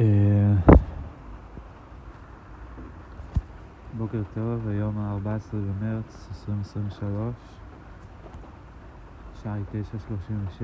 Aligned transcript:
אה, 0.00 0.52
בוקר 3.96 4.22
טוב, 4.34 4.68
היום 4.68 4.98
ה-14 4.98 5.52
במרץ 5.52 6.28
2023, 6.30 7.34
השעה 9.32 9.54
היא 9.54 9.64
9:36. 9.72 10.62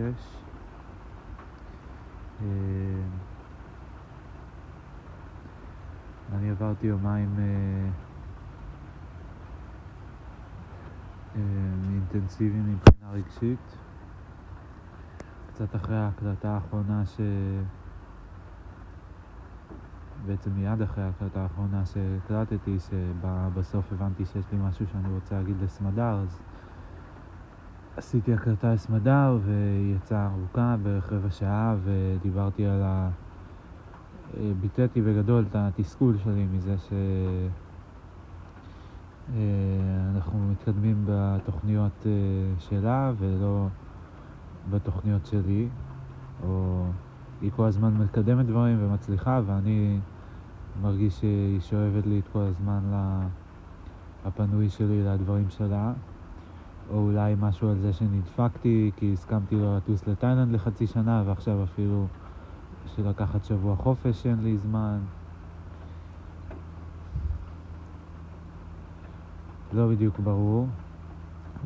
אה, 2.42 2.46
אני 6.32 6.50
עברתי 6.50 6.86
יומיים 6.86 7.34
אה, 7.38 7.88
אינטנסיביים 11.90 12.72
מבחינה 12.72 13.10
רגשית, 13.12 13.76
קצת 15.46 15.76
אחרי 15.76 15.96
ההקלטה 15.96 16.50
האחרונה 16.50 17.06
ש... 17.06 17.20
בעצם 20.26 20.50
מיד 20.54 20.82
אחרי 20.82 21.04
ההקלטה 21.04 21.42
האחרונה 21.42 21.82
שהקלטתי, 21.86 22.76
שבסוף 22.78 23.92
הבנתי 23.92 24.24
שיש 24.24 24.44
לי 24.52 24.58
משהו 24.68 24.86
שאני 24.86 25.14
רוצה 25.14 25.34
להגיד 25.38 25.56
לסמדר, 25.64 26.20
אז 26.22 26.38
עשיתי 27.96 28.34
הקלטה 28.34 28.74
לסמדר 28.74 29.38
והיא 29.44 29.96
יצאה 29.96 30.26
ארוכה, 30.26 30.76
בערך 30.82 31.12
רבע 31.12 31.30
שעה, 31.30 31.76
ודיברתי 31.84 32.66
על 32.66 32.82
ה... 32.82 33.10
ביטאתי 34.60 35.02
בגדול 35.02 35.44
את 35.50 35.54
התסכול 35.54 36.16
שלי 36.24 36.46
מזה 36.52 36.74
שאנחנו 39.28 40.38
אה, 40.38 40.50
מתקדמים 40.52 41.06
בתוכניות 41.08 42.06
אה, 42.06 42.10
שלה 42.58 43.12
ולא 43.18 43.66
בתוכניות 44.70 45.26
שלי, 45.26 45.68
או 46.42 46.84
היא 47.40 47.50
כל 47.56 47.64
הזמן 47.64 47.94
מקדמת 47.94 48.46
דברים 48.46 48.78
ומצליחה, 48.80 49.40
ואני 49.46 49.98
מרגיש 50.82 51.20
שהיא 51.20 51.60
שואבת 51.60 52.06
לי 52.06 52.18
את 52.18 52.28
כל 52.32 52.38
הזמן 52.38 52.80
הפנוי 54.24 54.70
שלי 54.70 55.04
לדברים 55.04 55.50
שלה. 55.50 55.92
או 56.90 56.98
אולי 56.98 57.34
משהו 57.40 57.68
על 57.68 57.76
זה 57.78 57.92
שנדפקתי, 57.92 58.90
כי 58.96 59.12
הסכמתי 59.12 59.54
לו 59.54 59.76
לטוס 59.76 60.06
לתאילנד 60.06 60.54
לחצי 60.54 60.86
שנה, 60.86 61.22
ועכשיו 61.26 61.64
אפילו 61.64 62.06
של 62.96 63.08
לקחת 63.08 63.44
שבוע 63.44 63.76
חופש 63.76 64.22
שאין 64.22 64.38
לי 64.42 64.56
זמן. 64.56 64.98
לא 69.72 69.88
בדיוק 69.88 70.18
ברור. 70.18 70.66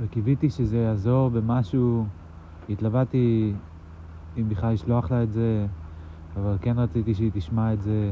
וקיוויתי 0.01 0.51
שזה 0.51 0.79
יעזור 0.79 1.29
במשהו, 1.29 2.05
התלבטתי 2.69 3.53
אם 4.37 4.49
בכלל 4.49 4.73
לשלוח 4.73 5.11
לה 5.11 5.23
את 5.23 5.33
זה, 5.33 5.67
אבל 6.37 6.57
כן 6.61 6.79
רציתי 6.79 7.15
שהיא 7.15 7.31
תשמע 7.35 7.73
את 7.73 7.83
זה. 7.83 8.11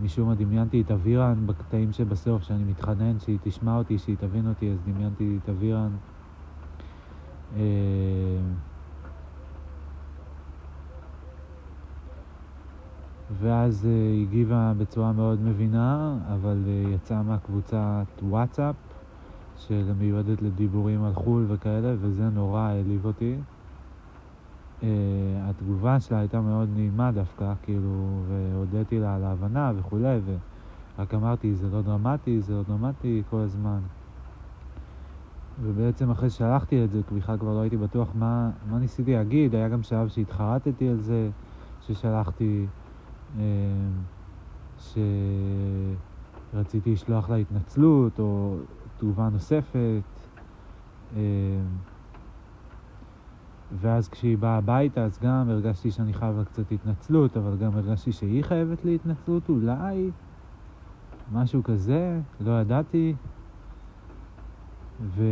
משום 0.00 0.28
מה 0.28 0.34
דמיינתי 0.34 0.80
את 0.80 0.90
אבירן 0.90 1.46
בקטעים 1.46 1.92
שבסוף, 1.92 2.42
שאני 2.42 2.64
מתחנן 2.64 3.18
שהיא 3.18 3.38
תשמע 3.42 3.78
אותי, 3.78 3.98
שהיא 3.98 4.16
תבין 4.16 4.48
אותי, 4.48 4.70
אז 4.70 4.78
דמיינתי 4.86 5.38
את 5.42 5.48
אבירן. 5.48 5.92
אה, 7.52 7.58
ואז 13.40 13.84
היא 13.84 14.22
הגיבה 14.26 14.72
בצורה 14.78 15.12
מאוד 15.12 15.40
מבינה, 15.40 16.18
אבל 16.34 16.64
אה, 16.66 16.94
יצאה 16.94 17.22
מהקבוצת 17.22 18.06
וואטסאפ, 18.22 18.76
שמיועדת 19.56 20.42
לדיבורים 20.42 21.04
על 21.04 21.14
חו"ל 21.14 21.46
וכאלה, 21.48 21.94
וזה 22.00 22.30
נורא 22.30 22.60
העליב 22.60 23.04
אותי. 23.04 23.36
Uh, 24.82 24.84
התגובה 25.40 26.00
שלה 26.00 26.18
הייתה 26.18 26.40
מאוד 26.40 26.68
נעימה 26.74 27.12
דווקא, 27.12 27.52
כאילו, 27.62 28.22
והודיתי 28.28 28.98
לה 28.98 29.14
על 29.14 29.24
ההבנה 29.24 29.72
וכולי, 29.76 30.18
ורק 30.98 31.14
אמרתי, 31.14 31.54
זה 31.54 31.68
לא 31.68 31.82
דרמטי, 31.82 32.40
זה 32.40 32.54
לא 32.54 32.62
דרמטי 32.62 33.22
כל 33.30 33.40
הזמן. 33.40 33.78
ובעצם 35.62 36.10
אחרי 36.10 36.30
ששלחתי 36.30 36.84
את 36.84 36.90
זה, 36.90 37.00
בכלל 37.16 37.38
כבר 37.38 37.54
לא 37.54 37.60
הייתי 37.60 37.76
בטוח 37.76 38.08
מה, 38.14 38.50
מה 38.70 38.78
ניסיתי 38.78 39.12
להגיד, 39.12 39.54
היה 39.54 39.68
גם 39.68 39.82
שלב 39.82 40.08
שהתחרטתי 40.08 40.88
על 40.88 41.00
זה, 41.00 41.30
ששלחתי, 41.80 42.66
uh, 43.36 43.38
שרציתי 46.52 46.92
לשלוח 46.92 47.30
לה 47.30 47.36
התנצלות 47.36 48.18
או 48.18 48.56
תגובה 48.98 49.28
נוספת. 49.28 50.02
Uh, 51.10 51.14
ואז 53.80 54.08
כשהיא 54.08 54.38
באה 54.38 54.56
הביתה, 54.56 55.04
אז 55.04 55.18
גם 55.18 55.48
הרגשתי 55.48 55.90
שאני 55.90 56.14
חייב 56.14 56.36
לה 56.36 56.44
קצת 56.44 56.72
התנצלות, 56.72 57.36
אבל 57.36 57.56
גם 57.56 57.76
הרגשתי 57.76 58.12
שהיא 58.12 58.44
חייבת 58.44 58.84
לי 58.84 58.94
התנצלות, 58.94 59.48
אולי, 59.48 60.10
משהו 61.32 61.62
כזה, 61.62 62.20
לא 62.40 62.60
ידעתי. 62.60 63.14
ו... 65.00 65.24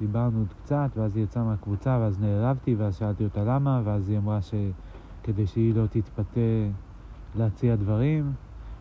דיברנו 0.00 0.38
עוד 0.38 0.52
קצת, 0.64 0.90
ואז 0.96 1.16
היא 1.16 1.24
יצאה 1.24 1.44
מהקבוצה, 1.44 1.98
ואז 2.00 2.20
נעלבתי, 2.20 2.74
ואז 2.74 2.96
שאלתי 2.96 3.24
אותה 3.24 3.44
למה, 3.44 3.82
ואז 3.84 4.08
היא 4.08 4.18
אמרה 4.18 4.38
שכדי 4.42 5.46
שהיא 5.46 5.74
לא 5.74 5.86
תתפתה 5.86 6.40
להציע 7.34 7.76
דברים, 7.76 8.32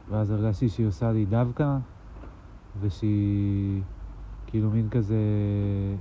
ואז 0.07 0.31
הרגשתי 0.31 0.69
שהיא 0.69 0.87
עושה 0.87 1.11
לי 1.11 1.25
דווקא. 1.25 1.77
ושהיא 2.79 3.81
כאילו 4.47 4.69
מין 4.69 4.89
כזה, 4.89 5.15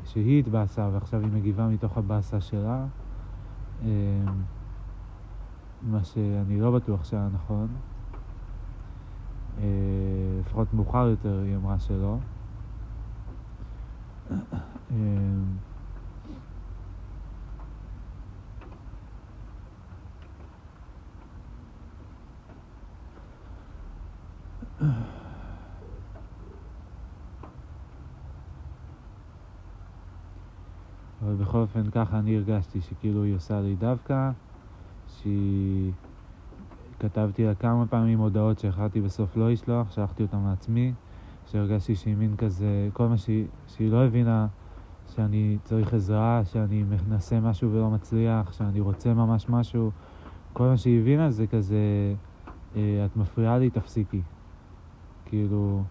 שהיא 0.05 0.39
התבאסה 0.39 0.89
ועכשיו 0.93 1.21
היא 1.21 1.31
מגיבה 1.35 1.69
מתוך 1.69 1.99
הבאסה 1.99 2.41
שלה, 2.41 2.87
אמ, 3.83 3.89
מה 5.91 6.05
שאני 6.05 6.61
לא 6.61 6.71
בטוח 6.71 7.05
שהיה 7.05 7.29
נכון. 7.33 7.69
אה, 9.59 9.65
לפחות 10.41 10.75
מאוחר 10.75 11.07
יותר 11.09 11.43
היא 11.45 11.57
אמרה 11.57 11.79
שלא. 11.79 12.17
אמ, 14.91 15.45
אבל 31.23 31.35
בכל 31.35 31.59
אופן 31.59 31.91
ככה 31.91 32.19
אני 32.19 32.37
הרגשתי 32.37 32.81
שכאילו 32.81 33.25
היא 33.25 33.35
עושה 33.35 33.61
לי 33.61 33.77
דווקא, 33.77 34.31
שהיא... 35.07 35.93
כתבתי 37.01 37.45
לה 37.45 37.55
כמה 37.55 37.87
פעמים 37.87 38.19
הודעות 38.19 38.59
שהחלטתי 38.59 39.01
בסוף 39.01 39.37
לא 39.37 39.51
לשלוח, 39.51 39.91
שלחתי 39.91 40.23
אותן 40.23 40.39
לעצמי, 40.49 40.93
שהרגשתי 41.47 41.95
שהיא 41.95 42.17
מין 42.17 42.37
כזה, 42.37 42.89
כל 42.93 43.09
מה 43.09 43.19
שהיא, 43.19 43.47
שהיא 43.67 43.91
לא 43.91 44.05
הבינה 44.05 44.47
שאני 45.15 45.59
צריך 45.65 45.95
עזרה, 45.95 46.43
שאני 46.45 46.85
מנסה 47.09 47.41
משהו 47.41 47.73
ולא 47.73 47.91
מצליח, 47.91 48.53
שאני 48.53 48.81
רוצה 48.81 49.15
ממש 49.15 49.49
משהו, 49.49 49.91
כל 50.53 50.65
מה 50.65 50.77
שהיא 50.77 51.01
הבינה 51.01 51.31
זה 51.31 51.47
כזה, 51.47 52.15
אה, 52.77 53.07
את 53.07 53.17
מפריעה 53.17 53.59
לי, 53.59 53.71
תפסיקי. 53.71 54.23
כאילו, 55.25 55.83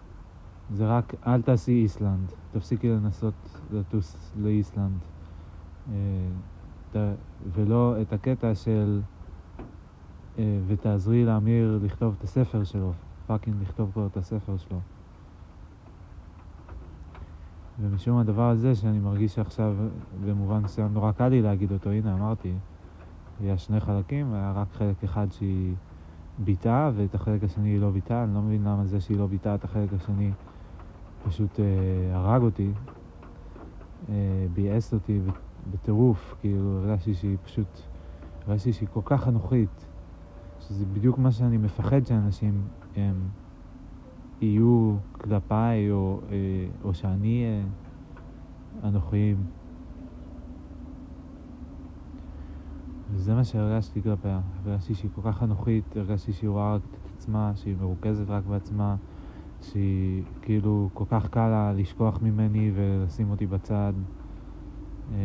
זה 0.74 0.86
רק, 0.86 1.14
אל 1.26 1.42
תעשי 1.42 1.72
איסלנד, 1.72 2.32
תפסיקי 2.52 2.88
לנסות 2.88 3.34
לטוס 3.72 4.32
לאיסלנד. 4.36 5.19
אה, 5.90 7.12
ולא 7.52 7.96
את 8.02 8.12
הקטע 8.12 8.54
של 8.54 9.00
אה, 10.38 10.58
ותעזרי 10.66 11.24
לאמיר 11.24 11.78
לכתוב 11.82 12.14
את 12.18 12.24
הספר 12.24 12.64
שלו, 12.64 12.92
fucking 13.26 13.56
לכתוב 13.62 13.90
כבר 13.92 14.06
את 14.06 14.16
הספר 14.16 14.56
שלו. 14.56 14.80
ומשום 17.80 18.18
הדבר 18.18 18.50
הזה 18.50 18.74
שאני 18.74 18.98
מרגיש 18.98 19.34
שעכשיו 19.34 19.74
במובן 20.24 20.58
מסוים 20.58 20.92
נורא 20.92 21.12
קל 21.12 21.28
לי 21.28 21.42
להגיד 21.42 21.72
אותו, 21.72 21.90
הנה 21.90 22.14
אמרתי, 22.14 22.52
היה 23.40 23.58
שני 23.58 23.80
חלקים, 23.80 24.34
היה 24.34 24.52
רק 24.52 24.66
חלק 24.72 25.04
אחד 25.04 25.26
שהיא 25.32 25.74
ביטאה 26.38 26.90
ואת 26.96 27.14
החלק 27.14 27.44
השני 27.44 27.68
היא 27.68 27.80
לא 27.80 27.90
ביטאה, 27.90 28.24
אני 28.24 28.34
לא 28.34 28.40
מבין 28.40 28.64
למה 28.64 28.84
זה 28.84 29.00
שהיא 29.00 29.18
לא 29.18 29.26
ביטאה 29.26 29.54
את 29.54 29.64
החלק 29.64 29.92
השני 29.92 30.30
פשוט 31.28 31.60
אה, 31.60 32.16
הרג 32.16 32.42
אותי, 32.42 32.70
אה, 34.08 34.46
ביאס 34.54 34.94
אותי 34.94 35.20
בטירוף, 35.66 36.34
כאילו 36.40 36.78
הרגשתי 36.78 37.14
שהיא 37.14 37.36
פשוט, 37.42 37.80
הרגשתי 38.46 38.72
שהיא 38.72 38.88
כל 38.88 39.00
כך 39.04 39.28
אנוכית, 39.28 39.86
שזה 40.60 40.86
בדיוק 40.86 41.18
מה 41.18 41.32
שאני 41.32 41.56
מפחד 41.56 42.06
שאנשים 42.06 42.68
הם 42.96 43.28
יהיו 44.40 44.96
כלפיי, 45.12 45.90
או, 45.90 46.20
אה, 46.30 46.68
או 46.82 46.94
שאני 46.94 47.44
אהיה 47.44 47.64
אנוכיים. 48.88 49.36
וזה 53.10 53.34
מה 53.34 53.44
שהרגשתי 53.44 54.02
כלפיה, 54.02 54.40
הרגשתי 54.64 54.94
שהיא 54.94 55.10
כל 55.14 55.22
כך 55.24 55.42
אנוכית, 55.42 55.96
הרגשתי 55.96 56.32
שהיא 56.32 56.50
רואה 56.50 56.74
רק 56.74 56.82
את 56.90 57.08
עצמה, 57.16 57.52
שהיא 57.54 57.76
מרוכזת 57.76 58.28
רק 58.28 58.44
בעצמה, 58.44 58.96
שהיא 59.62 60.24
כאילו 60.42 60.90
כל 60.94 61.04
כך 61.08 61.28
קל 61.28 61.48
לה 61.48 61.72
לשכוח 61.72 62.22
ממני 62.22 62.72
ולשים 62.74 63.30
אותי 63.30 63.46
בצד. 63.46 63.92
אה, 65.14 65.18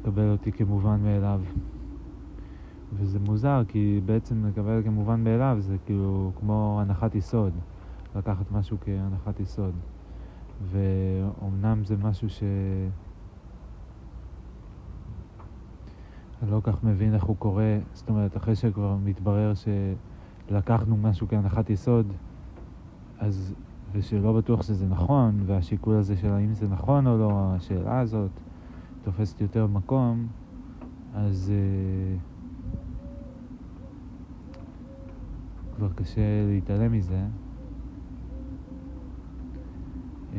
לקבל 0.00 0.30
אותי 0.32 0.52
כמובן 0.52 1.00
מאליו. 1.02 1.40
וזה 2.92 3.18
מוזר, 3.18 3.62
כי 3.68 4.00
בעצם 4.06 4.46
לקבל 4.46 4.82
כמובן 4.84 5.24
מאליו 5.24 5.56
זה 5.60 5.76
כאילו 5.86 6.32
כמו 6.36 6.78
הנחת 6.82 7.14
יסוד, 7.14 7.52
לקחת 8.16 8.52
משהו 8.52 8.76
כהנחת 8.80 9.40
יסוד. 9.40 9.74
ואומנם 10.62 11.84
זה 11.84 11.96
משהו 11.96 12.30
ש... 12.30 12.42
אני 16.42 16.50
לא 16.50 16.60
כך 16.62 16.84
מבין 16.84 17.14
איך 17.14 17.24
הוא 17.24 17.36
קורה, 17.36 17.78
זאת 17.92 18.08
אומרת, 18.08 18.36
אחרי 18.36 18.56
שכבר 18.56 18.96
מתברר 19.04 19.52
שלקחנו 20.48 20.96
משהו 20.96 21.28
כהנחת 21.28 21.70
יסוד, 21.70 22.12
אז, 23.18 23.54
ושלא 23.92 24.32
בטוח 24.32 24.62
שזה 24.62 24.86
נכון, 24.86 25.42
והשיקול 25.46 25.96
הזה 25.96 26.16
של 26.16 26.28
האם 26.28 26.54
זה 26.54 26.68
נכון 26.68 27.06
או 27.06 27.18
לא, 27.18 27.54
השאלה 27.56 28.00
הזאת 28.00 28.30
תופסת 29.02 29.40
יותר 29.40 29.66
מקום, 29.66 30.26
אז 31.14 31.52
uh, 31.52 32.20
כבר 35.76 35.88
קשה 35.92 36.20
להתעלם 36.46 36.92
מזה. 36.92 37.22
Uh, 40.32 40.34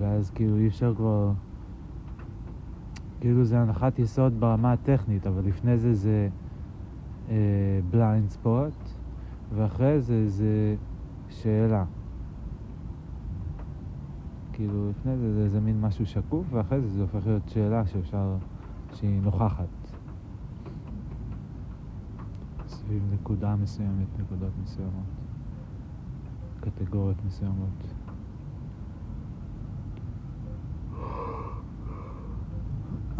ואז 0.00 0.29
כאילו 0.40 0.56
אי 0.56 0.66
אפשר 0.66 0.94
כבר... 0.94 1.32
כאילו 3.20 3.44
זה 3.44 3.60
הנחת 3.60 3.98
יסוד 3.98 4.40
ברמה 4.40 4.72
הטכנית, 4.72 5.26
אבל 5.26 5.42
לפני 5.44 5.78
זה 5.78 5.94
זה 5.94 6.28
בליינד 7.90 8.28
uh, 8.28 8.32
ספוט, 8.32 8.74
ואחרי 9.54 10.00
זה 10.00 10.28
זה 10.28 10.76
שאלה. 11.30 11.84
כאילו 14.52 14.90
לפני 14.90 15.16
זה 15.16 15.34
זה 15.34 15.44
איזה 15.44 15.60
מין 15.60 15.80
משהו 15.80 16.06
שקוף, 16.06 16.46
ואחרי 16.50 16.80
זה 16.80 16.88
זה 16.88 17.02
הופך 17.02 17.26
להיות 17.26 17.48
שאלה 17.48 17.86
שאפשר, 17.86 18.36
שהיא 18.94 19.20
נוכחת. 19.22 19.68
סביב 22.68 23.02
נקודה 23.14 23.56
מסוימת, 23.56 24.08
נקודות 24.20 24.52
מסוימות, 24.62 25.04
קטגוריות 26.60 27.24
מסוימות. 27.26 27.99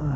לא 0.00 0.06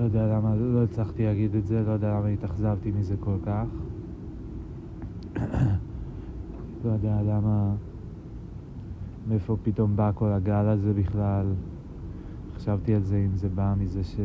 יודע 0.00 0.26
למה, 0.26 0.56
לא 0.56 0.84
הצלחתי 0.84 1.24
להגיד 1.24 1.54
את 1.54 1.66
זה, 1.66 1.82
לא 1.86 1.90
יודע 1.90 2.18
למה 2.18 2.28
התאכזבתי 2.28 2.90
מזה 2.90 3.14
כל 3.20 3.36
כך. 3.42 3.66
לא 6.84 6.90
יודע 6.90 7.22
למה, 7.22 7.74
מאיפה 9.28 9.56
פתאום 9.62 9.96
בא 9.96 10.10
כל 10.14 10.32
הגל 10.32 10.68
הזה 10.68 10.92
בכלל. 10.92 11.46
חשבתי 12.56 12.94
על 12.94 13.02
זה, 13.02 13.16
אם 13.16 13.36
זה 13.36 13.48
בא 13.48 13.74
מזה 13.78 14.04
ש... 14.04 14.16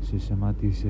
ששמעתי 0.00 0.72
ש... 0.72 0.86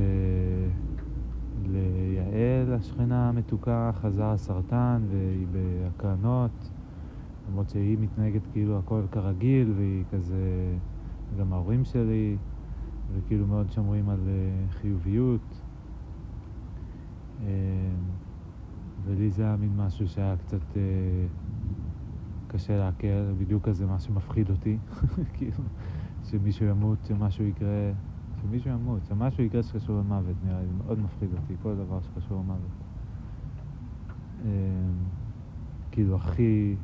ליעל, 1.67 2.73
השכנה 2.73 3.29
המתוקה, 3.29 3.91
חזר 3.95 4.25
הסרטן 4.25 5.03
והיא 5.11 5.47
בהקרנות, 5.53 6.71
למרות 7.49 7.69
שהיא 7.69 7.99
מתנהגת 7.99 8.47
כאילו 8.47 8.79
הכל 8.79 9.03
כרגיל 9.11 9.73
והיא 9.77 10.05
כזה, 10.13 10.37
גם 11.39 11.53
ההורים 11.53 11.85
שלי, 11.85 12.39
וכאילו 13.15 13.47
מאוד 13.47 13.71
שומרים 13.71 14.09
על 14.09 14.29
אה, 14.29 14.71
חיוביות. 14.71 15.63
אה, 17.41 17.47
ולי 19.05 19.31
זה 19.31 19.43
היה 19.43 19.57
מין 19.57 19.77
משהו 19.77 20.09
שהיה 20.09 20.37
קצת 20.37 20.77
אה, 20.77 21.27
קשה 22.47 22.79
לעכל, 22.79 23.33
בדיוק 23.39 23.69
כזה 23.69 23.87
מה 23.87 24.01
שמפחיד 24.01 24.51
אותי, 24.51 24.79
כאילו, 25.35 25.65
שמישהו 26.25 26.67
ימות, 26.67 26.99
שמשהו 27.05 27.45
יקרה. 27.45 27.93
שמישהו 28.43 28.71
ימות, 28.71 29.01
שמשהו 29.09 29.45
יקרה 29.45 29.63
שקשור 29.63 29.99
למוות, 29.99 30.37
נראה 30.45 30.61
לי, 30.61 30.67
מאוד 30.87 30.99
מפחיד 30.99 31.29
אותי, 31.33 31.55
כל 31.63 31.75
דבר 31.75 32.01
שקשור 32.01 32.39
למוות. 32.39 32.71
אמ, 34.45 34.49
כאילו, 35.91 36.17
אחי 36.17 36.75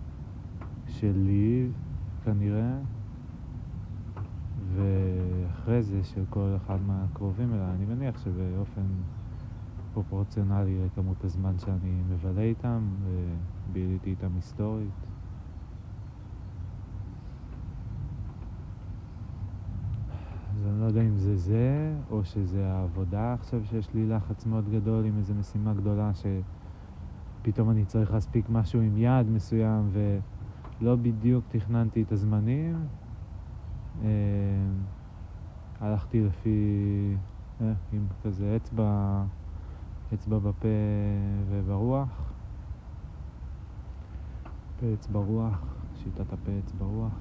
שלי, 0.88 1.68
כנראה, 2.24 2.78
ואחרי 4.74 5.82
זה 5.82 6.04
של 6.04 6.24
כל 6.30 6.54
אחד 6.56 6.78
מהקרובים 6.86 7.54
אליי, 7.54 7.70
אני 7.74 7.84
מניח 7.84 8.24
שבאופן 8.24 8.86
פרופורציונלי 9.92 10.78
לכמות 10.86 11.24
הזמן 11.24 11.58
שאני 11.58 12.02
מבלה 12.10 12.42
איתם, 12.42 12.80
וביליתי 13.70 14.10
איתם 14.10 14.28
היסטורית. 14.34 14.90
אז 20.58 20.66
אני 20.66 20.80
לא 20.80 20.84
יודע 20.84 21.02
זה 21.18 21.36
זה, 21.36 21.94
או 22.10 22.24
שזה 22.24 22.66
העבודה 22.66 23.32
עכשיו 23.32 23.64
שיש 23.64 23.94
לי 23.94 24.06
לחץ 24.06 24.46
מאוד 24.46 24.70
גדול 24.70 25.04
עם 25.04 25.18
איזו 25.18 25.34
משימה 25.34 25.74
גדולה 25.74 26.10
שפתאום 26.14 27.70
אני 27.70 27.84
צריך 27.84 28.12
להספיק 28.12 28.48
משהו 28.48 28.80
עם 28.80 28.96
יעד 28.96 29.26
מסוים 29.26 29.90
ולא 30.80 30.96
בדיוק 30.96 31.44
תכננתי 31.48 32.02
את 32.02 32.12
הזמנים. 32.12 32.76
אה, 34.02 34.08
הלכתי 35.80 36.24
לפי, 36.24 37.16
אה, 37.60 37.72
עם 37.92 38.06
כזה 38.24 38.56
אצבע, 38.56 39.24
אצבע 40.14 40.38
בפה 40.38 40.68
וברוח. 41.48 42.32
פה 44.80 44.86
אצבע 44.94 45.20
רוח, 45.20 45.76
שיטת 46.02 46.32
הפה 46.32 46.52
אצבע 46.64 46.84
רוח. 46.84 47.20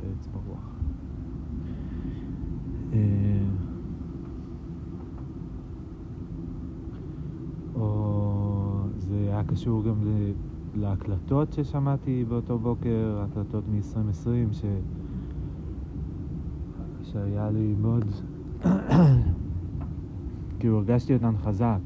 פה 0.00 0.06
אצבע 0.20 0.40
רוח. 0.46 0.78
אה, 2.92 2.98
או 7.74 8.80
זה 8.96 9.16
היה 9.16 9.44
קשור 9.44 9.84
גם 9.84 9.94
להקלטות 10.74 11.52
ששמעתי 11.52 12.24
באותו 12.28 12.58
בוקר, 12.58 13.24
הקלטות 13.24 13.64
מ-2020, 13.68 14.52
ש... 14.52 14.64
שהיה 17.02 17.50
לי 17.50 17.74
מאוד... 17.80 18.04
כאילו 20.58 20.76
הרגשתי 20.76 21.14
אותן 21.14 21.36
חזק. 21.36 21.80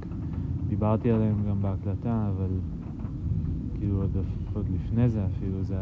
דיברתי 0.69 1.11
עליהן 1.11 1.35
גם 1.49 1.63
בהקלטה, 1.63 2.31
אבל 2.37 2.51
כאילו 3.75 4.01
עוד, 4.03 4.17
עוד 4.55 4.67
לפני 4.75 5.09
זה 5.09 5.27
אפילו, 5.27 5.63
זה 5.63 5.75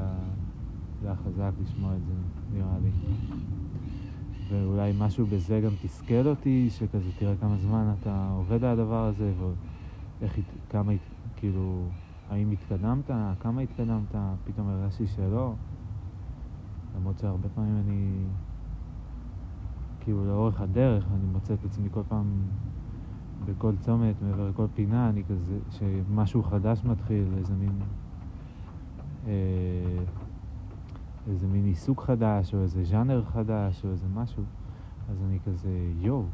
היה, 1.03 1.15
חזק 1.15 1.50
לשמוע 1.62 1.93
את 1.97 2.00
זה, 2.07 2.12
נראה 2.55 2.79
לי. 2.83 2.91
ואולי 4.50 4.92
משהו 4.95 5.26
בזה 5.26 5.61
גם 5.61 5.73
תסכל 5.80 6.26
אותי, 6.26 6.69
שכזה 6.71 7.12
תראה 7.12 7.37
כמה 7.37 7.57
זמן 7.57 7.95
אתה 8.00 8.30
עובד 8.37 8.64
על 8.64 8.80
הדבר 8.80 9.04
הזה, 9.04 9.33
ואיך, 10.21 10.38
כמה, 10.69 10.92
כאילו, 11.37 11.90
האם 12.28 12.50
התקדמת, 12.50 13.11
כמה 13.40 13.61
התקדמת, 13.61 14.14
פתאום 14.45 14.69
הרגשתי 14.69 15.07
שלא. 15.07 15.54
למרות 16.95 17.19
שהרבה 17.19 17.49
פעמים 17.49 17.76
אני, 17.76 18.26
כאילו 20.00 20.26
לאורך 20.26 20.61
הדרך, 20.61 21.07
אני 21.14 21.26
מוצא 21.26 21.54
את 21.54 21.64
עצמי 21.64 21.88
כל 21.90 22.02
פעם 22.09 22.26
בכל 23.45 23.73
צומת, 23.76 24.23
מעבר 24.23 24.50
לכל 24.50 24.66
פינה, 24.75 25.09
אני 25.09 25.25
כזה, 25.25 25.59
שמשהו 25.71 26.42
חדש 26.42 26.85
מתחיל, 26.85 27.25
איזה 27.38 27.54
מין... 27.54 27.73
אה, 29.26 30.04
איזה 31.27 31.47
מין 31.47 31.65
עיסוק 31.65 32.03
חדש, 32.03 32.55
או 32.55 32.62
איזה 32.62 32.85
ז'אנר 32.85 33.25
חדש, 33.25 33.85
או 33.85 33.91
איזה 33.91 34.07
משהו, 34.15 34.45
אז 35.11 35.23
אני 35.23 35.39
כזה, 35.47 35.71
יואו, 35.97 36.25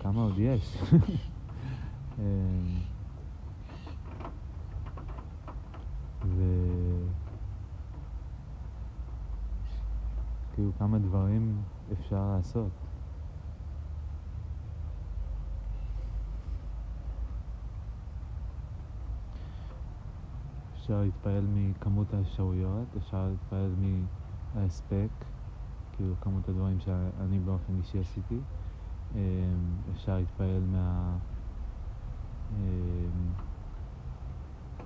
כמה, 0.00 0.22
עוד 0.22 0.38
יש? 0.38 0.76
אמ, 2.18 2.22
ו... 6.24 6.42
כאילו 10.54 10.72
כמה 10.78 10.98
דברים 10.98 11.56
אפשר 11.92 12.32
לעשות. 12.36 12.79
אפשר 20.90 21.02
להתפעל 21.02 21.46
מכמות 21.54 22.14
האפשרויות, 22.14 22.96
אפשר 22.96 23.28
להתפעל 23.28 23.74
מההספק, 24.54 25.08
כאילו 25.92 26.14
כמות 26.20 26.48
הדברים 26.48 26.80
שאני 26.80 27.38
באופן 27.38 27.72
אישי 27.78 27.98
עשיתי, 27.98 28.38
אפשר 29.90 30.16
להתפעל 30.16 30.62
מה... 30.72 31.16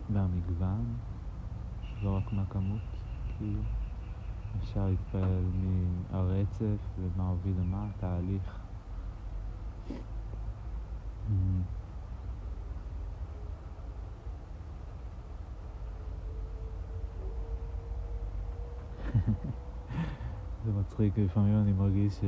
מהמגוון, 0.08 0.84
לא 2.04 2.16
רק 2.16 2.32
מהכמות, 2.32 2.80
כאילו. 3.38 3.60
אפשר 4.62 4.86
להתפעל 4.88 5.44
מהרצף 5.54 6.76
ומה 6.98 7.28
הוביל 7.28 7.54
למה, 7.60 7.86
תהליך. 8.00 8.60
זה 20.64 20.72
מצחיק, 20.72 21.18
לפעמים 21.18 21.58
אני 21.62 21.72
מרגיש 21.72 22.14
ש... 22.14 22.24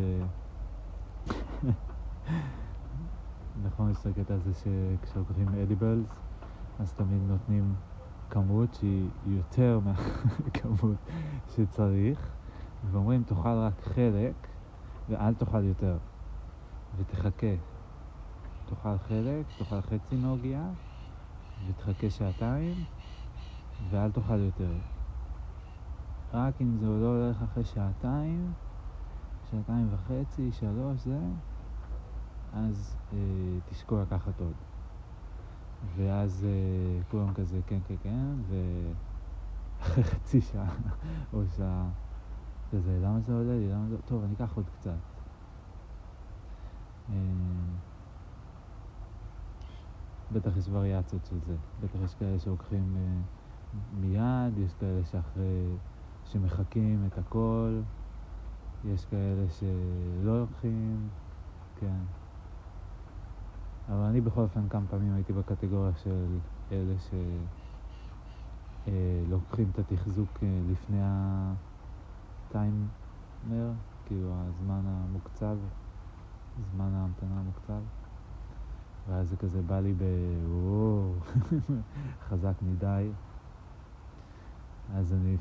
נכון, 3.62 3.90
יש 3.90 3.96
את 4.00 4.06
הקטע 4.06 4.34
הזה 4.34 4.50
שכשלוקחים 4.54 5.48
אדיבלס, 5.62 6.06
אז 6.78 6.92
תמיד 6.92 7.22
נותנים 7.22 7.74
כמות 8.30 8.74
שהיא 8.74 9.10
יותר 9.26 9.80
מהכמות 9.84 10.96
שצריך, 11.54 12.36
ואומרים 12.90 13.22
תאכל 13.22 13.48
רק 13.48 13.80
חלק 13.80 14.48
ואל 15.08 15.34
תאכל 15.34 15.64
יותר, 15.64 15.98
ותחכה. 16.96 17.54
תאכל 18.68 18.98
חלק, 18.98 19.46
תאכל 19.58 19.80
חצי 19.80 20.16
מעוגיה, 20.16 20.70
ותחכה 21.68 22.10
שעתיים, 22.10 22.84
ואל 23.90 24.10
תאכל 24.10 24.38
יותר. 24.38 24.72
רק 26.32 26.60
אם 26.60 26.76
זה 26.78 26.86
לא 26.86 27.06
הולך 27.06 27.42
אחרי 27.42 27.64
שעתיים, 27.64 28.52
שעתיים 29.50 29.88
וחצי, 29.90 30.52
שלוש, 30.52 31.00
זה, 31.00 31.18
אז 32.52 32.96
אה, 33.12 33.18
תשקול 33.70 34.02
לקחת 34.02 34.40
עוד. 34.40 34.54
ואז 35.96 36.46
אה, 36.48 37.02
כולם 37.10 37.34
כזה 37.34 37.60
כן, 37.66 37.78
כן, 37.88 37.94
כן, 38.02 38.34
ואחרי 39.80 40.04
חצי 40.04 40.40
שעה 40.40 40.74
או 41.32 41.42
שעה 41.56 41.88
כזה, 42.72 42.98
למה 43.02 43.20
זה 43.20 43.32
עולה 43.32 43.58
לי? 43.58 43.68
למה 43.68 43.88
זה... 43.88 43.96
טוב, 44.06 44.24
אני 44.24 44.34
אקח 44.34 44.56
עוד 44.56 44.64
קצת. 44.80 44.90
אה, 47.10 47.14
בטח 50.32 50.56
יש 50.56 50.68
וריאציות 50.70 51.24
של 51.24 51.38
זה. 51.46 51.56
בטח 51.80 51.98
יש 52.04 52.14
כאלה 52.14 52.38
שלוקחים 52.38 52.96
אה, 52.96 53.20
מיד, 54.00 54.58
יש 54.58 54.74
כאלה 54.74 55.04
שאחרי, 55.04 55.76
שמחקים 56.32 57.06
את 57.06 57.18
הכל, 57.18 57.80
יש 58.84 59.04
כאלה 59.04 59.44
שלא 59.50 60.40
לוקחים, 60.40 61.08
כן. 61.80 62.00
אבל 63.88 64.02
אני 64.02 64.20
בכל 64.20 64.40
אופן 64.40 64.68
כמה 64.68 64.86
פעמים 64.90 65.14
הייתי 65.14 65.32
בקטגוריה 65.32 65.92
של 66.02 66.26
אלה 66.72 66.94
שלוקחים 68.86 69.70
את 69.72 69.78
התחזוק 69.78 70.28
אה, 70.42 70.48
לפני 70.72 71.00
הטיימר, 72.50 73.72
כאילו 74.06 74.32
הזמן 74.32 74.80
המוקצב, 74.84 75.56
זמן 76.72 76.90
ההמתנה 76.94 77.40
המוקצב. 77.40 77.80
ואז 79.08 79.28
זה 79.28 79.36
כזה 79.36 79.62
בא 79.62 79.80
לי 79.80 79.92
ב... 79.92 80.02
חזק 82.28 82.54
מדי. 82.62 83.10
אז 84.94 85.12
אני 85.12 85.36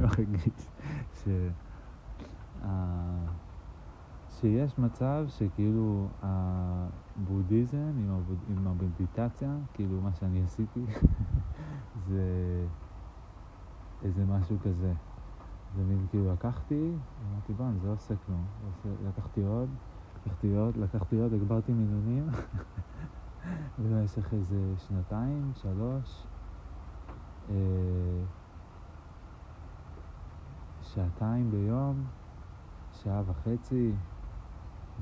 מרגיש 0.00 0.70
ש... 1.24 1.28
שיש 4.40 4.78
מצב 4.78 5.24
שכאילו 5.28 6.08
הבודהיזם 6.22 7.92
עם. 7.96 8.10
עם 8.48 8.66
המדיטציה, 8.66 9.58
כאילו 9.74 10.00
מה 10.00 10.14
שאני 10.14 10.42
עשיתי, 10.42 10.80
זה 12.08 12.22
איזה 14.02 14.24
משהו 14.24 14.56
כזה. 14.64 14.92
זה 15.76 15.82
מין 15.84 16.06
כאילו 16.10 16.32
לקחתי, 16.32 16.92
אמרתי 17.30 17.52
בוא, 17.52 17.66
זה 17.80 17.86
לא 17.86 17.92
עושה 17.92 18.14
כלום. 18.26 18.46
לקחתי 19.08 19.42
עוד, 19.42 19.68
לקחתי 20.26 20.54
עוד, 20.56 20.76
לקחתי 20.76 21.16
עוד, 21.20 21.32
הגברתי 21.32 21.72
מינונים 21.72 22.28
במשך 23.78 24.34
איזה 24.34 24.74
שנתיים, 24.76 25.52
שלוש. 25.54 26.26
שעתיים 30.94 31.50
ביום, 31.50 32.04
שעה 33.02 33.22
וחצי, 33.26 33.92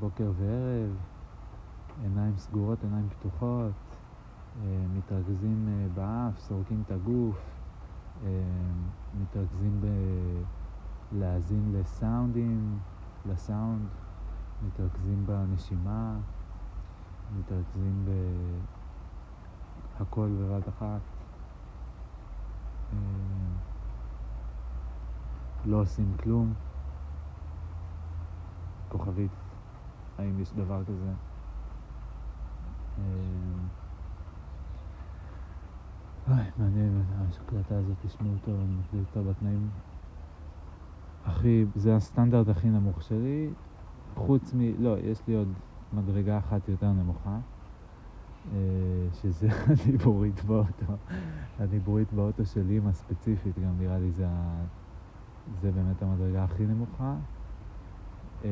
בוקר 0.00 0.32
וערב, 0.36 0.96
עיניים 2.02 2.36
סגורות, 2.36 2.84
עיניים 2.84 3.08
פתוחות, 3.08 3.72
אה, 4.56 4.86
מתרכזים 4.96 5.68
אה, 5.68 5.86
באף, 5.94 6.40
סורקים 6.40 6.82
את 6.86 6.90
הגוף, 6.90 7.38
אה, 8.24 8.28
מתרכזים 9.20 9.80
בלהאזין 11.12 11.72
לסאונדים, 11.72 12.78
לסאונד, 13.26 13.88
מתרכזים 14.66 15.26
בנשימה, 15.26 16.18
מתרכזים 17.38 18.04
בהכל 19.98 20.28
בבת 20.40 20.68
אחת. 20.68 21.00
לא 25.64 25.80
עושים 25.80 26.16
כלום. 26.22 26.52
כוכבית 28.88 29.30
האם 30.18 30.40
יש 30.40 30.52
דבר 30.52 30.82
כזה. 30.84 31.12
אוי, 36.28 36.42
מעניין, 36.58 37.02
ההקלטה 37.18 37.78
הזאת, 37.78 37.96
תשמעו 38.06 38.32
טוב, 38.44 38.54
אני 38.60 38.74
מקליט 38.74 39.16
אותה 39.16 39.30
בתנאים 39.30 39.68
הכי, 41.24 41.64
זה 41.74 41.96
הסטנדרט 41.96 42.48
הכי 42.48 42.68
נמוך 42.68 43.02
שלי, 43.02 43.50
חוץ 44.14 44.54
מ... 44.54 44.82
לא, 44.82 44.96
יש 44.98 45.18
לי 45.28 45.34
עוד 45.34 45.48
מדרגה 45.92 46.38
אחת 46.38 46.68
יותר 46.68 46.92
נמוכה, 46.92 47.38
אה, 48.52 48.58
שזה 49.12 49.48
הדיבורית 49.70 50.44
באוטו. 50.44 50.92
הדיבורית 51.58 52.12
באוטו 52.12 52.46
של 52.46 52.70
אימא 52.70 52.92
ספציפית, 52.92 53.58
גם 53.58 53.78
נראה 53.78 53.98
לי 53.98 54.10
זה, 54.12 54.26
זה 55.62 55.70
באמת 55.72 56.02
המדרגה 56.02 56.44
הכי 56.44 56.66
נמוכה. 56.66 57.14
אמ, 58.44 58.48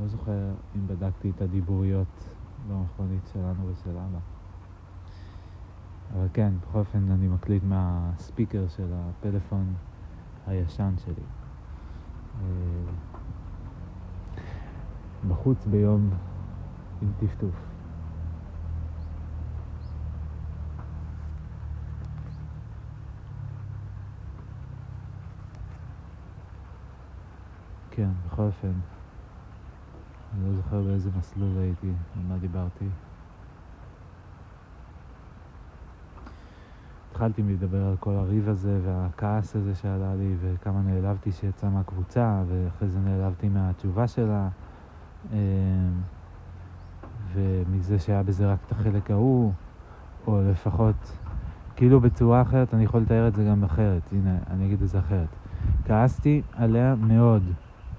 לא 0.00 0.08
זוכר 0.08 0.54
אם 0.76 0.86
בדקתי 0.86 1.30
את 1.36 1.42
הדיבוריות 1.42 2.34
במכונית 2.68 3.22
שלנו 3.32 3.68
ושל 3.72 3.90
אבא. 3.90 4.18
אבל 6.14 6.26
כן, 6.32 6.52
בכל 6.60 6.78
אופן 6.78 7.10
אני 7.10 7.28
מקליט 7.28 7.62
מהספיקר 7.64 8.68
של 8.68 8.92
הפלאפון 8.92 9.74
הישן 10.46 10.94
שלי. 11.04 11.24
אה, 12.40 12.92
בחוץ 15.28 15.66
ביום 15.66 16.10
עם 17.02 17.08
טפטוף. 17.20 17.67
כן, 27.98 28.08
בכל 28.26 28.42
אופן. 28.42 28.72
אני 30.34 30.48
לא 30.48 30.54
זוכר 30.54 30.82
באיזה 30.82 31.10
מסלול 31.18 31.58
הייתי, 31.58 31.86
על 31.86 32.22
מה 32.28 32.38
דיברתי. 32.38 32.84
התחלתי 37.10 37.42
מלדבר 37.42 37.84
על 37.84 37.96
כל 38.00 38.10
הריב 38.10 38.48
הזה 38.48 38.80
והכעס 38.84 39.56
הזה 39.56 39.74
שעלה 39.74 40.14
לי 40.14 40.34
וכמה 40.40 40.82
נעלבתי 40.82 41.32
שיצא 41.32 41.68
מהקבוצה 41.68 42.42
ואחרי 42.48 42.88
זה 42.88 42.98
נעלבתי 43.00 43.48
מהתשובה 43.48 44.08
שלה 44.08 44.48
אמ, 45.32 45.38
ומזה 47.32 47.98
שהיה 47.98 48.22
בזה 48.22 48.52
רק 48.52 48.58
את 48.66 48.72
החלק 48.72 49.10
ההוא 49.10 49.52
או 50.26 50.42
לפחות 50.50 51.18
כאילו 51.76 52.00
בצורה 52.00 52.42
אחרת 52.42 52.74
אני 52.74 52.84
יכול 52.84 53.00
לתאר 53.00 53.28
את 53.28 53.34
זה 53.34 53.44
גם 53.44 53.64
אחרת 53.64 54.02
הנה 54.12 54.38
אני 54.50 54.66
אגיד 54.66 54.82
את 54.82 54.88
זה 54.88 54.98
אחרת 54.98 55.28
כעסתי 55.84 56.42
עליה 56.52 56.94
מאוד 56.94 57.42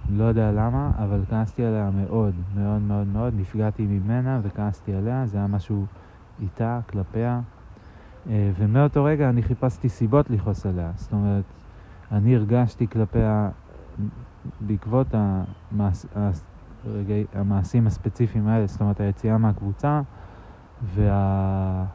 לא 0.09 0.23
יודע 0.23 0.51
למה, 0.51 0.91
אבל 0.97 1.21
כעסתי 1.29 1.65
עליה 1.65 1.89
מאוד, 1.91 2.33
מאוד 2.55 2.81
מאוד 2.81 3.07
מאוד, 3.07 3.33
נפגעתי 3.37 3.87
ממנה 3.87 4.39
וכעסתי 4.43 4.93
עליה, 4.93 5.25
זה 5.25 5.37
היה 5.37 5.47
משהו 5.47 5.85
איתה, 6.39 6.79
כלפיה, 6.89 7.41
אה, 8.29 8.51
ומאותו 8.57 9.03
רגע 9.03 9.29
אני 9.29 9.43
חיפשתי 9.43 9.89
סיבות 9.89 10.29
לכעוס 10.29 10.65
עליה, 10.65 10.91
זאת 10.95 11.13
אומרת, 11.13 11.43
אני 12.11 12.35
הרגשתי 12.35 12.87
כלפיה, 12.87 13.49
בעקבות 14.61 15.07
המעש, 15.13 16.05
הרגע, 16.85 17.13
המעשים 17.33 17.87
הספציפיים 17.87 18.47
האלה, 18.47 18.67
זאת 18.67 18.81
אומרת 18.81 18.99
היציאה 18.99 19.37
מהקבוצה, 19.37 20.01
וה... 20.95 21.85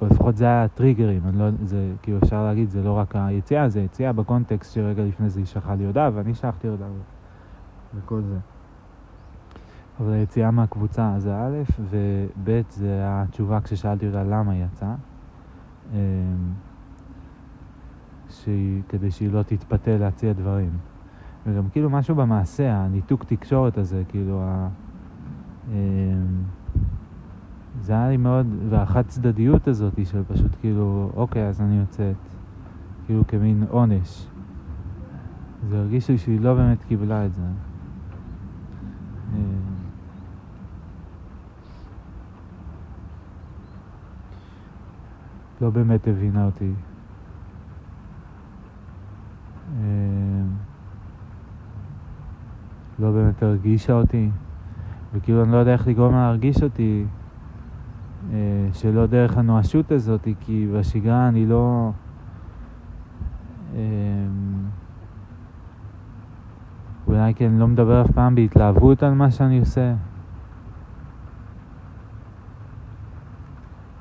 או 0.00 0.06
לפחות 0.06 0.36
זה 0.36 0.44
היה 0.44 0.64
הטריגרים, 0.64 1.22
לא, 1.34 1.44
זה 1.64 1.92
כאילו 2.02 2.18
אפשר 2.18 2.44
להגיד, 2.44 2.70
זה 2.70 2.82
לא 2.82 2.92
רק 2.92 3.16
היציאה, 3.16 3.68
זה 3.68 3.80
יציאה 3.80 4.12
בקונטקסט 4.12 4.72
שרגע 4.72 5.04
לפני 5.04 5.30
זה 5.30 5.40
היא 5.40 5.46
שלחה 5.46 5.74
לי 5.74 5.84
הודעה 5.84 6.10
ואני 6.14 6.34
שלחתי 6.34 6.68
הודעה. 6.68 6.88
וכל 7.94 8.22
זה. 8.22 8.38
אבל 10.00 10.12
היציאה 10.12 10.50
מהקבוצה 10.50 11.14
זה 11.18 11.36
א', 11.36 11.62
וב' 11.80 12.62
זה 12.70 13.00
התשובה 13.04 13.60
כששאלתי 13.60 14.06
אותה 14.06 14.24
למה 14.24 14.52
היא 14.52 14.64
יצאה. 14.64 14.94
אמ, 15.92 15.98
שהיא, 18.28 18.82
כדי 18.88 19.10
שהיא 19.10 19.30
לא 19.30 19.42
תתפתה 19.42 19.98
להציע 19.98 20.32
דברים. 20.32 20.70
וגם 21.46 21.68
כאילו 21.68 21.90
משהו 21.90 22.14
במעשה, 22.14 22.76
הניתוק 22.76 23.24
תקשורת 23.24 23.78
הזה, 23.78 24.02
כאילו, 24.08 24.42
ה... 24.42 24.68
אמ, 25.68 25.72
זה 27.82 27.92
היה 27.92 28.08
לי 28.08 28.16
מאוד, 28.16 28.46
והחד 28.68 29.06
צדדיות 29.06 29.68
הזאת 29.68 29.94
של 30.04 30.24
פשוט 30.24 30.50
כאילו, 30.60 31.10
אוקיי, 31.14 31.48
אז 31.48 31.60
אני 31.60 31.78
יוצאת, 31.78 32.16
כאילו 33.06 33.26
כמין 33.26 33.64
עונש. 33.68 34.26
זה 35.70 35.78
הרגיש 35.78 36.10
לי 36.10 36.18
שהיא 36.18 36.40
לא 36.40 36.54
באמת 36.54 36.84
קיבלה 36.84 37.26
את 37.26 37.34
זה. 37.34 37.42
אמ, 39.34 39.40
לא 45.60 45.70
באמת 45.70 46.08
הבינה 46.08 46.46
אותי. 46.46 46.70
אמ, 49.76 50.46
לא 52.98 53.10
באמת 53.10 53.42
הרגישה 53.42 53.92
אותי, 53.92 54.28
וכאילו 55.14 55.44
אני 55.44 55.52
לא 55.52 55.56
יודע 55.56 55.72
איך 55.72 55.88
לגרום 55.88 56.12
לה 56.12 56.18
להרגיש 56.20 56.62
אותי, 56.62 57.04
אה, 58.32 58.68
שלא 58.72 59.06
דרך 59.06 59.38
הנואשות 59.38 59.92
הזאת, 59.92 60.28
כי 60.40 60.68
בשגרה 60.74 61.28
אני 61.28 61.46
לא... 61.46 61.90
אולי 67.08 67.34
כי 67.34 67.46
אני 67.46 67.60
לא 67.60 67.68
מדבר 67.68 68.02
אף 68.02 68.10
פעם 68.10 68.34
בהתלהבות 68.34 69.02
על 69.02 69.14
מה 69.14 69.30
שאני 69.30 69.58
עושה. 69.58 69.94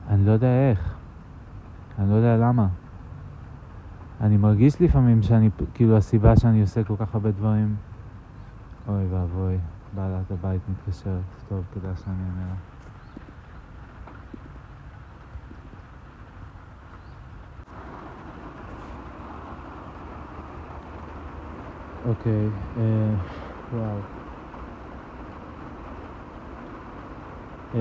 אני 0.10 0.26
לא 0.26 0.32
יודע 0.32 0.70
איך. 0.70 0.96
אני 2.00 2.10
לא 2.10 2.16
יודע 2.16 2.38
למה. 2.38 2.68
אני 4.22 4.38
מרגיש 4.38 4.82
לפעמים 4.82 5.22
שאני, 5.22 5.50
כאילו 5.74 5.98
הסיבה 5.98 6.36
שאני 6.36 6.62
עושה 6.62 6.84
כל 6.84 6.94
כך 7.00 7.16
הרבה 7.16 7.32
דברים, 7.32 7.76
אוי 8.88 9.06
ואבוי, 9.12 9.58
בעלת 9.96 10.32
הבית 10.32 10.62
מתקשרת, 10.70 11.22
טוב, 11.50 11.64
כדאי 11.74 11.92
שאני 11.96 12.16
אענה 12.16 12.48
לה. 12.50 12.67
אוקיי, 22.08 22.50
אה, 22.78 22.84
וואו. 23.74 23.98
אה, 27.76 27.80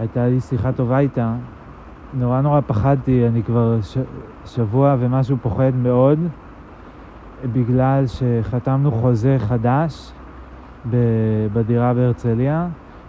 הייתה 0.00 0.26
לי 0.26 0.40
שיחה 0.40 0.72
טובה 0.72 0.98
איתה, 0.98 1.34
נורא 2.14 2.40
נורא 2.40 2.60
פחדתי, 2.66 3.26
אני 3.26 3.42
כבר 3.42 3.78
ש... 3.82 3.98
שבוע 4.46 4.96
ומשהו 4.98 5.36
פוחד 5.42 5.72
מאוד, 5.82 6.18
בגלל 7.52 8.04
שחתמנו 8.06 8.92
חוזה 8.92 9.36
חדש 9.38 10.12
ב... 10.90 10.96
בדירה 11.52 11.94
בהרצליה, 11.94 12.68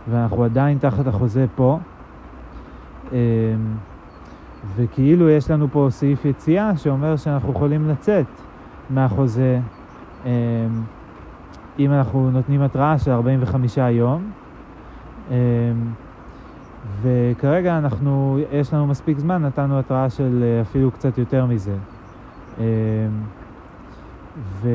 ואנחנו 0.10 0.44
עדיין 0.44 0.78
תחת 0.78 1.08
החוזה 1.08 1.46
פה. 1.56 1.80
וכאילו 4.76 5.30
יש 5.30 5.52
לנו 5.52 5.68
פה 5.72 5.88
סעיף 5.90 6.26
יציאה 6.26 6.78
שאומר 6.78 7.16
שאנחנו 7.18 7.52
יכולים 7.52 7.90
לצאת 7.90 8.26
מהחוזה 8.90 9.60
אמ, 10.26 10.30
אם 11.80 11.92
אנחנו 11.92 12.32
נותנים 12.32 12.62
התראה 12.62 13.00
של 13.00 13.12
45 13.12 13.78
יום. 13.78 14.32
אמ, 15.30 15.36
וכרגע 17.02 17.78
אנחנו, 17.78 18.40
יש 18.52 18.74
לנו 18.74 18.88
מספיק 18.88 19.20
זמן, 19.20 19.46
נתנו 19.46 19.80
התראה 19.80 20.10
של 20.10 20.44
אה, 20.44 20.62
אפילו 20.62 20.92
קצת 20.92 21.18
יותר 21.18 21.46
מזה. 21.46 21.76
אמ, 22.58 22.64
ו... 24.38 24.70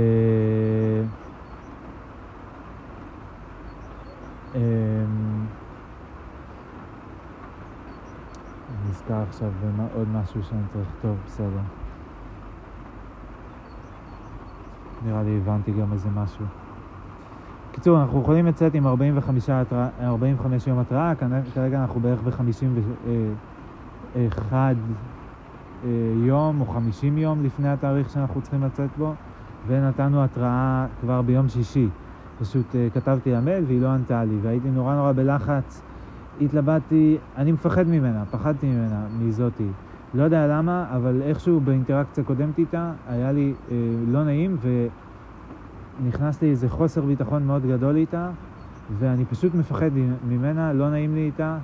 אמ, 4.54 4.60
אני 8.68 8.73
נזכר 8.88 9.22
עכשיו 9.28 9.52
בעוד 9.60 10.08
משהו 10.08 10.42
שאני 10.42 10.62
צריך, 10.72 10.88
טוב, 11.02 11.18
בסדר. 11.26 11.60
נראה 15.04 15.22
לי 15.22 15.38
הבנתי 15.38 15.72
גם 15.72 15.92
איזה 15.92 16.10
משהו. 16.10 16.44
בקיצור, 17.70 18.02
אנחנו 18.02 18.20
יכולים 18.20 18.46
לצאת 18.46 18.74
עם 18.74 18.86
45, 18.86 19.50
45 19.50 20.66
יום 20.66 20.78
התראה, 20.78 21.12
כרגע 21.54 21.82
אנחנו 21.82 22.00
בערך 22.00 22.22
ב-51 22.22 24.52
אה, 25.84 25.88
יום 26.26 26.60
או 26.60 26.66
50 26.66 27.18
יום 27.18 27.42
לפני 27.42 27.68
התאריך 27.68 28.10
שאנחנו 28.10 28.42
צריכים 28.42 28.62
לצאת 28.62 28.90
בו, 28.96 29.14
ונתנו 29.66 30.24
התראה 30.24 30.86
כבר 31.00 31.22
ביום 31.22 31.48
שישי. 31.48 31.90
פשוט 32.36 32.76
אה, 32.76 32.88
כתבתי 32.94 33.32
לה 33.32 33.40
והיא 33.66 33.80
לא 33.80 33.88
ענתה 33.88 34.24
לי, 34.24 34.38
והייתי 34.42 34.70
נורא 34.70 34.94
נורא 34.94 35.12
בלחץ. 35.12 35.82
התלבטתי, 36.40 37.18
אני 37.36 37.52
מפחד 37.52 37.88
ממנה, 37.88 38.26
פחדתי 38.26 38.66
ממנה, 38.66 39.08
מזאתי. 39.08 39.74
לא 40.14 40.22
יודע 40.22 40.46
למה, 40.46 40.96
אבל 40.96 41.22
איכשהו 41.22 41.60
באינטראקציה 41.60 42.24
קודמת 42.24 42.58
איתה 42.58 42.94
היה 43.06 43.32
לי 43.32 43.54
אה, 43.68 43.74
לא 44.06 44.24
נעים, 44.24 44.56
ו... 44.60 44.88
נכנס 45.98 46.42
לי 46.42 46.50
איזה 46.50 46.68
חוסר 46.68 47.06
ביטחון 47.06 47.46
מאוד 47.46 47.66
גדול 47.66 47.96
איתה, 47.96 48.30
ואני 48.88 49.24
פשוט 49.24 49.54
מפחד 49.54 49.90
ממנה, 50.22 50.72
לא 50.72 50.90
נעים 50.90 51.14
לי 51.14 51.26
איתה, 51.26 51.58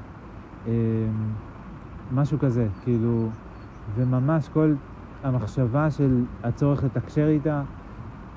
אמ, 0.67 0.71
משהו 2.11 2.39
כזה, 2.39 2.69
כאילו, 2.81 3.33
וממש 3.95 4.49
כל 4.49 4.75
המחשבה 5.23 5.91
של 5.91 6.11
הצורך 6.43 6.85
לתקשר 6.85 7.29
איתה 7.29 7.65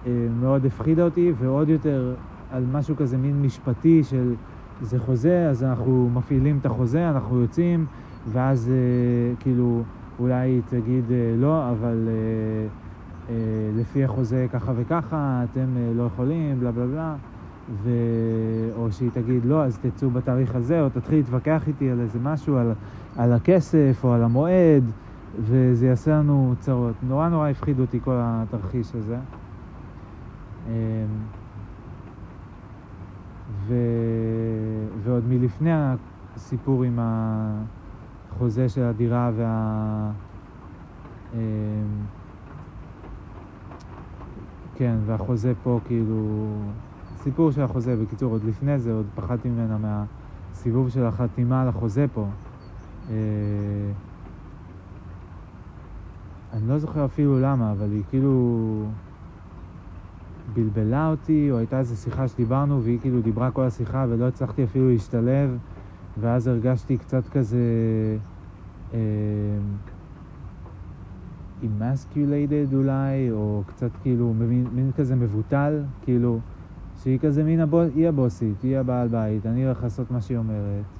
אמ, 0.05 0.11
מאוד 0.39 0.65
הפחידה 0.65 1.03
אותי, 1.03 1.33
ועוד 1.37 1.69
יותר 1.69 2.15
על 2.49 2.65
משהו 2.65 2.95
כזה 2.95 3.17
מין 3.17 3.41
משפטי 3.41 4.03
של 4.03 4.35
זה 4.83 4.99
חוזה, 4.99 5.49
אז 5.49 5.63
אנחנו 5.63 6.09
מפעילים 6.13 6.57
את 6.57 6.65
החוזה, 6.65 7.09
אנחנו 7.09 7.41
יוצאים, 7.41 7.85
ואז 8.31 8.69
אה, 8.69 9.35
כאילו 9.39 9.83
אולי 10.19 10.61
תגיד 10.69 11.11
אה, 11.11 11.35
לא, 11.37 11.71
אבל... 11.71 12.07
אה, 12.07 12.67
אה, 13.29 13.35
לפי 13.81 14.03
החוזה 14.03 14.47
ככה 14.49 14.71
וככה, 14.75 15.43
אתם 15.51 15.77
אה, 15.77 15.91
לא 15.95 16.03
יכולים, 16.03 16.59
בלה 16.59 16.71
בלה 16.71 16.85
בלה, 16.87 17.15
ו... 17.83 17.89
או 18.75 18.91
שהיא 18.91 19.09
תגיד 19.13 19.45
לא, 19.45 19.63
אז 19.63 19.77
תצאו 19.77 20.09
בתאריך 20.11 20.55
הזה, 20.55 20.81
או 20.81 20.89
תתחיל 20.89 21.17
להתווכח 21.17 21.67
איתי 21.67 21.89
על 21.89 21.99
איזה 21.99 22.19
משהו, 22.19 22.57
על, 22.57 22.73
על 23.15 23.33
הכסף 23.33 23.99
או 24.03 24.13
על 24.13 24.23
המועד, 24.23 24.83
וזה 25.39 25.87
יעשה 25.87 26.11
לנו 26.11 26.53
צרות. 26.59 26.95
נורא 27.03 27.29
נורא 27.29 27.49
הפחיד 27.49 27.79
אותי 27.79 27.99
כל 28.01 28.15
התרחיש 28.17 28.95
הזה. 28.95 29.17
ו... 33.67 33.73
ועוד 35.03 35.23
מלפני 35.25 35.69
הסיפור 36.35 36.83
עם 36.83 36.99
החוזה 37.01 38.69
של 38.69 38.83
הדירה 38.83 39.31
וה... 39.35 40.13
אמ, 41.33 42.05
כן, 44.75 44.95
והחוזה 45.05 45.53
פה 45.63 45.81
כאילו... 45.85 46.73
סיפור 47.15 47.51
של 47.51 47.61
החוזה, 47.61 47.95
בקיצור, 47.97 48.33
עוד 48.33 48.43
לפני 48.43 48.79
זה, 48.79 48.91
עוד 48.93 49.11
פחדתי 49.13 49.49
ממנה 49.49 49.77
מהסיבוב 49.77 50.89
של 50.89 51.05
החתימה 51.05 51.61
על 51.61 51.67
החוזה 51.67 52.05
פה. 52.13 52.33
אה... 53.09 53.93
אני 56.53 56.67
לא 56.67 56.77
זוכר 56.79 57.05
אפילו 57.05 57.39
למה, 57.39 57.71
אבל 57.71 57.91
היא 57.91 58.03
כאילו 58.09 58.95
בלבלה 60.47 61.09
אותי, 61.11 61.47
או 61.51 61.57
הייתה 61.57 61.79
איזו 61.79 61.97
שיחה 61.97 62.27
שדיברנו, 62.27 62.83
והיא 62.83 62.99
כאילו 62.99 63.21
דיברה 63.21 63.51
כל 63.51 63.63
השיחה 63.63 64.05
ולא 64.09 64.27
הצלחתי 64.27 64.63
אפילו 64.63 64.89
להשתלב, 64.89 65.57
ואז 66.17 66.47
הרגשתי 66.47 66.97
קצת 66.97 67.27
כזה... 67.27 67.59
emasculated 71.63 72.73
אולי, 72.73 73.31
או 73.31 73.63
קצת 73.67 73.97
כאילו 73.97 74.33
מין, 74.33 74.69
מין 74.71 74.91
כזה 74.91 75.15
מבוטל, 75.15 75.83
כאילו, 76.01 76.41
שהיא 76.95 77.19
כזה 77.19 77.43
מין, 77.43 77.59
הבוס, 77.59 77.89
היא 77.93 78.07
הבוסית, 78.07 78.61
היא 78.61 78.77
הבעל 78.77 79.07
בית, 79.07 79.45
אני 79.45 79.65
הולך 79.65 79.83
לעשות 79.83 80.11
מה 80.11 80.21
שהיא 80.21 80.37
אומרת, 80.37 80.99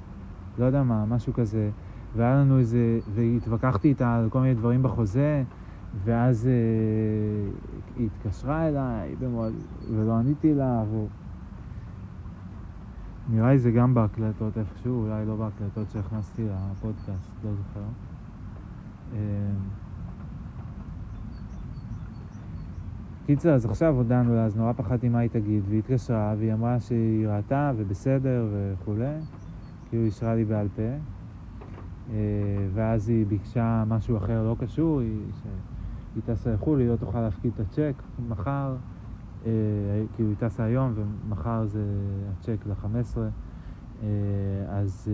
לא 0.58 0.64
יודע 0.64 0.82
מה, 0.82 1.04
משהו 1.06 1.32
כזה. 1.32 1.70
והיה 2.14 2.34
לנו 2.34 2.58
איזה, 2.58 3.00
והתווכחתי 3.06 3.88
איתה 3.88 4.16
על 4.16 4.30
כל 4.30 4.40
מיני 4.40 4.54
דברים 4.54 4.82
בחוזה, 4.82 5.44
ואז 6.02 6.46
אה, 6.46 6.52
היא 7.96 8.06
התקשרה 8.06 8.68
אליי 8.68 9.16
במועד, 9.16 9.52
ולא 9.90 10.12
עניתי 10.12 10.54
לה, 10.54 10.84
ו... 10.90 11.06
נראה 13.28 13.52
לי 13.52 13.58
זה 13.58 13.70
גם 13.70 13.94
בהקלטות 13.94 14.58
איפשהו, 14.58 15.02
אולי 15.02 15.26
לא 15.26 15.36
בהקלטות 15.36 15.90
שהכנסתי 15.90 16.42
לפודקאסט, 16.42 17.44
לא 17.44 17.50
זוכר. 17.54 17.84
אה, 19.12 19.18
קיצר, 23.26 23.54
אז 23.54 23.64
עכשיו 23.64 23.94
הודענו 23.94 24.34
לה, 24.34 24.44
אז 24.44 24.56
נורא 24.56 24.72
פחדתי 24.72 25.08
מה 25.08 25.18
היא 25.18 25.30
תגיד, 25.30 25.62
והיא 25.68 25.78
התקשרה, 25.78 26.34
והיא 26.38 26.52
אמרה 26.52 26.80
שהיא 26.80 27.26
ראתה 27.26 27.72
ובסדר 27.76 28.46
וכולי, 28.52 29.20
כאילו 29.88 30.04
אישרה 30.04 30.34
לי 30.34 30.44
בעל 30.44 30.68
פה, 30.68 30.82
אה, 32.08 32.14
ואז 32.74 33.08
היא 33.08 33.26
ביקשה 33.26 33.84
משהו 33.86 34.16
אחר 34.16 34.44
לא 34.44 34.56
קשור, 34.58 35.00
היא, 35.00 35.32
שהיא 36.14 36.22
טסה 36.26 36.54
לחו"ל, 36.54 36.80
היא 36.80 36.88
לא 36.88 36.96
תוכל 36.96 37.20
להפקיד 37.20 37.52
את 37.54 37.60
הצ'ק 37.60 38.02
מחר, 38.28 38.76
אה, 39.44 39.50
כאילו 40.12 40.28
היא 40.28 40.36
טסה 40.38 40.64
היום 40.64 40.92
ומחר 40.94 41.66
זה 41.66 41.80
הצ'ק 42.32 42.66
ל-15, 42.66 43.18
אז... 44.68 45.08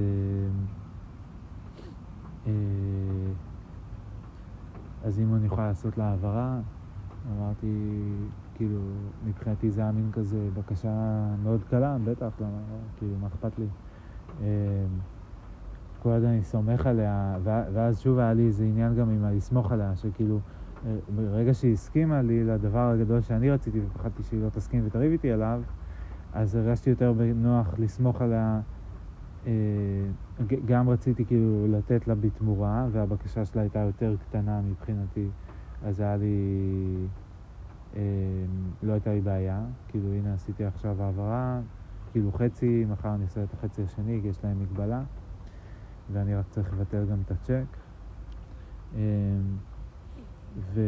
אז 5.04 5.20
אם 5.20 5.34
אני 5.34 5.46
יכולה 5.46 5.68
לעשות 5.68 5.98
לה 5.98 6.04
העברה, 6.04 6.60
אמרתי, 7.32 7.66
כאילו, 8.54 8.78
מבחינתי 9.26 9.70
זה 9.70 9.80
היה 9.80 9.92
מין 9.92 10.12
כזה 10.12 10.48
בקשה 10.54 10.88
מאוד 11.42 11.64
קלה, 11.64 11.96
בטח, 12.04 12.40
למה, 12.40 12.60
כאילו, 12.96 13.18
מה 13.20 13.26
אכפת 13.26 13.58
לי? 13.58 13.66
אמ, 14.40 14.44
כל 15.98 16.10
הזמן 16.10 16.28
אני 16.28 16.44
סומך 16.44 16.86
עליה, 16.86 17.38
ואז 17.42 18.00
שוב 18.00 18.18
היה 18.18 18.34
לי 18.34 18.46
איזה 18.46 18.64
עניין 18.64 18.94
גם 18.94 19.10
עם 19.10 19.24
הלסמוך 19.24 19.72
עליה, 19.72 19.96
שכאילו, 19.96 20.36
אה, 20.36 20.59
ברגע 21.08 21.54
שהיא 21.54 21.72
הסכימה 21.72 22.22
לי 22.22 22.44
לדבר 22.44 22.90
הגדול 22.90 23.20
שאני 23.20 23.50
רציתי 23.50 23.80
ופחדתי 23.86 24.22
שהיא 24.22 24.40
לא 24.42 24.48
תסכים 24.48 24.82
ותריב 24.86 25.12
איתי 25.12 25.32
עליו, 25.32 25.62
אז 26.32 26.54
הרגשתי 26.54 26.90
יותר 26.90 27.12
בנוח 27.12 27.74
לסמוך 27.78 28.22
עליה. 28.22 28.60
אה, 29.46 29.52
גם 30.64 30.88
רציתי 30.88 31.24
כאילו 31.24 31.66
לתת 31.68 32.08
לה 32.08 32.14
בתמורה, 32.14 32.86
והבקשה 32.92 33.44
שלה 33.44 33.62
הייתה 33.62 33.78
יותר 33.78 34.16
קטנה 34.28 34.60
מבחינתי, 34.60 35.26
אז 35.84 36.00
היה 36.00 36.16
לי... 36.16 37.06
אה, 37.96 38.00
לא 38.82 38.92
הייתה 38.92 39.12
לי 39.14 39.20
בעיה, 39.20 39.60
כאילו 39.88 40.12
הנה 40.12 40.34
עשיתי 40.34 40.64
עכשיו 40.64 41.02
העברה, 41.02 41.60
כאילו 42.12 42.32
חצי, 42.32 42.84
מחר 42.84 43.14
אני 43.14 43.24
אעשה 43.24 43.44
את 43.44 43.52
החצי 43.52 43.82
השני, 43.82 44.18
כי 44.22 44.28
יש 44.28 44.44
להם 44.44 44.62
מגבלה, 44.62 45.02
ואני 46.12 46.34
רק 46.34 46.44
צריך 46.50 46.72
לבטל 46.72 47.04
גם 47.10 47.18
את 47.26 47.30
הצ'ק. 47.30 47.76
אה, 50.56 50.62
ו... 50.74 50.80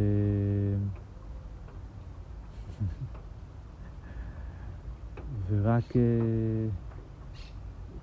ורק, 5.48 5.84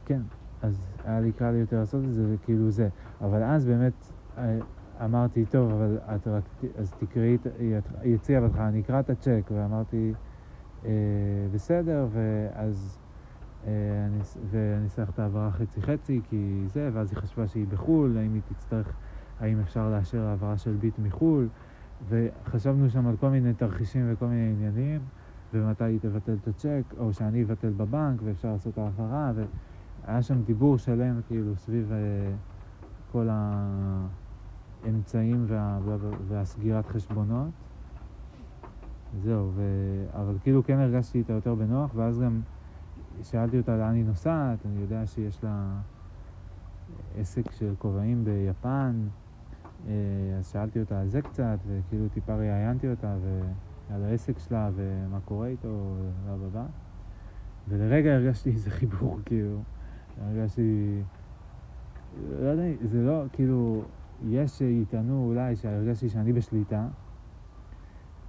כן, 0.06 0.22
אז 0.62 0.88
היה 1.04 1.20
לי 1.20 1.32
קל 1.32 1.56
יותר 1.56 1.80
לעשות 1.80 2.04
את 2.04 2.14
זה, 2.14 2.24
וכאילו 2.34 2.72
זה. 2.72 2.90
אבל 3.22 3.44
אז 3.44 3.66
באמת 3.66 4.12
אה, 4.38 4.60
אמרתי, 5.06 5.46
טוב, 5.46 5.72
אבל 5.72 5.98
את 6.16 6.28
רק, 6.28 6.44
אז 6.76 6.94
תקראי, 6.94 7.38
היא 8.02 8.16
הציעה 8.16 8.44
אותך, 8.44 8.58
אני 8.58 8.82
אקרא 8.82 9.00
את 9.00 9.10
הצ'ק, 9.10 9.52
ואמרתי, 9.52 10.14
אה, 10.86 10.92
בסדר, 11.52 12.08
ואז 12.12 13.00
אה, 13.68 13.72
אני, 14.08 14.20
ואני 14.50 14.84
אעשה 14.84 15.02
לך 15.02 15.10
את 15.10 15.20
העברה 15.20 15.52
חצי-חצי, 15.52 16.22
כי 16.30 16.64
זה, 16.68 16.90
ואז 16.94 17.12
היא 17.12 17.20
חשבה 17.20 17.48
שהיא 17.48 17.68
בחו"ל, 17.68 18.18
האם 18.18 18.34
היא 18.34 18.42
תצטרך, 18.50 18.98
האם 19.40 19.60
אפשר 19.60 19.90
לאשר 19.90 20.22
העברה 20.22 20.58
של 20.58 20.72
ביט 20.72 21.00
מחו"ל, 21.00 21.48
וחשבנו 22.10 22.90
שם 22.90 23.08
על 23.08 23.18
כל 23.18 23.30
מיני 23.30 23.54
תרחישים 23.54 24.06
וכל 24.14 24.26
מיני 24.26 24.52
עניינים, 24.52 25.02
ומתי 25.54 25.84
היא 25.84 26.00
תבטל 26.00 26.34
את 26.42 26.48
הצ'ק, 26.48 26.84
או 26.98 27.14
שאני 27.14 27.44
אבטל 27.44 27.70
בבנק, 27.70 28.22
ואפשר 28.24 28.52
לעשות 28.52 28.78
העברה, 28.78 29.32
ו... 29.36 29.44
היה 30.10 30.22
שם 30.22 30.42
דיבור 30.44 30.78
שלם 30.78 31.22
כאילו 31.28 31.56
סביב 31.56 31.92
uh, 31.92 31.94
כל 33.12 33.28
האמצעים 34.84 35.46
וה, 35.48 35.80
וה, 35.86 35.98
והסגירת 36.28 36.88
חשבונות. 36.88 37.50
זהו, 39.24 39.52
ו... 39.56 39.62
אבל 40.14 40.38
כאילו 40.44 40.64
כן 40.64 40.80
הרגשתי 40.80 41.18
איתה 41.18 41.34
יותר 41.34 41.56
בנוח, 41.56 41.92
ואז 41.96 42.20
גם 42.20 42.42
שאלתי 43.24 43.58
אותה 43.58 43.78
לאן 43.78 43.94
היא 43.94 44.06
נוסעת, 44.06 44.66
אני 44.66 44.82
יודע 44.82 45.08
שיש 45.08 45.44
לה 45.44 45.80
עסק 47.18 47.52
של 47.52 47.74
כובעים 47.80 48.26
ביפן, 48.26 48.94
אה, 49.04 49.29
אז 50.40 50.48
שאלתי 50.52 50.80
אותה 50.80 51.02
על 51.02 51.08
זה 51.08 51.22
קצת, 51.22 51.58
וכאילו 51.68 52.10
טיפה 52.10 52.36
ראיינתי 52.36 52.90
אותה 52.90 53.16
ועל 53.90 54.04
העסק 54.04 54.40
שלה 54.40 54.70
ומה 54.76 55.20
קורה 55.26 55.48
איתו, 55.48 55.96
ובא 56.40 56.66
ולרגע 57.68 58.14
הרגשתי 58.14 58.50
איזה 58.50 58.72
חיבור, 58.72 59.20
כאילו. 59.26 59.62
הרגשתי, 60.22 61.02
לא 62.42 62.48
יודע, 62.48 62.64
זה 62.84 63.02
לא, 63.02 63.24
כאילו, 63.34 63.82
יש 64.28 64.52
שיטענו 64.52 65.26
אולי 65.28 65.56
שהרגשתי 65.56 66.10
שאני 66.10 66.34
בשליטה. 66.34 66.88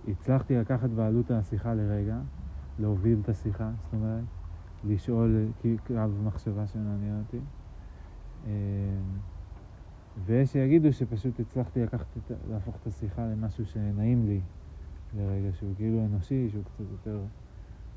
הצלחתי 0.09 0.57
לקחת 0.57 0.91
בעלות 0.91 1.31
על 1.31 1.37
השיחה 1.37 1.75
לרגע, 1.75 2.19
להוביל 2.79 3.19
את 3.23 3.29
השיחה, 3.29 3.71
זאת 3.85 3.93
אומרת, 3.93 4.25
לשאול 4.85 5.47
קו 5.87 5.95
מחשבה 6.25 6.67
שמעניין 6.67 7.23
אותי. 7.27 7.41
ויש 10.17 10.53
שיגידו 10.53 10.93
שפשוט 10.93 11.41
הצלחתי 11.41 11.83
לקחת, 11.83 12.07
להפוך 12.51 12.77
את 12.77 12.87
השיחה 12.87 13.27
למשהו 13.27 13.67
שנעים 13.67 14.27
לי 14.27 14.41
לרגע, 15.17 15.53
שהוא 15.53 15.75
כאילו 15.77 16.05
אנושי, 16.07 16.49
שהוא 16.51 16.65
קצת 16.65 16.85
יותר 16.91 17.21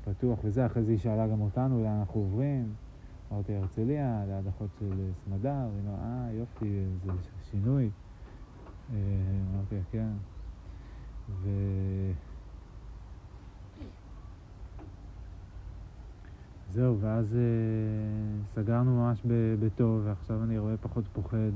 פתוח 0.04 0.38
וזה. 0.44 0.66
אחרי 0.66 0.82
זה 0.82 0.90
היא 0.90 0.98
שאלה 0.98 1.28
גם 1.28 1.40
אותנו 1.40 1.82
לאן 1.82 1.98
אנחנו 1.98 2.20
עוברים. 2.20 2.74
אמרתי 3.32 3.54
הרצליה, 3.54 4.24
ליד 4.26 4.46
אחות 4.46 4.68
של 4.78 5.10
סמדר, 5.24 5.50
היא 5.50 5.88
אמרה, 5.88 6.26
אה, 6.26 6.32
יופי, 6.32 6.84
זה 7.04 7.10
שינוי. 7.50 7.90
אה, 8.92 8.96
אמרתי, 9.54 9.76
כן. 9.90 10.10
ו... 11.28 11.48
זהו, 16.74 17.00
ואז 17.00 17.32
uh, 17.32 18.54
סגרנו 18.54 18.96
ממש 18.96 19.22
בטוב, 19.60 20.02
ועכשיו 20.04 20.44
אני 20.44 20.58
רואה 20.58 20.76
פחות 20.76 21.04
פוחד. 21.12 21.52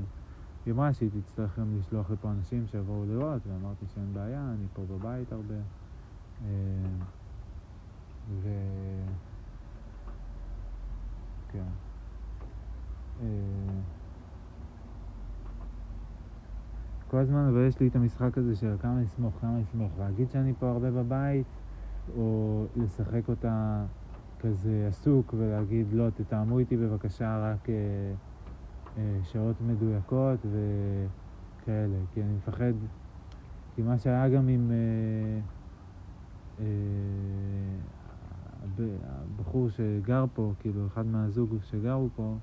היא 0.69 0.75
אמרה 0.75 0.93
שהיא 0.93 1.09
תצטרך 1.21 1.59
גם 1.59 1.77
לשלוח 1.79 2.11
לפה 2.11 2.31
אנשים 2.31 2.67
שיבואו 2.67 3.05
לראות, 3.05 3.41
ואמרתי 3.47 3.85
שאין 3.93 4.13
בעיה, 4.13 4.51
אני 4.53 4.65
פה 4.73 4.81
בבית 4.89 5.31
הרבה. 5.31 5.55
Uh, 6.39 6.43
ו... 8.41 8.49
כן. 11.51 11.63
אה, 13.21 13.27
כל 17.07 17.17
הזמן 17.17 17.47
אבל 17.51 17.67
יש 17.67 17.79
לי 17.79 17.87
את 17.87 17.95
המשחק 17.95 18.37
הזה 18.37 18.55
של 18.55 18.75
כמה 18.79 19.01
לסמוך, 19.01 19.33
כמה 19.41 19.59
לסמוך. 19.59 19.91
להגיד 19.99 20.31
שאני 20.31 20.53
פה 20.59 20.69
הרבה 20.69 20.91
בבית, 20.91 21.47
או 22.17 22.65
לשחק 22.75 23.29
אותה 23.29 23.85
כזה 24.39 24.85
עסוק 24.87 25.33
ולהגיד 25.37 25.93
לא, 25.93 26.09
תתאמו 26.09 26.59
איתי 26.59 26.77
בבקשה 26.77 27.39
רק 27.39 27.69
אה, 27.69 27.75
אה, 27.75 28.28
שעות 29.23 29.55
מדויקות 29.61 30.39
וכאלה. 30.45 31.97
כי 32.13 32.23
אני 32.23 32.33
מפחד, 32.33 32.73
כי 33.75 33.81
מה 33.81 33.97
שהיה 33.97 34.29
גם 34.29 34.47
עם... 34.47 34.71
אה, 34.71 35.39
אה, 36.59 36.65
הבחור 38.79 39.69
שגר 39.69 40.25
פה, 40.33 40.53
כאילו 40.59 40.87
אחד 40.87 41.05
מהזוג 41.05 41.55
שגרו 41.63 42.09
פה 42.15 42.35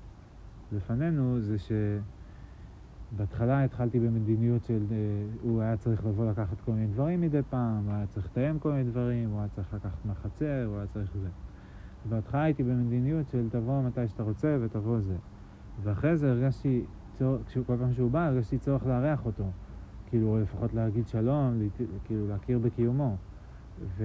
לפנינו, 0.71 1.41
זה 1.41 1.55
שבהתחלה 3.13 3.63
התחלתי 3.63 3.99
במדיניות 3.99 4.65
של 4.65 4.83
אה, 4.91 4.97
הוא 5.41 5.61
היה 5.61 5.77
צריך 5.77 6.05
לבוא 6.05 6.31
לקחת 6.31 6.61
כל 6.61 6.71
מיני 6.71 6.87
דברים 6.87 7.21
מדי 7.21 7.41
פעם, 7.49 7.85
הוא 7.85 7.93
היה 7.93 8.07
צריך 8.07 8.25
לתאם 8.25 8.59
כל 8.59 8.71
מיני 8.71 8.83
דברים, 8.83 9.29
הוא 9.29 9.39
היה 9.39 9.47
צריך 9.55 9.73
לקחת 9.73 10.05
מהחצר, 10.05 10.65
הוא 10.67 10.77
היה 10.77 10.87
צריך 10.87 11.11
זה. 11.21 11.29
בהתחלה 12.09 12.43
הייתי 12.43 12.63
במדיניות 12.63 13.29
של 13.29 13.49
תבוא 13.49 13.81
מתי 13.81 14.07
שאתה 14.07 14.23
רוצה 14.23 14.57
ותבוא 14.61 14.99
זה. 14.99 15.15
ואחרי 15.83 16.17
זה 16.17 16.31
הרגשתי, 16.31 16.81
צור, 17.17 17.37
כל 17.67 17.77
פעם 17.79 17.93
שהוא 17.93 18.11
בא, 18.11 18.27
הרגשתי 18.27 18.57
צורך 18.57 18.85
לארח 18.85 19.25
אותו. 19.25 19.51
כאילו, 20.09 20.39
לפחות 20.41 20.73
להגיד 20.73 21.07
שלום, 21.07 21.59
כאילו 22.05 22.27
להכיר 22.27 22.59
בקיומו. 22.59 23.15
ו... 23.97 24.03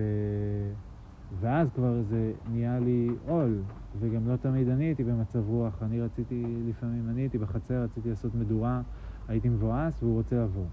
ואז 1.41 1.71
כבר 1.75 2.03
זה 2.03 2.33
נהיה 2.53 2.79
לי 2.79 3.09
עול, 3.29 3.59
וגם 4.01 4.29
לא 4.29 4.37
תמיד 4.37 4.69
אני 4.69 4.85
הייתי 4.85 5.05
במצב 5.05 5.49
רוח. 5.49 5.83
אני 5.83 6.01
רציתי, 6.01 6.45
לפעמים 6.69 7.09
אני 7.09 7.21
הייתי 7.21 7.39
בחצר, 7.39 7.83
רציתי 7.83 8.11
לעשות 8.11 8.35
מדורה, 8.35 8.83
הייתי 9.29 9.49
מבואס 9.49 10.03
והוא 10.03 10.15
רוצה 10.15 10.37
לבוא. 10.37 10.67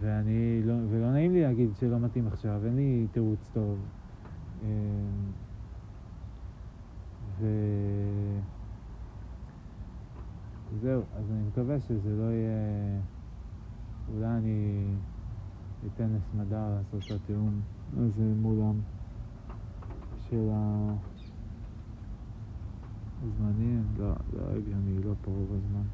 ואני 0.00 0.62
לא, 0.64 0.74
ולא 0.90 1.12
נעים 1.12 1.32
לי 1.32 1.42
להגיד 1.42 1.68
שלא 1.74 1.98
מתאים 1.98 2.26
עכשיו, 2.26 2.60
אין 2.66 2.76
לי 2.76 3.06
תירוץ 3.12 3.50
טוב. 3.52 3.78
אמ, 4.62 4.68
ו... 7.40 7.46
זהו, 10.76 11.02
אז 11.14 11.30
אני 11.30 11.48
מקווה 11.48 11.80
שזה 11.80 12.16
לא 12.16 12.32
יהיה... 12.32 13.00
אולי 14.14 14.26
אני 14.26 14.94
אתן 15.86 16.08
לסמדר 16.12 16.68
לעשות 16.70 17.00
את 17.06 17.10
התיאום 17.10 17.60
הזה 17.96 18.22
מולם. 18.22 18.80
של 20.30 20.48
הזמנים, 23.22 23.84
לא, 23.98 24.12
לא 24.32 24.42
הגיוני, 24.50 25.02
לא 25.04 25.12
פה 25.22 25.30
רוב 25.30 25.52
הזמן. 25.52 25.86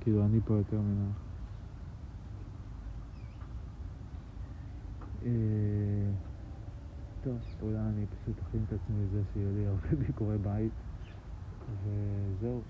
כאילו, 0.00 0.24
אני 0.24 0.40
פה 0.44 0.54
יותר 0.54 0.80
ממך. 0.80 1.16
אה... 5.22 6.10
טוב, 7.24 7.38
אולי 7.62 7.78
אני 7.78 8.06
פשוט 8.06 8.34
אכין 8.42 8.64
את 8.66 8.72
עצמי 8.72 9.04
לזה 9.04 9.22
שיהיה 9.32 9.52
לי 9.52 9.66
הרבה 9.66 9.96
ביקורי 10.06 10.38
בית, 10.38 10.72
וזהו. 11.84 12.62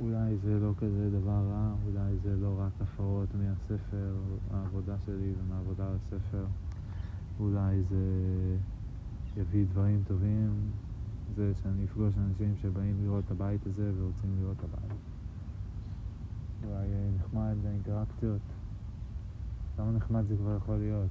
אולי 0.00 0.36
זה 0.36 0.58
לא 0.60 0.72
כזה 0.78 1.10
דבר 1.10 1.46
רע, 1.50 1.74
אולי 1.86 2.18
זה 2.22 2.36
לא 2.36 2.54
רק 2.58 2.72
הפרות 2.80 3.28
מהספר, 3.34 4.16
העבודה 4.50 4.96
שלי 5.06 5.32
ומהעבודה 5.38 5.86
על 5.88 5.94
הספר, 5.94 6.44
אולי 7.40 7.82
זה 7.82 7.96
יביא 9.36 9.66
דברים 9.66 10.02
טובים, 10.06 10.70
זה 11.34 11.52
שאני 11.62 11.84
אפגוש 11.84 12.14
אנשים 12.18 12.56
שבאים 12.62 12.96
לראות 13.02 13.24
את 13.24 13.30
הבית 13.30 13.66
הזה 13.66 13.92
ורוצים 13.96 14.30
לראות 14.40 14.56
את 14.58 14.64
הבית. 14.64 14.98
אולי 16.64 16.88
נחמד 17.16 17.56
האינטראקציות. 17.66 18.40
כמה 19.76 19.92
נחמד 19.92 20.26
זה 20.26 20.36
כבר 20.36 20.56
יכול 20.56 20.76
להיות. 20.76 21.10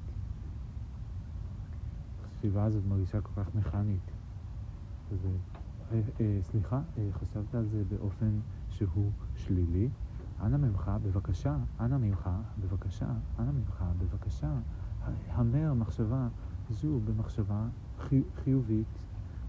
החשיבה 2.45 2.63
הזאת 2.63 2.83
מרגישה 2.89 3.21
כל 3.21 3.43
כך 3.43 3.55
מכנית. 3.55 4.11
אה, 5.91 5.99
אה, 6.19 6.39
סליחה, 6.41 6.81
אה, 6.97 7.07
חשבת 7.11 7.55
על 7.55 7.65
זה 7.65 7.83
באופן 7.89 8.39
שהוא 8.77 9.11
שלילי? 9.35 9.89
אנא 10.41 10.57
ממך, 10.57 10.91
בבקשה, 11.03 11.57
אנא 11.79 11.97
ממך, 11.97 12.29
בבקשה, 12.57 13.07
אנא 13.39 13.51
ממך, 13.51 13.83
בבקשה, 13.97 14.53
המר 15.29 15.73
מחשבה 15.73 16.27
זו 16.69 16.99
במחשבה 16.99 17.67
חי, 17.99 18.21
חיובית, 18.43 18.87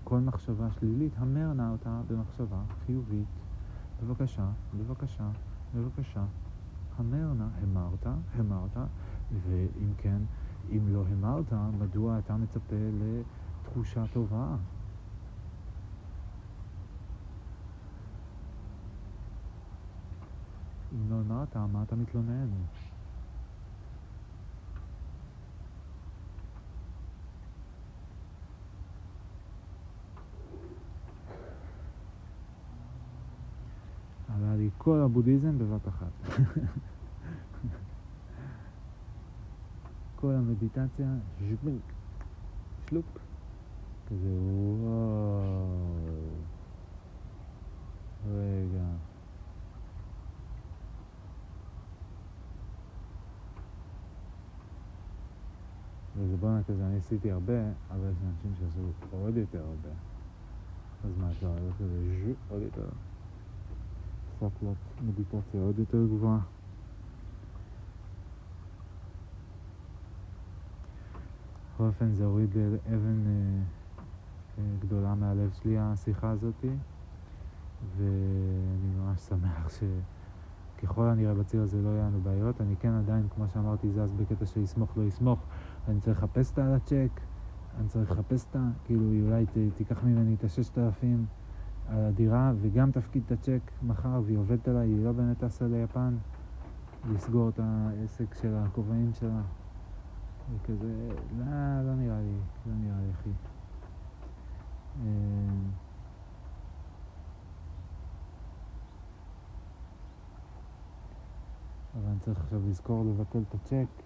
כל 0.05 0.21
מחשבה 0.21 0.71
שלילית, 0.71 1.12
המר 1.17 1.53
נא 1.53 1.71
אותה 1.73 2.01
במחשבה 2.09 2.62
חיובית. 2.87 3.27
בבקשה, 4.03 4.51
בבקשה, 4.79 5.29
בבקשה, 5.75 6.25
המר 6.97 7.33
נא, 7.33 7.47
המרת, 7.62 8.07
המרת, 8.35 8.77
ואם 9.33 9.93
כן, 9.99 10.23
אם 10.73 10.89
לא 10.89 11.05
המרת, 11.07 11.53
מדוע 11.79 12.19
אתה 12.19 12.37
מצפה 12.37 12.77
לתחושה 12.93 14.05
טובה? 14.12 14.57
אם 20.92 21.11
לא 21.11 21.20
אמרת, 21.20 21.57
מה 21.57 21.83
אתה 21.83 21.96
מתלונן? 21.96 22.49
עלה 34.29 34.57
לי 34.57 34.70
כל 34.79 35.01
הבודהיזם 35.01 35.59
בבת 35.59 35.88
אחת. 35.88 36.12
כל 40.16 40.33
המדיטציה, 40.33 41.14
שלופ, 42.88 43.05
כזה 44.07 44.29
וואו. 44.29 45.27
רגע. 48.27 48.85
וזה 56.16 56.36
בואנה 56.46 56.62
כזה, 56.62 56.87
אני 56.87 56.96
עשיתי 56.96 57.30
הרבה, 57.30 57.52
אבל 57.90 58.11
יש 58.11 58.16
אנשים 58.28 58.54
שעשו 58.54 58.92
עוד 59.11 59.37
יותר 59.37 59.59
הרבה. 59.59 59.88
אז 61.04 61.18
מה, 61.18 61.30
אפשר 61.30 61.50
ללכת 61.50 61.76
כזה 61.78 62.24
ז'ו, 62.24 62.32
עוד 62.48 62.62
יותר. 62.62 62.88
סקלת 64.37 64.76
מדיטציה 65.00 65.61
עוד 65.61 65.78
יותר 65.78 66.06
גבוהה. 66.06 66.38
בכל 71.74 71.85
אופן 71.85 72.12
זה 72.12 72.24
הוריד 72.24 72.56
אבן 72.94 73.26
אה, 73.26 73.62
אה, 74.59 74.64
גדולה 74.78 75.14
מהלב 75.14 75.50
שלי 75.50 75.78
השיחה 75.78 76.30
הזאתי 76.30 76.70
ואני 77.96 78.94
ממש 78.98 79.20
שמח 79.20 79.68
שככל 80.78 81.09
הנראה 81.09 81.35
בציר 81.35 81.62
הזה 81.62 81.82
לא 81.82 81.88
יהיו 81.88 82.06
לנו 82.06 82.20
בעיות. 82.20 82.61
אני 82.61 82.76
כן 82.76 82.92
עדיין, 82.92 83.28
כמו 83.35 83.48
שאמרתי, 83.48 83.90
זז 83.90 84.12
בקטע 84.12 84.46
של 84.46 84.61
יסמוך 84.61 84.96
לא 84.96 85.02
יסמוך. 85.02 85.46
אני 85.88 86.01
צריך 86.01 86.18
לחפש 86.18 86.53
את 86.53 86.59
הצ'ק, 86.59 87.20
אני 87.79 87.88
צריך 87.88 88.11
לחפש 88.11 88.46
את 88.51 88.57
ה... 88.57 88.70
כאילו, 88.85 89.05
אולי 89.25 89.46
ת, 89.46 89.77
תיקח 89.77 90.03
ממני 90.03 90.35
את 90.35 90.44
הששת 90.44 90.79
אלפים 90.79 91.27
על 91.88 92.05
הדירה 92.05 92.53
וגם 92.61 92.90
תפקיד 92.90 93.22
את 93.27 93.33
הצ'ק 93.33 93.70
מחר 93.83 94.20
והיא 94.25 94.38
עובדת 94.38 94.68
עליי, 94.68 94.88
היא 94.88 95.05
לא 95.05 95.12
באמת 95.12 95.44
טסה 95.44 95.66
ליפן 95.66 96.14
לסגור 97.14 97.49
את 97.49 97.61
העסק 97.62 98.35
של 98.35 98.55
הכובעים 98.55 99.12
שלה. 99.12 99.42
וכזה, 100.55 101.09
לא, 101.38 101.46
לא 101.87 101.94
נראה 101.94 102.20
לי, 102.20 102.38
לא 102.66 102.72
נראה 102.75 103.01
לי, 103.01 103.11
אחי. 103.11 103.31
אמ, 105.03 105.70
אבל 111.94 112.11
אני 112.11 112.20
צריך 112.20 112.40
עכשיו 112.40 112.61
לזכור 112.68 113.05
לבטל 113.05 113.38
את 113.49 113.55
הצ'ק, 113.55 114.06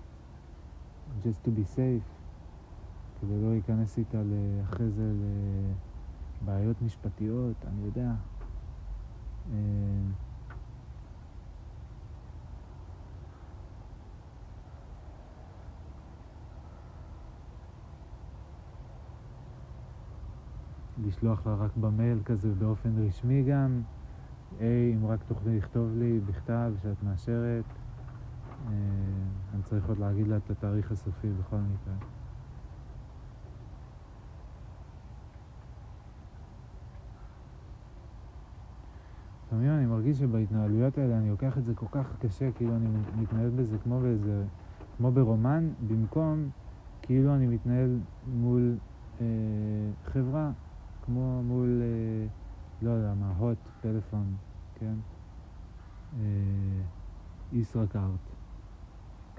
just 1.25 1.45
to 1.45 1.51
be 1.51 1.77
safe, 1.77 2.07
כדי 3.21 3.43
לא 3.43 3.51
להיכנס 3.53 3.99
איתה 3.99 4.23
אחרי 4.63 4.91
זה 4.91 5.13
לבעיות 6.43 6.83
משפטיות, 6.83 7.57
אני 7.67 7.87
יודע. 7.87 8.13
אמ, 9.53 10.13
לשלוח 21.07 21.47
לה 21.47 21.55
רק 21.55 21.71
במייל 21.77 22.19
כזה 22.25 22.55
באופן 22.59 23.07
רשמי 23.07 23.43
גם, 23.43 23.83
היי, 24.61 24.95
אם 24.95 25.07
רק 25.07 25.23
תוכלי 25.29 25.59
לכתוב 25.59 25.97
לי 25.99 26.21
בכתב 26.21 26.73
שאת 26.83 27.03
מאשרת, 27.03 27.65
אה, 27.69 27.90
אני 28.69 29.63
צריך 29.65 29.89
עוד 29.89 29.99
להגיד 29.99 30.29
לה 30.29 30.37
את 30.37 30.51
התאריך 30.51 30.93
הסופי 30.93 31.29
בכל 31.41 31.57
מקרה. 31.57 31.95
לפעמים 39.47 39.71
אני 39.71 39.87
מרגיש 39.87 40.19
שבהתנהלויות 40.19 40.99
האלה 40.99 41.19
אני 41.19 41.31
לוקח 41.31 41.59
את 41.59 41.65
זה 41.65 41.75
כל 41.75 41.87
כך 41.91 42.17
קשה, 42.21 42.53
כאילו 42.53 42.77
אני 42.77 42.89
מתנהל 43.23 43.51
בזה 43.51 43.79
כמו 43.79 44.01
באיזה, 44.01 44.45
כמו 44.97 45.13
ברומן, 45.13 45.69
במקום 45.89 46.49
כאילו 47.03 47.35
אני 47.35 47.47
מתנהל 47.47 47.99
מול 48.27 48.77
אה, 49.21 49.27
חברה. 50.05 50.53
כמו 51.03 51.43
מול, 51.43 51.83
אה, 51.83 52.27
לא 52.83 52.91
יודע 52.91 53.15
מה, 53.15 53.33
הוט, 53.39 53.59
פלאפון, 53.81 54.37
כן? 54.75 54.95
אה, 56.21 56.83
ישראכרט. 57.53 58.30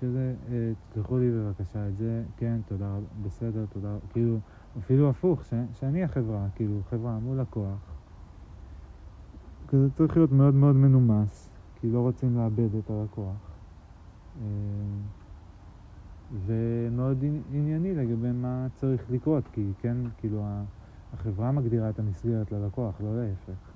כזה, 0.01 0.35
אה, 0.47 0.71
תסלחו 0.89 1.17
לי 1.17 1.31
בבקשה 1.31 1.87
את 1.87 1.97
זה, 1.97 2.23
כן, 2.37 2.61
תודה 2.65 2.95
רבה, 2.95 3.07
בסדר, 3.23 3.65
תודה, 3.65 3.97
כאילו, 4.09 4.39
אפילו 4.79 5.09
הפוך, 5.09 5.45
ש, 5.45 5.53
שאני 5.73 6.03
החברה, 6.03 6.47
כאילו, 6.55 6.81
חברה 6.89 7.19
מול 7.19 7.41
לקוח. 7.41 7.95
כזה 9.67 9.91
צריך 9.91 10.17
להיות 10.17 10.31
מאוד 10.31 10.53
מאוד 10.53 10.75
מנומס, 10.75 11.49
כי 11.75 11.89
לא 11.89 11.99
רוצים 11.99 12.37
לאבד 12.37 12.75
את 12.75 12.89
הלקוח. 12.89 13.57
אה, 14.41 14.45
ומאוד 16.31 17.23
ענייני 17.49 17.95
לגבי 17.95 18.31
מה 18.31 18.67
צריך 18.75 19.11
לקרות, 19.11 19.47
כי 19.47 19.73
כן, 19.79 19.97
כאילו, 20.17 20.45
החברה 21.13 21.51
מגדירה 21.51 21.89
את 21.89 21.99
המסגרת 21.99 22.51
ללקוח, 22.51 23.01
לא 23.01 23.21
להפך. 23.21 23.73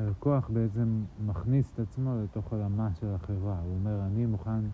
הלקוח 0.00 0.48
בעצם 0.48 1.04
מכניס 1.18 1.72
את 1.72 1.78
עצמו 1.78 2.22
לתוך 2.24 2.52
עולמה 2.52 2.94
של 2.94 3.06
החברה. 3.14 3.60
הוא 3.60 3.74
אומר, 3.74 4.00
אני 4.06 4.26
מוכן... 4.26 4.64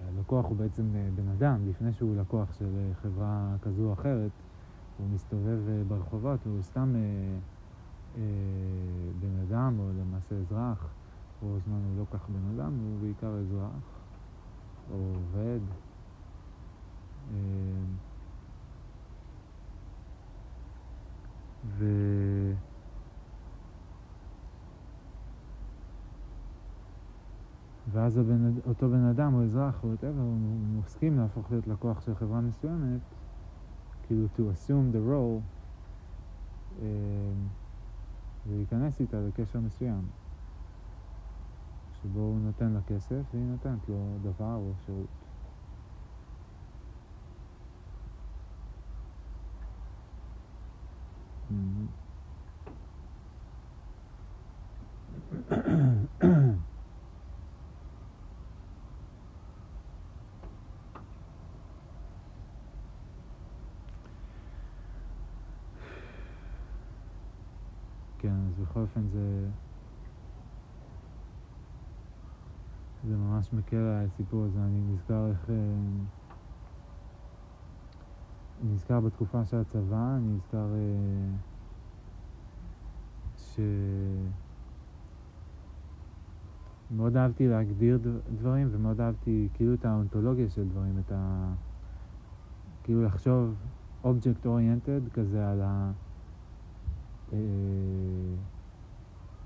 הלקוח 0.00 0.46
הוא 0.46 0.56
בעצם 0.56 0.96
אה, 0.96 1.08
בן 1.14 1.28
אדם, 1.28 1.66
לפני 1.68 1.92
שהוא 1.92 2.16
לקוח 2.16 2.52
של 2.52 2.76
אה, 2.76 2.94
חברה 2.94 3.56
כזו 3.62 3.82
או 3.82 3.92
אחרת, 3.92 4.32
הוא 4.96 5.08
מסתובב 5.08 5.68
אה, 5.68 5.82
ברחובות 5.88 6.46
והוא 6.46 6.62
סתם 6.62 6.94
אה, 6.96 7.38
אה, 8.16 8.22
בן 9.20 9.38
אדם, 9.42 9.78
או 9.78 9.90
למעשה 10.00 10.34
אזרח, 10.34 10.94
רוב 11.40 11.56
הזמן 11.56 11.80
הוא 11.84 11.98
לא 11.98 12.06
כך 12.10 12.28
בן 12.28 12.60
אדם, 12.60 12.78
הוא 12.78 13.00
בעיקר 13.00 13.38
אזרח, 13.40 14.04
או 14.90 15.14
עובד. 15.14 15.60
אה, 17.30 17.36
ו... 21.64 21.84
ואז 27.90 28.18
הבן, 28.18 28.52
אותו 28.66 28.90
בן 28.90 29.04
אדם 29.04 29.34
או 29.34 29.44
אזרח 29.44 29.84
או 29.84 29.94
whatever, 29.94 30.20
הוא 30.20 30.80
מסכים 30.84 31.18
להפוך 31.18 31.50
להיות 31.50 31.66
לקוח 31.66 32.00
של 32.00 32.14
חברה 32.14 32.40
מסוימת, 32.40 33.00
כאילו 34.02 34.26
to 34.36 34.40
assume 34.40 34.94
the 34.94 35.10
role, 35.10 35.40
אה, 36.82 36.86
ולהיכנס 38.46 39.00
איתה 39.00 39.16
לקשר 39.28 39.60
מסוים, 39.60 40.02
שבו 42.02 42.20
הוא 42.20 42.38
נותן 42.38 42.72
לה 42.72 42.80
כסף 42.86 43.22
והיא 43.32 43.46
נותנת 43.46 43.88
לו 43.88 44.18
דבר 44.22 44.54
או 44.54 44.72
שירות. 44.86 45.22
כן, 68.22 68.34
אז 68.48 68.61
בכל 68.72 68.80
אופן 68.80 69.08
זה... 69.12 69.48
זה 73.08 73.16
ממש 73.16 73.52
מקל 73.52 73.76
עליי 73.76 74.04
הסיפור 74.04 74.44
הזה, 74.44 74.58
אני 74.58 74.80
נזכר 74.92 75.30
איך... 75.30 75.50
אה, 75.50 75.54
אני 78.62 78.74
נזכר 78.74 79.00
בתקופה 79.00 79.44
של 79.44 79.56
הצבא, 79.56 80.16
אני 80.16 80.36
נזכר 80.36 80.74
אה, 80.74 81.36
ש... 83.38 83.60
מאוד 86.90 87.16
אהבתי 87.16 87.48
להגדיר 87.48 87.98
דברים 88.38 88.68
ומאוד 88.70 89.00
אהבתי 89.00 89.48
כאילו 89.54 89.74
את 89.74 89.84
האונתולוגיה 89.84 90.50
של 90.50 90.68
דברים, 90.68 90.98
את 90.98 91.12
ה... 91.12 91.52
כאילו 92.84 93.04
לחשוב 93.04 93.54
אובייקט 94.04 94.46
אוריינטד 94.46 95.00
כזה 95.12 95.50
על 95.50 95.60
ה... 95.60 95.92
אה, 97.32 97.38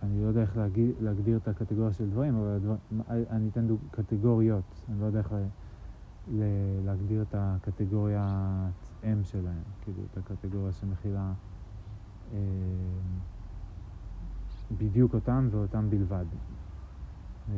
אני 0.06 0.22
לא 0.22 0.26
יודע 0.26 0.40
איך 0.40 0.56
להגיד, 0.56 0.90
להגדיר 1.00 1.36
את 1.36 1.48
הקטגוריה 1.48 1.92
של 1.92 2.10
דברים, 2.10 2.36
אבל 2.36 2.48
הדבר, 2.48 2.76
אני 3.08 3.48
אתן 3.48 3.66
דוג, 3.66 3.80
קטגוריות, 3.90 4.84
אני 4.88 5.00
לא 5.00 5.06
יודע 5.06 5.18
איך 5.18 5.32
ל, 6.32 6.42
להגדיר 6.84 7.22
את 7.22 7.34
הקטגוריה 7.38 8.26
אם 9.04 9.24
שלהם, 9.24 9.62
כאילו 9.82 10.02
את 10.12 10.16
הקטגוריה 10.16 10.72
שמכילה 10.72 11.32
אה, 12.32 12.38
בדיוק 14.78 15.14
אותם 15.14 15.48
ואותם 15.50 15.90
בלבד. 15.90 16.24
אה, 17.48 17.54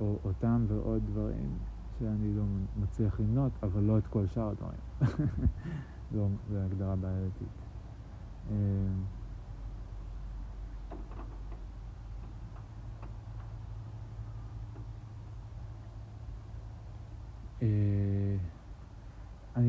או 0.00 0.18
אותם 0.24 0.64
ועוד 0.68 1.02
דברים 1.06 1.50
שאני 1.98 2.36
לא 2.36 2.42
מצליח 2.82 3.20
למנות, 3.20 3.52
אבל 3.62 3.82
לא 3.82 3.98
את 3.98 4.06
כל 4.06 4.26
שאר 4.26 4.48
הדברים. 4.48 4.80
זו 6.12 6.58
הגדרה 6.64 6.96
בעייתית. 6.96 7.59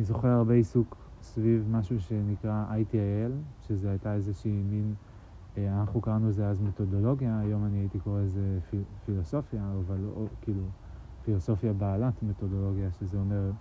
אני 0.02 0.06
זוכר 0.06 0.28
הרבה 0.28 0.54
עיסוק 0.54 0.98
סביב 1.22 1.68
משהו 1.70 2.00
שנקרא 2.00 2.66
ITIL, 2.70 3.32
שזה 3.68 3.90
הייתה 3.90 4.14
איזושהי 4.14 4.64
מין, 4.64 4.94
אה, 5.58 5.80
אנחנו 5.82 6.02
קראנו 6.02 6.30
לזה 6.30 6.48
אז 6.48 6.62
מתודולוגיה, 6.62 7.40
היום 7.40 7.66
אני 7.66 7.78
הייתי 7.78 8.00
קורא 8.00 8.22
לזה 8.22 8.60
פיל, 8.70 8.84
פילוסופיה, 9.06 9.74
אבל 9.80 9.98
לא, 10.00 10.28
כאילו 10.42 10.64
פילוסופיה 11.26 11.74
בעלת 11.74 12.24
מתודולוגיה, 12.24 12.92
שזה 12.92 13.18
אומר 13.18 13.52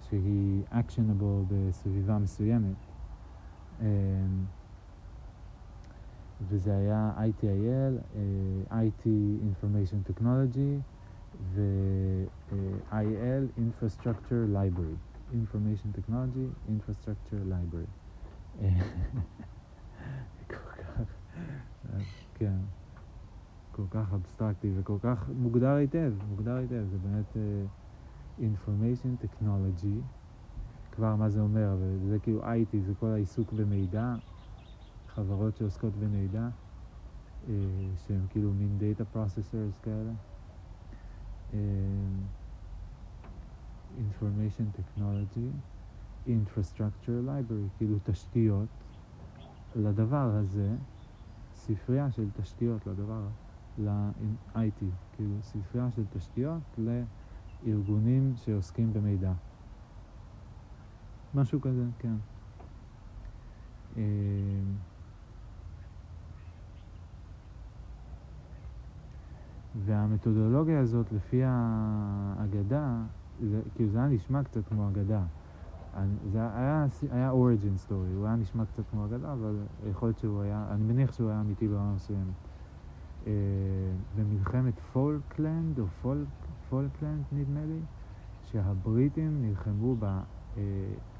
שהיא 0.00 0.64
actionable 0.72 1.44
בסביבה 1.48 2.18
מסוימת. 2.18 2.76
אה, 3.80 3.86
וזה 6.40 6.76
היה 6.76 7.12
ITIL, 7.16 7.94
IT 8.70 9.06
Information 9.52 10.10
Technology, 10.10 10.82
ו-IL, 11.54 13.44
Infrastructure 13.58 14.44
Library, 14.54 15.07
Information 15.32 15.92
Technology, 15.92 16.48
Infrastructure 16.68 17.42
Library. 17.44 17.90
כל 20.46 20.54
כך, 20.82 21.00
כן, 22.34 22.56
כל 23.72 23.84
כך 23.90 24.12
אבסטרקטי 24.12 24.70
וכל 24.76 24.96
כך 25.02 25.28
מוגדר 25.36 25.74
היטב, 25.74 26.12
מוגדר 26.28 26.54
היטב, 26.56 26.84
זה 26.90 26.98
באמת 26.98 27.36
uh, 27.36 28.40
Information 28.40 29.24
Technology, 29.24 30.02
כבר 30.92 31.16
מה 31.16 31.30
זה 31.30 31.40
אומר, 31.40 31.76
וזה 31.80 32.18
כאילו 32.18 32.42
IT, 32.42 32.76
זה 32.86 32.92
כל 32.94 33.06
העיסוק 33.06 33.52
במידע, 33.52 34.14
חברות 35.06 35.56
שעוסקות 35.56 35.92
במידע, 35.96 36.48
uh, 37.44 37.46
שהם 37.96 38.26
כאילו 38.30 38.52
מין 38.52 38.78
Data 38.80 39.16
Processors 39.16 39.82
כאלה. 39.82 40.12
Information 43.96 44.66
Technology, 44.78 45.50
Infrastructure 46.26 47.20
Library, 47.26 47.78
כאילו 47.78 47.98
תשתיות 48.04 48.68
לדבר 49.76 50.30
הזה, 50.34 50.76
ספרייה 51.54 52.10
של 52.10 52.28
תשתיות 52.42 52.86
לדבר, 52.86 53.28
ל-IT, 53.78 54.84
כאילו 55.12 55.42
ספרייה 55.42 55.90
של 55.90 56.02
תשתיות 56.12 56.78
לארגונים 56.78 58.32
שעוסקים 58.36 58.92
במידע. 58.92 59.32
משהו 61.34 61.60
כזה, 61.60 61.84
כן. 61.98 62.14
והמתודולוגיה 69.84 70.80
הזאת, 70.80 71.12
לפי 71.12 71.42
האגדה, 71.44 73.02
כאילו 73.74 73.90
זה 73.90 73.98
היה 73.98 74.08
נשמע 74.08 74.42
קצת 74.44 74.68
כמו 74.68 74.88
אגדה. 74.88 75.24
זה 76.32 76.38
היה, 76.38 76.86
היה 77.10 77.30
origin 77.30 77.76
story, 77.76 78.12
הוא 78.12 78.26
היה 78.26 78.36
נשמע 78.36 78.66
קצת 78.66 78.82
כמו 78.90 79.06
אגדה, 79.06 79.32
אבל 79.32 79.56
יכול 79.90 80.08
להיות 80.08 80.18
שהוא 80.18 80.42
היה, 80.42 80.66
אני 80.70 80.84
מניח 80.84 81.12
שהוא 81.12 81.30
היה 81.30 81.40
אמיתי 81.40 81.68
ברמה 81.68 81.94
מסוימת. 81.94 82.34
אה, 83.26 83.32
במלחמת 84.16 84.80
פולקלנד, 84.80 85.78
או 85.78 85.86
פול, 85.86 86.26
פולקלנד 86.68 87.24
נדמה 87.32 87.64
לי, 87.64 87.80
שהבריטים 88.42 89.42
נלחמו 89.42 89.96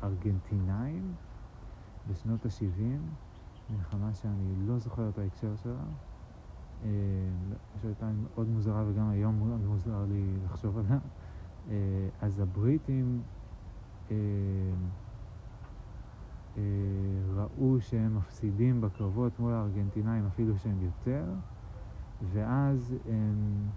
בארגנטינאים 0.02 1.14
בשנות 2.09 2.46
ה-70, 2.46 3.72
מלחמה 3.72 4.14
שאני 4.14 4.54
לא 4.66 4.78
זוכר 4.78 5.09
את 5.09 5.18
ההקשר 5.18 5.57
שלה. 5.57 5.85
אה, 6.83 6.88
שהייתה 7.83 8.11
מאוד 8.22 8.48
מוזרה 8.48 8.85
וגם 8.88 9.11
היום 9.11 9.35
מוזר 9.66 10.04
לי 10.09 10.37
לחשוב 10.44 10.78
עליה. 10.78 10.98
אה, 11.68 11.74
אז 12.20 12.40
הבריטים 12.40 13.22
אה, 14.11 14.16
ראו 17.35 17.81
שהם 17.81 18.16
מפסידים 18.16 18.81
בקרבות 18.81 19.38
מול 19.38 19.52
הארגנטינאים 19.52 20.26
אפילו 20.26 20.59
שהם 20.59 20.83
יותר, 20.83 21.24
ואז 22.33 22.94
הם 23.09 23.68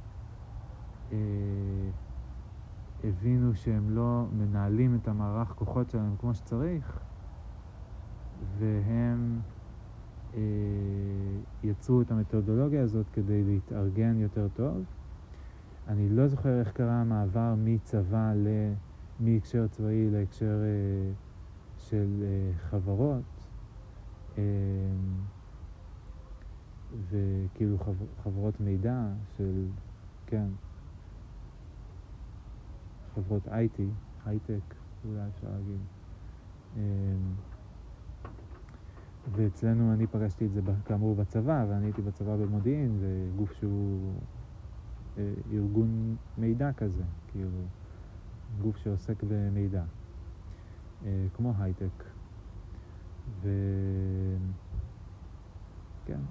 הבינו 3.04 3.56
שהם 3.56 3.90
לא 3.90 4.26
מנהלים 4.32 4.96
את 4.96 5.08
המערך 5.08 5.48
כוחות 5.48 5.90
שלהם 5.90 6.16
כמו 6.18 6.34
שצריך, 6.34 7.00
והם 8.60 9.40
אה, 10.34 10.40
יצרו 11.64 12.02
את 12.02 12.12
המתודולוגיה 12.12 12.84
הזאת 12.84 13.10
כדי 13.10 13.44
להתארגן 13.44 14.18
יותר 14.18 14.48
טוב. 14.48 15.01
אני 15.88 16.10
לא 16.10 16.28
זוכר 16.28 16.60
איך 16.60 16.72
קרה 16.72 17.02
המעבר 17.02 17.54
מצבא 17.58 18.34
ל... 18.36 18.48
מהקשר 19.20 19.68
צבאי 19.68 20.10
להקשר 20.10 20.62
אה, 20.64 21.14
של 21.78 22.24
אה, 22.24 22.58
חברות, 22.58 23.48
אה, 24.38 24.44
וכאילו 27.10 27.78
חבר, 27.78 28.06
חברות 28.24 28.60
מידע 28.60 29.06
של, 29.38 29.68
כן, 30.28 30.48
חברות 33.16 33.48
IT, 33.48 33.82
הייטק, 34.26 34.76
אולי 35.06 35.22
אפשר 35.36 35.48
להגיד. 35.50 35.80
אה, 36.78 36.82
ואצלנו 39.32 39.94
אני 39.94 40.08
פגשתי 40.08 40.46
את 40.46 40.52
זה 40.52 40.62
כאמור 40.86 41.16
בצבא, 41.16 41.66
ואני 41.70 41.86
הייתי 41.86 42.02
בצבא 42.02 42.36
במודיעין, 42.36 42.98
זה 42.98 43.30
גוף 43.36 43.54
שהוא 43.54 44.14
ארגון 45.54 46.16
מידע 46.38 46.74
כזה, 46.74 47.04
כאילו, 47.28 47.68
גוף 48.62 48.78
שעוסק 48.78 49.24
במידע, 49.24 49.84
אה, 51.06 51.28
כמו 51.34 51.54
הייטק. 51.60 52.04
וכן, 53.40 53.52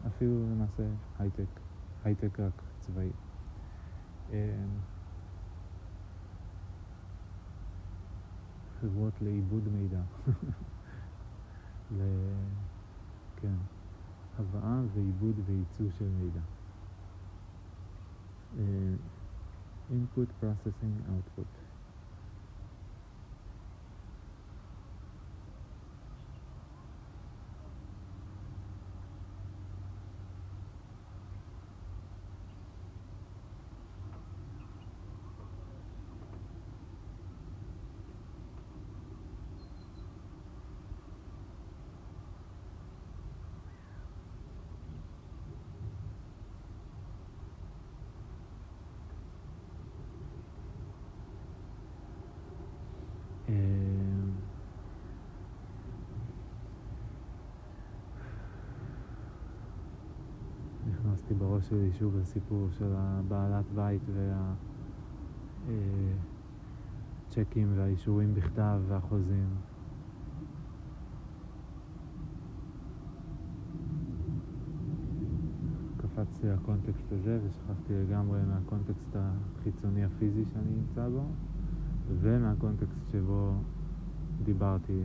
אפילו 0.07 0.51
למעשה 0.53 0.83
הייטק, 1.19 1.61
הייטק 2.05 2.41
רק 2.41 2.63
צבאי. 2.81 3.11
חברות 8.81 9.23
לעיבוד 9.23 9.69
מידע. 9.69 10.03
ל... 11.97 12.01
כן, 13.37 13.57
הבאה 14.39 14.83
ועיבוד 14.95 15.35
וייצוא 15.47 15.91
של 15.91 16.09
מידע. 16.09 16.41
Uh, 18.59 18.97
input, 19.91 20.31
processing, 20.41 21.05
output. 21.11 21.49
בראש 61.61 61.69
שלי 61.69 61.93
שוב 61.99 62.17
לסיפור 62.17 62.69
של 62.79 62.93
הבעלת 62.97 63.65
בית 63.75 64.03
והצ'קים 67.27 67.69
אה, 67.73 67.79
והאישורים 67.79 68.35
בכתב 68.35 68.81
והחוזים. 68.89 69.49
קפצתי 75.97 76.47
לקונטקסט 76.47 77.13
הזה 77.13 77.41
ושכחתי 77.47 77.93
לגמרי 77.93 78.41
מהקונטקסט 78.49 79.17
החיצוני 79.17 80.05
הפיזי 80.05 80.45
שאני 80.53 80.71
נמצא 80.77 81.09
בו 81.09 81.25
ומהקונטקסט 82.21 83.11
שבו 83.13 83.55
דיברתי 84.45 85.05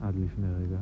עד 0.00 0.14
לפני 0.16 0.46
רגע. 0.52 0.80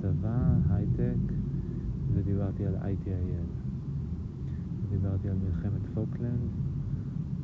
צבא, 0.00 0.54
הייטק, 0.70 1.32
ודיברתי 2.14 2.66
על 2.66 2.76
ITIL. 2.76 3.48
דיברתי 4.90 5.28
על 5.28 5.36
מלחמת 5.46 5.86
פוקלנד 5.94 6.40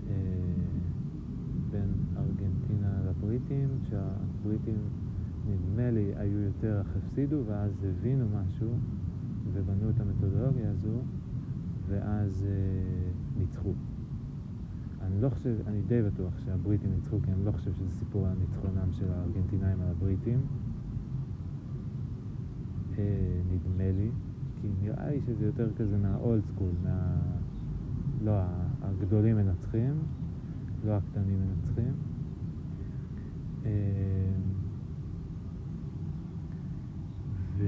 אה, 0.08 0.14
בין 1.70 1.88
ארגנטינה 2.16 3.00
לבריטים, 3.08 3.68
שהבריטים 3.82 4.78
נדמה 5.50 5.90
לי 5.90 6.12
היו 6.16 6.38
יותר 6.38 6.80
אך 6.80 6.96
הפסידו, 6.96 7.42
ואז 7.46 7.72
הבינו 7.84 8.24
משהו 8.28 8.68
ובנו 9.52 9.90
את 9.90 10.00
המתודולוגיה 10.00 10.70
הזו, 10.70 10.98
ואז 11.88 12.46
אה, 12.46 13.10
ניצחו. 13.38 13.72
אני 15.02 15.22
לא 15.22 15.28
חושב, 15.28 15.54
אני 15.66 15.82
די 15.82 16.02
בטוח 16.02 16.38
שהבריטים 16.44 16.90
ניצחו, 16.94 17.16
כי 17.24 17.32
אני 17.32 17.44
לא 17.44 17.52
חושב 17.52 17.74
שזה 17.74 17.90
סיפור 17.98 18.26
על 18.26 18.32
ניצחונם 18.40 18.92
של 18.92 19.12
הארגנטינאים 19.12 19.80
על 19.80 19.88
הבריטים. 19.90 20.40
נדמה 23.52 23.90
לי, 23.96 24.10
כי 24.60 24.68
נראה 24.82 25.10
לי 25.10 25.20
שזה 25.26 25.46
יותר 25.46 25.68
כזה 25.76 25.96
מהאולד 25.98 26.42
סקול, 26.44 26.72
מה... 26.84 27.16
לא, 28.24 28.32
הגדולים 28.82 29.36
מנצחים, 29.36 29.94
לא 30.84 30.92
הקטנים 30.92 31.38
מנצחים. 31.40 31.92
אה, 33.64 33.70
ו... 37.58 37.64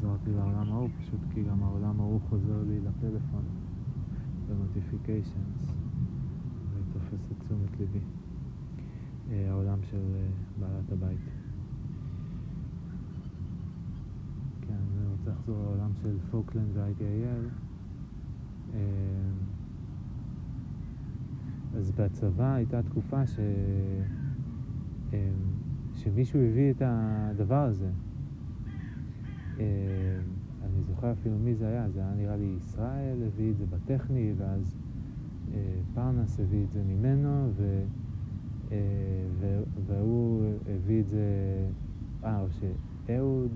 חזרתי 0.00 0.30
לעולם 0.30 0.72
ההוא, 0.72 0.88
פשוט 0.98 1.20
כי 1.34 1.42
גם 1.42 1.62
העולם 1.62 2.00
ההוא 2.00 2.20
חוזר 2.28 2.62
לי 2.68 2.80
לפלאפון 2.80 3.44
ב 4.48 4.57
notifications 4.57 5.72
ותופס 6.74 7.24
את 7.32 7.44
תשומת 7.44 7.80
ליבי. 7.80 7.98
אה, 9.30 9.50
העולם 9.50 9.78
של 9.82 9.96
אה, 9.96 10.26
בעלת 10.60 10.92
הבית. 10.92 11.18
כן, 14.60 14.72
אני 14.72 15.06
רוצה 15.12 15.30
לחזור 15.30 15.62
לעולם 15.62 15.90
של 16.02 16.16
פוקלנד 16.30 16.76
ו-ITIL. 16.76 17.48
אה, 18.74 18.80
אז 21.76 21.90
בצבא 21.90 22.54
הייתה 22.54 22.82
תקופה 22.82 23.26
ש... 23.26 23.40
שמישהו 25.94 26.40
הביא 26.40 26.70
את 26.70 26.82
הדבר 26.84 27.64
הזה, 27.64 27.90
אני 30.62 30.82
זוכר 30.82 31.12
אפילו 31.12 31.38
מי 31.38 31.54
זה 31.54 31.68
היה, 31.68 31.90
זה 31.90 32.00
היה 32.00 32.14
נראה 32.14 32.36
לי 32.36 32.56
ישראל 32.56 33.22
הביא 33.26 33.50
את 33.50 33.56
זה 33.56 33.64
בטכני, 33.66 34.32
ואז 34.36 34.76
אה, 35.54 35.80
פרנס 35.94 36.40
הביא 36.40 36.64
את 36.64 36.72
זה 36.72 36.82
ממנו, 36.84 37.50
ו, 37.56 37.82
אה, 38.72 38.76
והוא 39.86 40.44
הביא 40.74 41.00
את 41.00 41.08
זה, 41.08 41.24
אה, 42.24 42.40
או 42.40 42.46
שאהוד 42.50 43.50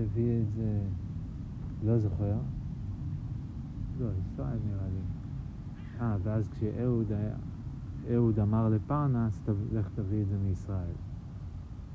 הביא 0.00 0.40
את 0.40 0.52
זה, 0.52 0.80
לא 1.84 1.98
זוכר. 1.98 2.36
לא, 4.00 4.06
ישראל 4.18 4.58
נראה 4.66 4.88
לי. 4.94 5.00
אה, 6.00 6.16
ואז 6.22 6.48
כשאהוד 6.48 7.12
היה, 7.12 7.36
אהוד 8.14 8.38
אמר 8.38 8.68
לפרנס, 8.68 9.40
לך 9.72 9.88
תביא 9.94 10.22
את 10.22 10.28
זה 10.28 10.36
מישראל, 10.38 10.94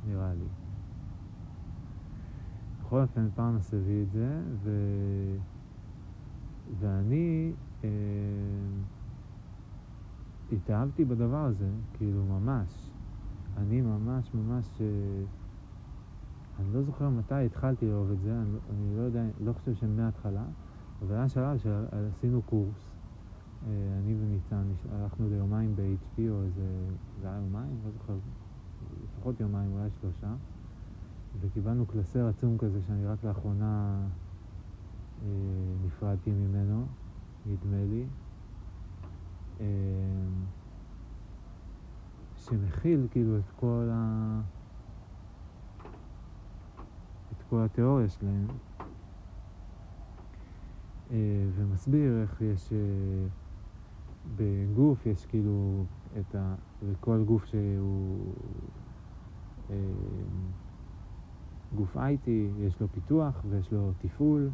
נראה 0.07 0.33
לי. 0.33 0.62
בכל 2.93 3.01
אופן 3.01 3.29
פרנס 3.35 3.73
הביא 3.73 4.01
את 4.03 4.11
זה, 4.11 4.41
ו... 4.63 4.69
ואני 6.79 7.53
אה, 7.83 7.89
התאהבתי 10.51 11.05
בדבר 11.05 11.45
הזה, 11.45 11.69
כאילו 11.93 12.23
ממש. 12.25 12.91
אני 13.57 13.81
ממש 13.81 14.33
ממש, 14.33 14.81
אה, 14.81 14.85
אני 16.59 16.73
לא 16.73 16.81
זוכר 16.81 17.09
מתי 17.09 17.45
התחלתי 17.45 17.89
לאהוב 17.89 18.11
את 18.11 18.19
זה, 18.19 18.41
אני, 18.41 18.51
לא, 18.53 18.59
אני 18.69 18.97
לא 18.97 19.01
יודע, 19.01 19.23
לא 19.39 19.53
חושב 19.53 19.73
שמההתחלה, 19.73 20.45
אבל 21.01 21.15
היה 21.15 21.29
שלב 21.29 21.57
שעשינו 21.57 22.41
קורס, 22.41 22.91
אה, 23.67 23.69
אני 24.03 24.15
וניצן, 24.15 24.63
הלכנו 24.91 25.29
ליומיים 25.29 25.75
ב-HP 25.75 26.21
או 26.29 26.43
איזה, 26.43 26.67
זה 27.21 27.27
היה 27.27 27.37
יומיים? 27.37 27.77
לא 27.85 27.91
זוכר, 27.91 28.15
לפחות 29.03 29.39
יומיים, 29.39 29.71
אולי 29.71 29.89
שלושה. 30.01 30.33
וקיבלנו 31.39 31.85
קלסר 31.85 32.27
עצום 32.27 32.57
כזה 32.57 32.81
שאני 32.81 33.05
רק 33.05 33.23
לאחרונה 33.23 34.01
אה, 35.23 35.27
נפרדתי 35.85 36.31
ממנו, 36.31 36.85
נדמה 37.45 37.85
לי, 37.89 38.05
אה, 39.59 39.65
שמכיל 42.37 43.07
כאילו 43.11 43.37
את 43.37 43.51
כל 43.55 43.89
ה... 43.91 44.41
את 47.31 47.43
כל 47.49 47.61
התיאוריה 47.65 48.09
שלהם, 48.09 48.47
אה, 51.11 51.47
ומסביר 51.55 52.21
איך 52.21 52.41
יש... 52.41 52.73
אה, 52.73 53.27
בגוף 54.35 55.05
יש 55.05 55.25
כאילו 55.25 55.85
את 56.19 56.35
ה... 56.35 56.55
וכל 56.83 57.23
גוף 57.23 57.45
שהוא... 57.45 58.33
אה, 59.69 59.75
גוף 61.75 61.97
IT, 61.97 62.29
יש 62.59 62.81
לו 62.81 62.87
פיתוח 62.91 63.45
ויש 63.49 63.71
לו 63.71 63.91
תפעול 63.97 64.49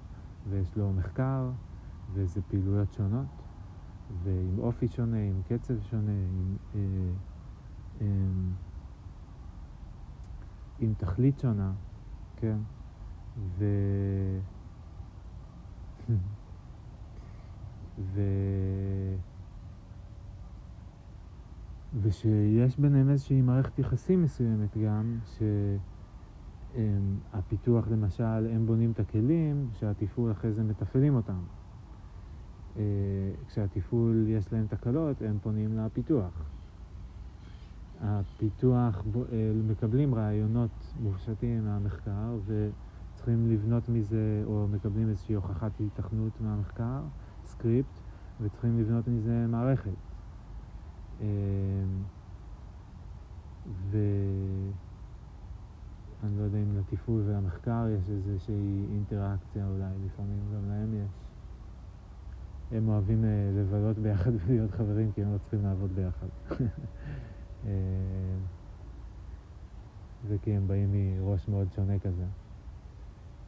ויש 0.50 0.76
לו 0.76 0.94
מחקר 0.94 1.50
וזה 2.14 2.42
פעילויות 2.42 2.94
שונות, 2.94 3.28
ועם 4.24 4.60
אופי 4.60 4.88
שונה, 4.88 5.18
עם 5.18 5.42
קצב 5.48 5.74
שונה, 5.82 6.12
עם, 6.12 6.56
אה, 6.76 6.80
אה, 8.02 8.08
עם 10.80 10.94
תכלית 10.98 11.40
שונה, 11.40 11.72
כן? 12.38 12.58
ו... 13.58 13.66
ו... 18.14 18.22
ושיש 22.02 22.78
ביניהם 22.78 23.10
איזושהי 23.10 23.42
מערכת 23.42 23.80
יחסים 23.80 24.24
מסוימת 24.24 24.78
גם, 24.78 25.18
שהפיתוח 26.74 27.88
למשל, 27.88 28.24
הם 28.24 28.66
בונים 28.66 28.92
את 28.92 29.00
הכלים, 29.00 29.70
שהתפעול 29.74 30.32
אחרי 30.32 30.54
זה 30.54 30.64
מתפעלים 30.64 31.16
אותם. 31.16 31.40
אה, 32.78 32.82
כשהתפעול 33.48 34.26
יש 34.28 34.54
להם 34.54 34.68
תקלות, 34.68 35.22
הם 35.22 35.38
פונים 35.42 35.78
לפיתוח. 35.78 36.50
הפיתוח, 38.02 39.04
אה, 39.32 39.52
מקבלים 39.70 40.16
רעיונות 40.16 40.94
מופשטים 41.04 41.66
מהמחקר 41.66 42.38
וצריכים 42.46 43.52
לבנות 43.52 43.90
מזה, 43.90 44.44
או 44.46 44.68
מקבלים 44.72 45.10
איזושהי 45.10 45.36
הוכחת 45.36 45.72
התכנות 45.80 46.42
מהמחקר, 46.42 47.02
סקריפט, 47.46 48.00
וצריכים 48.42 48.80
לבנות 48.80 49.08
מזה 49.08 49.46
מערכת. 49.48 49.92
אמ, 51.22 51.26
ואני 56.24 56.38
לא 56.38 56.44
יודע 56.44 56.58
אם 56.58 56.78
לתפעול 56.78 57.22
ולמחקר 57.26 57.86
יש 57.90 58.10
איזושהי 58.10 58.86
אינטראקציה 58.94 59.68
אולי, 59.68 59.86
לפעמים 60.06 60.40
גם 60.56 60.70
להם 60.70 60.94
יש. 60.94 61.12
הם 62.72 62.90
אוהבים 62.90 63.26
אה, 63.26 63.52
לבלות 63.56 63.98
ביחד 63.98 64.32
ולהיות 64.46 64.72
חברים 64.72 65.12
כי 65.12 65.24
הם 65.24 65.34
לא 65.34 65.38
צריכים 65.38 65.64
לעבוד 65.64 65.96
ביחד. 65.96 66.28
אמ, 67.64 67.70
וכי 70.28 70.52
הם 70.52 70.68
באים 70.68 70.90
מראש 70.92 71.48
מאוד 71.48 71.68
שונה 71.76 72.00
כזה. 72.00 72.26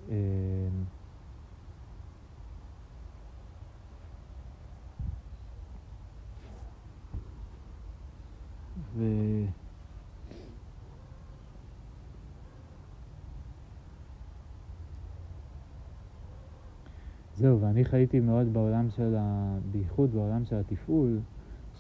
אמ, 0.10 0.14
ו... 8.98 9.04
זהו, 17.42 17.62
ואני 17.62 17.86
חייתי 17.86 18.20
מאוד 18.20 18.54
בעולם 18.54 18.90
של 18.90 19.16
ה... 19.20 19.58
בייחוד 19.72 20.12
בעולם 20.14 20.46
של 20.46 20.56
התפעול, 20.56 21.20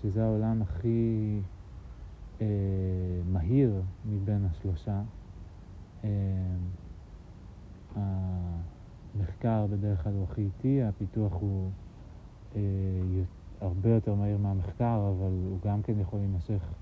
שזה 0.01 0.23
העולם 0.23 0.61
הכי 0.61 1.39
אה, 2.41 2.45
מהיר 3.31 3.81
מבין 4.05 4.45
השלושה. 4.45 5.01
אה, 6.03 6.09
המחקר 7.95 9.65
בדרך 9.71 10.03
כלל 10.03 10.13
הוא 10.13 10.23
הכי 10.23 10.41
איטי, 10.41 10.83
הפיתוח 10.83 11.33
הוא 11.33 11.69
אה, 12.55 12.61
הרבה 13.61 13.89
יותר 13.89 14.15
מהיר 14.15 14.37
מהמחקר, 14.37 15.11
אבל 15.17 15.31
הוא 15.49 15.59
גם 15.65 15.81
כן 15.81 15.99
יכול 15.99 16.19
להימשך 16.19 16.73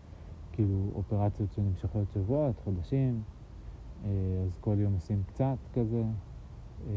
כאילו 0.51 0.91
אופרציות 0.95 1.49
שנמשכות 1.53 2.07
שבועות, 2.13 2.59
חודשים, 2.63 3.21
אה, 4.05 4.09
אז 4.45 4.57
כל 4.61 4.75
יום 4.79 4.93
עושים 4.93 5.23
קצת 5.27 5.57
כזה. 5.73 6.03
אה, 6.87 6.93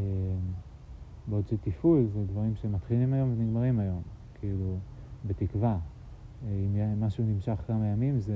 בעוד 1.27 1.47
שתפעול 1.47 2.07
זה 2.13 2.25
דברים 2.25 2.57
שמתחילים 2.57 3.13
היום 3.13 3.33
ונגמרים 3.33 3.79
היום, 3.79 4.03
כאילו, 4.35 4.79
בתקווה. 5.27 5.79
אה, 6.43 6.49
אם 6.49 7.01
משהו 7.01 7.25
נמשך 7.25 7.61
כמה 7.67 7.87
ימים 7.87 8.19
זה 8.21 8.35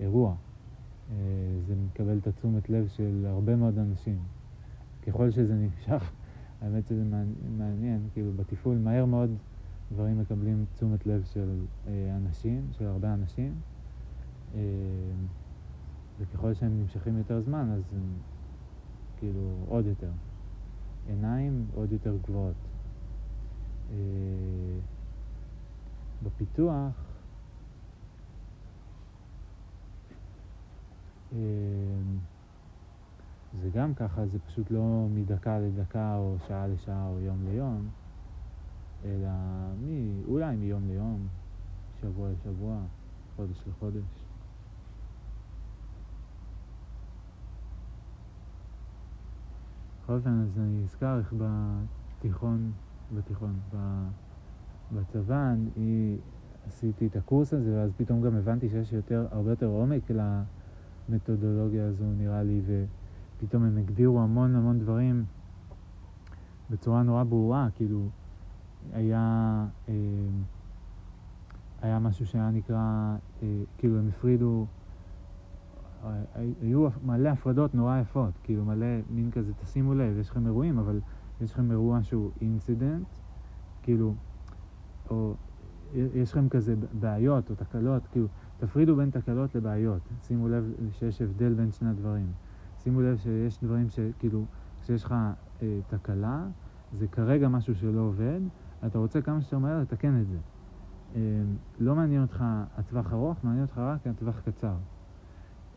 אירוע. 0.00 0.34
זה 1.66 1.74
מקבל 1.86 2.18
את 2.18 2.26
התשומת 2.26 2.70
לב 2.70 2.88
של 2.88 3.24
הרבה 3.28 3.56
מאוד 3.56 3.78
אנשים. 3.78 4.18
ככל 5.06 5.30
שזה 5.30 5.54
נמשך, 5.54 6.12
האמת 6.60 6.86
שזה 6.86 7.04
מעניין, 7.58 8.08
כאילו 8.12 8.32
בתפעול 8.32 8.76
מהר 8.76 9.04
מאוד 9.04 9.30
דברים 9.92 10.20
מקבלים 10.20 10.64
תשומת 10.74 11.06
לב 11.06 11.24
של 11.24 11.66
אה, 11.86 12.16
אנשים, 12.16 12.68
של 12.72 12.84
הרבה 12.84 13.14
אנשים, 13.14 13.54
אה, 14.54 14.60
וככל 16.20 16.54
שהם 16.54 16.80
נמשכים 16.80 17.18
יותר 17.18 17.40
זמן, 17.40 17.70
אז 17.70 17.82
הם 17.92 18.02
כאילו 19.16 19.64
עוד 19.68 19.86
יותר. 19.86 20.10
עיניים 21.08 21.66
עוד 21.74 21.92
יותר 21.92 22.16
גבוהות. 22.22 22.54
אה, 23.90 23.96
בפיתוח, 26.22 27.14
זה 33.62 33.70
גם 33.74 33.94
ככה, 33.94 34.26
זה 34.26 34.38
פשוט 34.38 34.70
לא 34.70 35.06
מדקה 35.14 35.58
לדקה 35.58 36.16
או 36.16 36.36
שעה 36.48 36.66
לשעה 36.66 37.08
או 37.08 37.20
יום 37.20 37.38
ליום. 37.44 37.88
אלא 39.04 39.30
מ... 39.80 40.22
אולי 40.28 40.56
מיום 40.56 40.82
ליום, 40.88 41.26
שבוע 42.00 42.28
לשבוע, 42.30 42.78
חודש 43.36 43.56
לחודש. 43.68 44.23
בכל 50.04 50.12
אופן, 50.12 50.40
אז 50.42 50.58
אני 50.58 50.84
אזכר 50.84 51.18
איך 51.18 51.34
בתיכון, 51.38 52.72
בתיכון, 53.16 53.54
בצבא, 54.92 55.52
אני 55.52 56.16
עשיתי 56.66 57.06
את 57.06 57.16
הקורס 57.16 57.54
הזה, 57.54 57.76
ואז 57.76 57.92
פתאום 57.96 58.22
גם 58.22 58.36
הבנתי 58.36 58.68
שיש 58.68 58.92
יותר, 58.92 59.26
הרבה 59.30 59.50
יותר 59.50 59.66
עומק 59.66 60.10
למתודולוגיה 61.08 61.86
הזו, 61.86 62.04
נראה 62.18 62.42
לי, 62.42 62.60
ופתאום 62.66 63.64
הם 63.64 63.78
הגדירו 63.78 64.20
המון 64.20 64.56
המון 64.56 64.78
דברים 64.78 65.24
בצורה 66.70 67.02
נורא 67.02 67.24
ברורה, 67.24 67.68
כאילו, 67.74 68.08
היה, 68.92 69.66
אה, 69.88 69.94
היה 71.82 71.98
משהו 71.98 72.26
שהיה 72.26 72.50
נקרא, 72.50 73.16
אה, 73.42 73.62
כאילו 73.78 73.98
הם 73.98 74.08
הפרידו, 74.08 74.66
היו 76.60 76.88
מלא 77.02 77.28
הפרדות 77.28 77.74
נורא 77.74 77.98
יפות, 77.98 78.38
כאילו 78.42 78.64
מלא 78.64 78.86
מין 79.10 79.30
כזה, 79.30 79.52
תשימו 79.54 79.94
לב, 79.94 80.18
יש 80.18 80.30
לכם 80.30 80.46
אירועים, 80.46 80.78
אבל 80.78 81.00
יש 81.40 81.52
לכם 81.52 81.70
אירוע 81.70 82.02
שהוא 82.02 82.30
אינסידנט, 82.40 83.06
כאילו, 83.82 84.14
או 85.10 85.34
יש 85.94 86.32
לכם 86.32 86.48
כזה 86.48 86.74
בעיות 86.92 87.50
או 87.50 87.54
תקלות, 87.54 88.06
כאילו, 88.06 88.26
תפרידו 88.56 88.96
בין 88.96 89.10
תקלות 89.10 89.54
לבעיות, 89.54 90.02
שימו 90.22 90.48
לב 90.48 90.72
שיש 90.90 91.22
הבדל 91.22 91.54
בין 91.54 91.70
שני 91.70 91.90
הדברים. 91.90 92.26
שימו 92.78 93.00
לב 93.00 93.16
שיש 93.16 93.64
דברים 93.64 93.88
שכאילו, 93.88 94.44
כשיש 94.82 95.04
לך 95.04 95.14
אה, 95.62 95.80
תקלה, 95.86 96.46
זה 96.92 97.08
כרגע 97.08 97.48
משהו 97.48 97.74
שלא 97.74 98.00
עובד, 98.00 98.40
אתה 98.86 98.98
רוצה 98.98 99.22
כמה 99.22 99.40
שיותר 99.40 99.58
מהר 99.58 99.80
לתקן 99.80 100.20
את 100.20 100.26
זה. 100.26 100.38
אה, 101.14 101.20
לא 101.78 101.94
מעניין 101.94 102.22
אותך 102.22 102.44
הטווח 102.76 103.12
ארוך, 103.12 103.44
מעניין 103.44 103.62
אותך 103.62 103.78
רק 103.78 104.06
הטווח 104.06 104.40
קצר. 104.40 104.74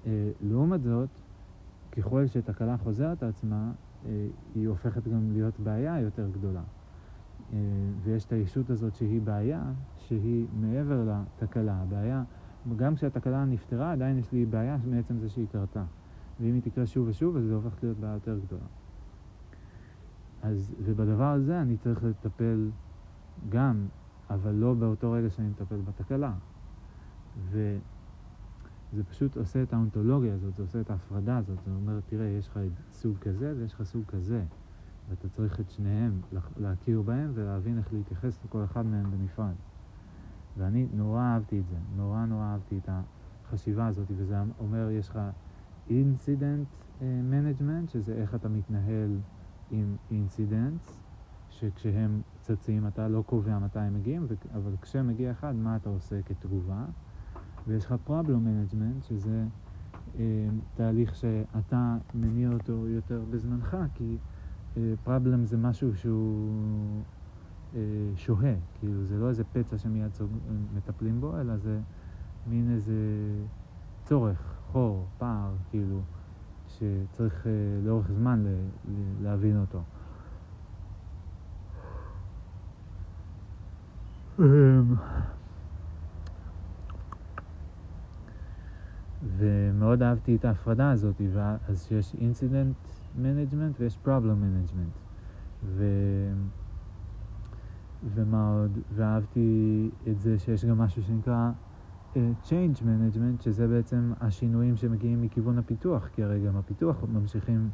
אה, 0.08 0.32
לעומת 0.42 0.84
זאת, 0.84 1.10
ככל 1.92 2.28
שתקלה 2.28 2.78
חוזרת 2.78 3.24
עצמה, 3.24 3.72
אה, 4.06 4.28
היא 4.56 4.68
הופכת 4.68 5.08
גם 5.08 5.32
להיות 5.32 5.60
בעיה 5.60 6.00
יותר 6.00 6.30
גדולה. 6.32 6.64
ויש 8.04 8.26
את 8.26 8.32
הישות 8.34 8.70
הזאת 8.70 8.96
שהיא 8.96 9.22
בעיה, 9.22 9.64
שהיא 9.98 10.48
מעבר 10.62 11.08
לתקלה. 11.10 11.74
הבעיה, 11.82 12.24
גם 12.76 12.96
כשהתקלה 12.96 13.46
נפתרה, 13.46 13.92
עדיין 13.92 14.18
יש 14.18 14.32
לי 14.32 14.46
בעיה 14.46 14.78
מעצם 14.86 15.20
זה 15.20 15.30
שהיא 15.30 15.48
קרתה. 15.52 15.84
ואם 16.40 16.54
היא 16.54 16.62
תקרה 16.62 16.86
שוב 16.86 17.08
ושוב, 17.08 17.38
אז 17.38 17.44
זה 17.44 17.54
הופך 17.56 17.84
להיות 17.84 17.98
בעיה 17.98 18.14
יותר 18.14 18.40
גדולה. 18.46 18.66
אז, 20.42 20.76
ובדבר 20.86 21.32
הזה 21.32 21.62
אני 21.62 21.78
צריך 21.78 22.04
לטפל 22.04 22.70
גם, 23.50 23.88
אבל 24.30 24.52
לא 24.52 24.74
באותו 24.74 25.12
רגע 25.12 25.30
שאני 25.30 25.50
מטפל 25.50 25.76
בתקלה. 25.76 26.34
וזה 28.94 29.04
פשוט 29.04 29.38
עושה 29.38 29.64
את 29.64 29.74
האונתולוגיה 29.74 30.34
הזאת, 30.34 30.56
זה 30.56 30.62
עושה 30.62 30.82
את 30.82 30.90
ההפרדה 30.90 31.38
הזאת, 31.38 31.58
זה 31.66 31.72
אומר, 31.72 32.00
תראה, 32.06 32.26
יש 32.26 32.48
לך 32.48 32.60
סוג 32.92 33.18
כזה 33.18 33.54
ויש 33.58 33.74
לך 33.74 33.84
סוג 33.84 34.06
כזה, 34.06 34.44
ואתה 35.10 35.30
צריך 35.30 35.60
את 35.60 35.70
שניהם 35.70 36.22
להכיר 36.58 37.02
בהם 37.02 37.32
ולהבין 37.34 37.78
איך 37.78 37.94
להתייחס 37.94 38.46
לכל 38.46 38.64
אחד 38.64 38.86
מהם 38.86 39.12
בנפרד. 39.12 39.56
ואני 40.58 40.88
נורא 40.94 41.22
אהבתי 41.22 41.60
את 41.60 41.68
זה, 41.68 41.76
נורא 41.96 42.26
נורא 42.26 42.44
אהבתי 42.44 42.78
את 42.78 42.90
החשיבה 43.46 43.88
הזאת, 43.88 44.08
וזה 44.16 44.36
אומר, 44.60 44.90
יש 44.92 45.10
לך 45.10 45.20
incident 45.90 46.68
management, 47.02 47.90
שזה 47.90 48.14
איך 48.14 48.36
אתה 48.36 48.50
מתנהל 48.50 49.20
עם 49.70 49.96
אינסידנטס, 50.12 51.00
שכשהם 51.50 52.22
צצים 52.42 52.88
אתה 52.88 53.08
לא 53.08 53.24
קובע 53.28 53.60
מתי 53.60 53.80
הם 53.80 53.94
מגיעים, 53.94 54.28
אבל 54.54 54.76
כשמגיע 54.82 55.32
אחד, 55.32 55.56
מה 55.56 55.76
אתה 55.76 55.90
עושה 55.90 56.22
כתגובה? 56.22 56.86
ויש 57.68 57.86
לך 57.86 57.96
problem 58.08 58.48
management, 58.48 59.08
שזה 59.08 59.44
אה, 60.20 60.48
תהליך 60.74 61.16
שאתה 61.16 61.98
מניע 62.16 62.50
אותו 62.50 62.88
יותר 62.88 63.22
בזמנך, 63.30 63.78
כי 63.94 64.18
אה, 64.78 64.94
problem 65.06 65.44
זה 65.44 65.58
משהו 65.58 65.96
שהוא 65.96 67.04
אה, 67.76 67.80
שוהה, 68.16 68.56
כאילו 68.80 69.06
זה 69.06 69.18
לא 69.18 69.30
איזה 69.30 69.44
פצע 69.44 69.78
שמיד 69.78 70.12
צוג... 70.12 70.32
מטפלים 70.76 71.22
בו, 71.22 71.40
אלא 71.42 71.58
זה 71.58 71.80
מין 72.48 72.72
איזה 72.76 72.94
צורך, 74.06 74.56
חור, 74.72 75.08
פער, 75.18 75.52
כאילו, 75.70 76.02
שצריך 76.68 77.48
אה, 77.48 77.52
לאורך 77.84 78.12
זמן 78.12 78.44
ל... 78.44 78.48
ל... 78.92 79.24
להבין 79.24 79.62
אותו. 79.62 79.82
אמ, 84.40 84.96
ומאוד 89.38 90.04
אהבתי 90.04 90.36
את 90.36 90.46
ההפרדה 90.46 90.92
הזאת, 90.92 91.22
אז 91.68 91.84
שיש 91.84 92.16
incident 92.16 92.76
management 93.16 93.80
ויש 93.80 93.98
problem 93.98 94.42
management. 94.42 95.00
ו... 95.64 95.84
ומה 98.04 98.54
עוד? 98.54 98.78
ואהבתי 98.92 99.90
את 100.12 100.20
זה 100.20 100.40
שיש 100.40 100.66
גם 100.66 100.78
משהו 100.78 101.04
שנקרא 101.04 101.52
uh, 102.14 102.18
Change 102.44 102.82
Management, 102.82 103.44
שזה 103.44 103.68
בעצם 103.68 104.14
השינויים 104.22 104.76
שמגיעים 104.76 105.22
מכיוון 105.22 105.58
הפיתוח, 105.58 106.08
כי 106.08 106.24
הרי 106.24 106.46
גם 106.48 106.56
הפיתוח 106.56 107.04
ממשיכים 107.04 107.70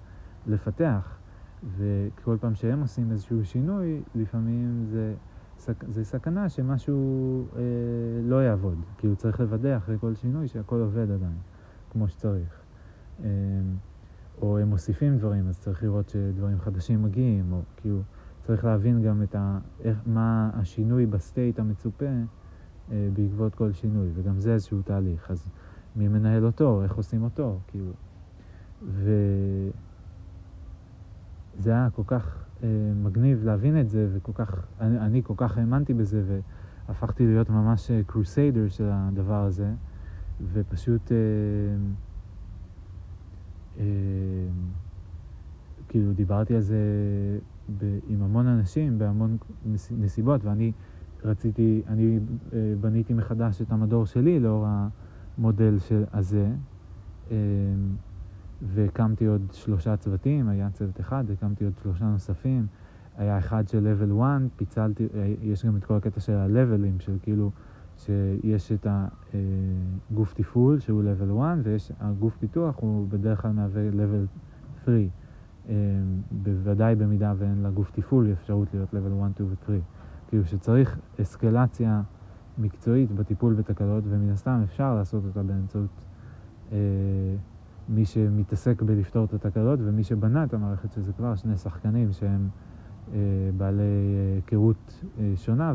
לפתח, 0.45 1.19
וכל 1.63 2.37
פעם 2.41 2.55
שהם 2.55 2.81
עושים 2.81 3.11
איזשהו 3.11 3.45
שינוי, 3.45 4.03
לפעמים 4.15 4.85
זה, 4.85 5.15
זה 5.87 6.05
סכנה 6.05 6.49
שמשהו 6.49 7.45
uh, 7.51 7.55
לא 8.23 8.43
יעבוד, 8.43 8.77
הוא 9.03 9.15
צריך 9.15 9.39
לוודא 9.39 9.77
אחרי 9.77 9.95
כל 9.99 10.15
שינוי 10.15 10.47
שהכל 10.47 10.79
עובד 10.79 11.11
עדיין, 11.11 11.37
כמו 11.91 12.07
שצריך. 12.07 12.61
Um, 13.19 13.23
או 14.41 14.57
הם 14.57 14.67
מוסיפים 14.67 15.17
דברים, 15.17 15.47
אז 15.47 15.59
צריך 15.59 15.83
לראות 15.83 16.09
שדברים 16.09 16.59
חדשים 16.59 17.03
מגיעים, 17.03 17.53
או 17.53 17.61
כאילו... 17.77 18.01
צריך 18.43 18.65
להבין 18.65 19.01
גם 19.01 19.23
את 19.23 19.35
ה, 19.35 19.59
איך, 19.83 19.97
מה 20.05 20.49
השינוי 20.53 21.05
ב 21.05 21.14
state 21.14 21.59
המצופה 21.59 22.05
אה, 22.91 23.09
בעקבות 23.13 23.55
כל 23.55 23.71
שינוי, 23.71 24.09
וגם 24.13 24.39
זה 24.39 24.53
איזשהו 24.53 24.81
תהליך. 24.81 25.31
אז 25.31 25.47
מי 25.95 26.07
מנהל 26.07 26.45
אותו, 26.45 26.83
איך 26.83 26.95
עושים 26.95 27.23
אותו, 27.23 27.59
כאילו. 27.67 27.91
וזה 28.87 29.71
היה 31.65 31.89
כל 31.95 32.03
כך 32.07 32.37
אה, 32.37 32.42
מגניב 33.03 33.43
להבין 33.43 33.79
את 33.79 33.89
זה, 33.89 34.07
וכל 34.13 34.31
כך, 34.35 34.67
אני, 34.79 34.97
אני 34.97 35.21
כל 35.23 35.33
כך 35.37 35.57
האמנתי 35.57 35.93
בזה, 35.93 36.39
והפכתי 36.87 37.25
להיות 37.25 37.49
ממש 37.49 37.91
קרוסיידר 38.07 38.63
אה, 38.63 38.69
של 38.69 38.89
הדבר 38.91 39.43
הזה, 39.43 39.71
ופשוט... 40.53 41.11
אה, 41.11 41.17
אה, 43.79 43.83
כאילו 45.89 46.13
דיברתי 46.13 46.55
על 46.55 46.61
זה 46.61 46.77
ב, 47.77 47.99
עם 48.07 48.21
המון 48.21 48.47
אנשים 48.47 48.99
בהמון 48.99 49.37
נסיבות, 49.91 50.43
ואני 50.45 50.71
רציתי, 51.23 51.81
אני 51.87 52.19
אה, 52.53 52.73
בניתי 52.81 53.13
מחדש 53.13 53.61
את 53.61 53.71
המדור 53.71 54.05
שלי 54.05 54.39
לאור 54.39 54.65
המודל 55.37 55.79
של, 55.79 56.03
הזה, 56.13 56.47
אה, 57.31 57.35
והקמתי 58.65 59.25
עוד 59.25 59.41
שלושה 59.51 59.97
צוותים, 59.97 60.49
היה 60.49 60.69
צוות 60.69 60.99
אחד, 60.99 61.23
הקמתי 61.31 61.63
עוד 61.63 61.73
שלושה 61.83 62.05
נוספים, 62.05 62.67
היה 63.17 63.37
אחד 63.37 63.67
של 63.67 63.95
level 63.99 64.21
1, 64.21 64.41
פיצלתי, 64.55 65.07
אה, 65.13 65.33
יש 65.41 65.65
גם 65.65 65.77
את 65.77 65.85
כל 65.85 65.93
הקטע 65.93 66.19
של 66.19 66.33
ה-levelים, 66.33 67.03
של 67.03 67.17
כאילו, 67.21 67.51
שיש 67.97 68.71
את 68.71 68.87
הגוף 70.11 70.33
תפעול 70.33 70.79
שהוא 70.79 71.03
level 71.03 71.39
1, 71.39 71.57
ויש 71.63 71.91
הגוף 71.99 72.37
פיתוח, 72.37 72.75
הוא 72.79 73.07
בדרך 73.09 73.41
כלל 73.41 73.51
מהווה 73.51 73.89
level 73.89 74.39
3. 74.83 75.09
אמ, 75.69 75.73
בוודאי 76.31 76.95
במידה 76.95 77.33
ואין 77.37 77.61
לה 77.61 77.69
גוף 77.69 77.91
תפעול 77.91 78.31
אפשרות 78.31 78.73
להיות 78.73 78.89
level 78.93 79.23
1, 79.23 79.31
2 79.33 79.49
ו-3. 79.49 79.71
כאילו 80.27 80.45
שצריך 80.45 80.99
אסקלציה 81.21 82.01
מקצועית 82.57 83.11
בטיפול 83.11 83.53
בתקלות, 83.53 84.03
ומן 84.07 84.29
הסתם 84.29 84.61
אפשר 84.63 84.95
לעשות 84.95 85.23
אותה 85.25 85.43
באמצעות 85.43 86.05
אה, 86.71 86.77
מי 87.89 88.05
שמתעסק 88.05 88.81
בלפתור 88.81 89.25
את 89.25 89.33
התקלות 89.33 89.79
ומי 89.83 90.03
שבנה 90.03 90.43
את 90.43 90.53
המערכת, 90.53 90.91
שזה 90.91 91.13
כבר 91.13 91.35
שני 91.35 91.57
שחקנים 91.57 92.11
שהם 92.11 92.49
אה, 93.13 93.17
בעלי 93.57 93.83
היכרות 94.35 95.03
אה, 95.17 95.23
אה, 95.23 95.33
שונה 95.35 95.73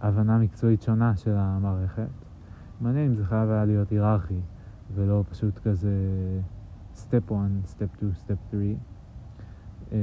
והבנה 0.00 0.32
אה, 0.32 0.38
מקצועית 0.38 0.82
שונה 0.82 1.16
של 1.16 1.34
המערכת. 1.36 2.08
מעניין 2.80 3.06
אם 3.06 3.14
זה 3.14 3.24
חייב 3.24 3.50
היה 3.50 3.64
להיות 3.64 3.90
היררכי, 3.90 4.40
ולא 4.94 5.24
פשוט 5.30 5.58
כזה... 5.58 5.90
step 6.96 7.30
1, 7.30 7.64
step 7.66 7.90
2, 7.98 8.12
step 8.14 8.38
3. 8.50 8.76
Um, 9.90 9.94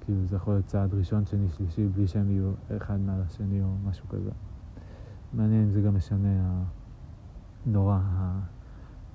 כאילו 0.00 0.26
זה 0.26 0.36
יכול 0.36 0.54
להיות 0.54 0.66
צעד 0.66 0.94
ראשון, 0.94 1.26
שני, 1.26 1.48
שלישי, 1.48 1.86
בלי 1.86 2.06
שהם 2.06 2.30
יהיו 2.30 2.52
אחד 2.76 3.00
מעל 3.00 3.22
השני 3.22 3.62
או 3.62 3.76
משהו 3.84 4.08
כזה. 4.08 4.30
מעניין 5.32 5.62
אם 5.62 5.70
זה 5.70 5.80
גם 5.80 5.94
משנה 5.94 6.64
נורא 7.66 8.00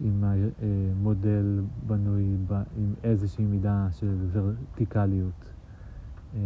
אם 0.02 0.24
המודל 0.24 1.62
בנוי 1.88 2.38
ב, 2.48 2.54
עם 2.54 2.94
איזושהי 3.04 3.46
מידה 3.46 3.88
של 3.92 4.28
ורטיקליות. 4.32 5.54
אה, 6.36 6.40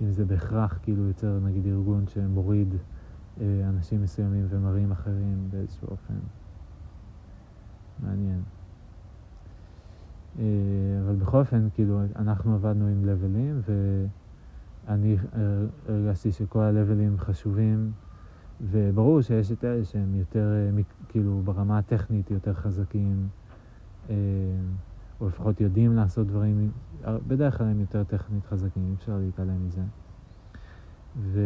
אם 0.00 0.10
זה 0.10 0.24
בהכרח 0.24 0.78
כאילו 0.82 1.02
יוצר 1.08 1.38
נגיד 1.44 1.66
ארגון 1.66 2.04
שמוריד 2.06 2.74
אה, 3.40 3.68
אנשים 3.68 4.02
מסוימים 4.02 4.46
ומראים 4.48 4.92
אחרים 4.92 5.48
באיזשהו 5.50 5.88
אופן. 5.90 6.14
מעניין. 8.02 8.42
אה, 10.38 10.44
אבל 11.04 11.14
בכל 11.14 11.38
אופן, 11.38 11.68
כאילו, 11.74 12.00
אנחנו 12.16 12.54
עבדנו 12.54 12.86
עם 12.86 13.04
לבלים, 13.04 13.60
ואני 14.86 15.16
הרגשתי 15.88 16.32
שכל 16.32 16.60
הלבלים 16.60 17.18
חשובים, 17.18 17.92
וברור 18.70 19.22
שיש 19.22 19.52
את 19.52 19.64
אלה 19.64 19.84
שהם 19.84 20.14
יותר, 20.14 20.52
אה, 20.52 20.82
כאילו, 21.08 21.42
ברמה 21.44 21.78
הטכנית 21.78 22.30
יותר 22.30 22.54
חזקים, 22.54 23.28
אה, 24.10 24.14
או 25.20 25.28
לפחות 25.28 25.60
יודעים 25.60 25.96
לעשות 25.96 26.26
דברים, 26.26 26.70
בדרך 27.26 27.58
כלל 27.58 27.66
הם 27.66 27.80
יותר 27.80 28.04
טכנית 28.04 28.46
חזקים, 28.46 28.82
אי 28.88 28.94
אפשר 28.94 29.18
להתעלם 29.18 29.66
מזה. 29.66 29.82
ו... 31.16 31.40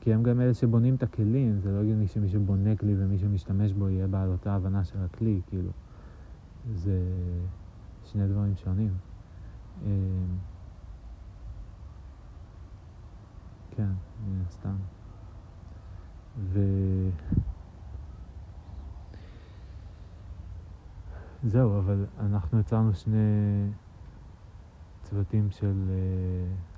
כי 0.00 0.14
הם 0.14 0.22
גם 0.22 0.40
אלה 0.40 0.54
שבונים 0.54 0.94
את 0.94 1.02
הכלים, 1.02 1.60
זה 1.60 1.72
לא 1.72 1.80
הגיוני 1.80 2.06
שמי 2.06 2.28
שבונה 2.28 2.76
כלי 2.76 2.94
ומי 2.98 3.18
שמשתמש 3.18 3.72
בו 3.72 3.88
יהיה 3.88 4.06
בעל 4.06 4.28
אותה 4.28 4.54
הבנה 4.54 4.84
של 4.84 4.98
הכלי, 4.98 5.40
כאילו. 5.46 5.70
זה 6.74 6.98
שני 8.04 8.28
דברים 8.28 8.56
שונים. 8.56 8.92
כן, 13.76 13.90
מן 14.28 14.40
הסתם. 14.48 14.93
ו... 16.38 16.60
אבל 21.52 22.06
אנחנו 22.20 22.60
יצרנו 22.60 22.94
שני 22.94 23.16
צוותים 25.02 25.50
של 25.50 25.74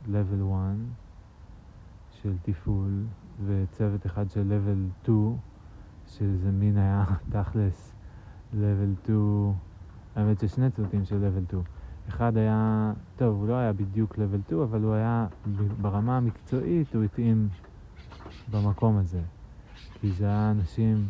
uh, 0.06 0.08
level 0.08 0.54
1. 0.54 0.74
של 2.22 2.32
תפעול 2.42 3.04
וצוות 3.46 4.06
אחד 4.06 4.30
של 4.30 4.52
level 4.52 5.02
2, 5.02 5.36
שזה 6.06 6.52
מין 6.52 6.76
היה 6.76 7.04
תכלס 7.32 7.92
level 8.52 9.04
2, 9.04 9.52
האמת 10.16 10.40
ששני 10.40 10.70
צוותים 10.70 11.04
של 11.04 11.30
level 11.30 11.48
2. 11.48 11.62
אחד 12.08 12.36
היה, 12.36 12.92
טוב, 13.16 13.36
הוא 13.40 13.48
לא 13.48 13.54
היה 13.54 13.72
בדיוק 13.72 14.14
level 14.14 14.46
2, 14.46 14.60
אבל 14.60 14.82
הוא 14.82 14.92
היה, 14.94 15.26
ברמה 15.80 16.16
המקצועית, 16.16 16.94
הוא 16.94 17.04
התאים 17.04 17.48
במקום 18.50 18.96
הזה. 18.96 19.20
כי 20.06 20.12
זה 20.12 20.24
היה 20.24 20.50
אנשים 20.50 21.06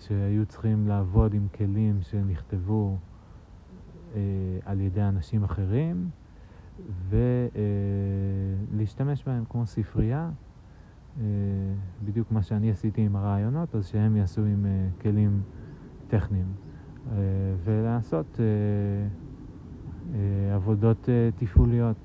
שהיו 0.00 0.46
צריכים 0.46 0.88
לעבוד 0.88 1.34
עם 1.34 1.46
כלים 1.54 2.02
שנכתבו 2.02 2.96
אה, 4.14 4.20
על 4.64 4.80
ידי 4.80 5.02
אנשים 5.02 5.44
אחרים, 5.44 6.10
ולהשתמש 8.72 9.24
בהם 9.26 9.44
כמו 9.50 9.66
ספרייה, 9.66 10.30
אה, 11.20 11.24
בדיוק 12.04 12.32
מה 12.32 12.42
שאני 12.42 12.70
עשיתי 12.70 13.00
עם 13.00 13.16
הרעיונות, 13.16 13.74
אז 13.74 13.86
שהם 13.86 14.16
יעשו 14.16 14.44
עם 14.44 14.66
אה, 14.66 14.88
כלים 15.02 15.42
טכניים, 16.08 16.46
אה, 17.06 17.12
ולעשות 17.64 18.40
עבודות 20.54 21.08
תפעוליות. 21.36 21.96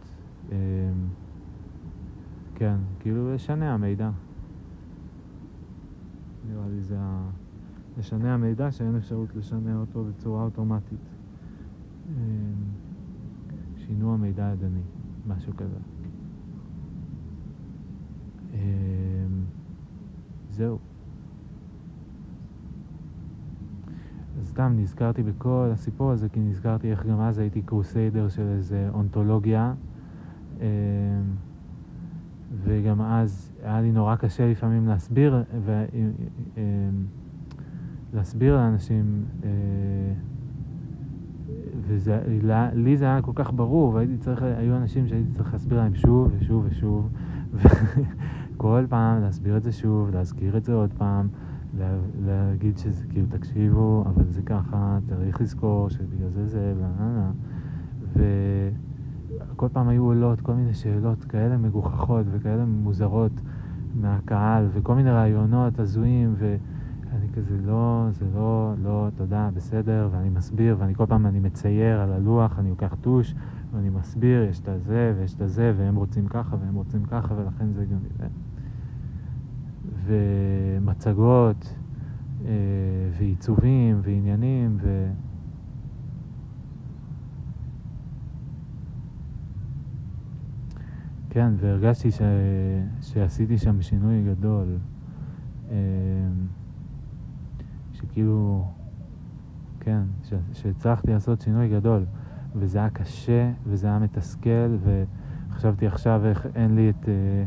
כן, 2.56 2.76
כאילו 3.00 3.34
לשנע 3.36 3.78
מידע. 3.78 4.10
נראה 6.50 6.68
לי 6.70 6.82
זה 6.82 6.95
ה... 7.00 7.30
לשנע 7.97 8.38
מידע 8.38 8.72
שאין 8.72 8.95
אפשרות 8.95 9.36
לשנע 9.36 9.76
אותו 9.76 10.04
בצורה 10.04 10.43
אוטומטית. 10.43 11.00
שינוע 13.78 14.18
מידע 14.18 14.52
ידני, 14.54 14.82
משהו 15.28 15.54
כזה. 15.58 15.78
אמ, 18.54 18.60
זהו. 20.50 20.80
סתם 24.43 24.74
נזכרתי 24.76 25.24
בכל 25.24 25.70
הסיפור 25.74 26.12
הזה, 26.12 26.30
כי 26.30 26.39
נזכרתי 26.39 26.91
איך 26.91 27.06
גם 27.06 27.20
אז 27.20 27.39
הייתי 27.39 27.62
קרוסיידר 27.62 28.30
של 28.30 28.47
איזה 28.47 28.89
אונתולוגיה. 28.93 29.74
אמ, 30.60 30.66
וגם 32.64 33.02
אז 33.02 33.49
היה 33.64 33.82
לי 33.82 33.91
נורא 33.91 34.16
קשה 34.16 34.51
לפעמים 34.51 34.88
להסביר, 34.88 35.43
ו... 35.66 35.86
אמ, 36.57 36.62
להסביר 38.14 38.55
לאנשים, 38.55 39.26
אה, 39.43 39.49
ולי 41.88 42.97
זה 42.97 43.05
היה 43.05 43.22
כל 43.22 43.32
כך 43.36 43.51
ברור, 43.53 43.93
והייתי 43.93 44.18
צריך, 44.18 44.43
היו 44.43 44.76
אנשים 44.76 45.07
שהייתי 45.07 45.32
צריך 45.32 45.53
להסביר 45.53 45.78
להם 45.78 45.95
שוב 45.95 46.32
ושוב 46.38 46.66
ושוב, 46.70 47.10
וכל 48.55 48.86
פעם 48.89 49.22
להסביר 49.22 49.57
את 49.57 49.64
זה 49.64 49.72
שוב, 49.72 50.10
להזכיר 50.10 50.57
את 50.57 50.66
זה 50.66 50.74
עוד 50.74 50.93
פעם. 50.97 51.28
לה, 51.78 51.97
להגיד 52.26 52.78
שזה 52.78 53.05
כאילו, 53.10 53.28
תקשיבו, 53.30 54.03
אבל 54.05 54.24
זה 54.30 54.41
ככה, 54.41 54.99
צריך 55.10 55.41
לזכור 55.41 55.89
שבגלל 55.89 56.30
זה 56.30 56.47
זה, 56.47 56.74
וכל 58.14 59.68
פעם 59.74 59.88
היו 59.88 60.03
עולות 60.03 60.41
כל 60.41 60.53
מיני 60.53 60.74
שאלות 60.74 61.24
כאלה 61.24 61.57
מגוחכות 61.57 62.26
וכאלה 62.32 62.66
מוזרות 62.66 63.32
מהקהל, 63.96 64.68
וכל 64.74 64.96
מיני 64.96 65.12
רעיונות 65.12 65.80
הזויים, 65.80 66.36
ואני 66.38 67.28
כזה, 67.34 67.58
לא, 67.66 68.08
זה 68.12 68.26
לא, 68.36 68.74
לא, 68.84 69.08
תודה, 69.16 69.50
בסדר, 69.54 70.10
ואני 70.12 70.30
מסביר, 70.30 70.76
ואני 70.80 70.96
כל 70.96 71.06
פעם 71.06 71.26
אני 71.26 71.40
מצייר 71.40 72.00
על 72.00 72.14
הלוח, 72.14 72.60
אני 72.60 72.70
לוקח 72.70 72.96
טוש, 73.02 73.36
ואני 73.74 73.90
מסביר, 73.90 74.44
יש 74.44 74.60
את 74.60 74.68
הזה 74.68 75.14
ויש 75.18 75.34
את 75.34 75.42
הזה, 75.42 75.74
והם 75.78 75.96
רוצים 75.96 76.28
ככה 76.28 76.56
והם 76.62 76.76
רוצים 76.76 77.06
ככה, 77.06 77.34
ולכן 77.34 77.74
זה 77.74 77.86
גם... 77.86 77.98
ומצגות 80.06 81.76
אה, 82.46 82.52
ועיצובים 83.18 84.00
ועניינים 84.04 84.78
ו... 84.82 85.12
כן, 91.30 91.54
והרגשתי 91.58 92.12
ש... 92.12 92.22
שעשיתי 93.02 93.58
שם 93.58 93.82
שינוי 93.82 94.24
גדול, 94.24 94.78
אה, 95.72 95.76
שכאילו, 97.94 98.68
כן, 99.80 100.02
ש... 100.24 100.34
שהצלחתי 100.54 101.12
לעשות 101.12 101.42
שינוי 101.42 101.70
גדול, 101.70 102.06
וזה 102.56 102.80
היה 102.80 102.90
קשה 102.90 103.52
וזה 103.66 103.88
היה 103.88 104.00
מתסכל, 104.00 104.78
וחשבתי 105.50 105.88
עכשיו 105.88 106.22
איך 106.26 106.48
אין 106.56 106.76
לי 106.76 106.90
את... 106.90 107.10
אה, 107.10 107.44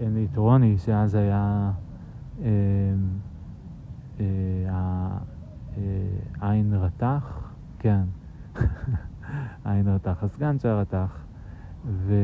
אין 0.00 0.14
לי 0.14 0.26
את 0.32 0.36
רוני, 0.36 0.78
שאז 0.78 1.14
היה 1.14 1.72
אה, 2.42 2.46
אה, 4.20 5.18
עין 6.40 6.74
רתח, 6.74 7.50
כן, 7.78 8.02
עין 9.64 9.88
רתח, 9.88 10.18
הסגן 10.22 10.58
של 10.58 10.68
הרתח, 10.68 11.21
ו... 11.86 12.14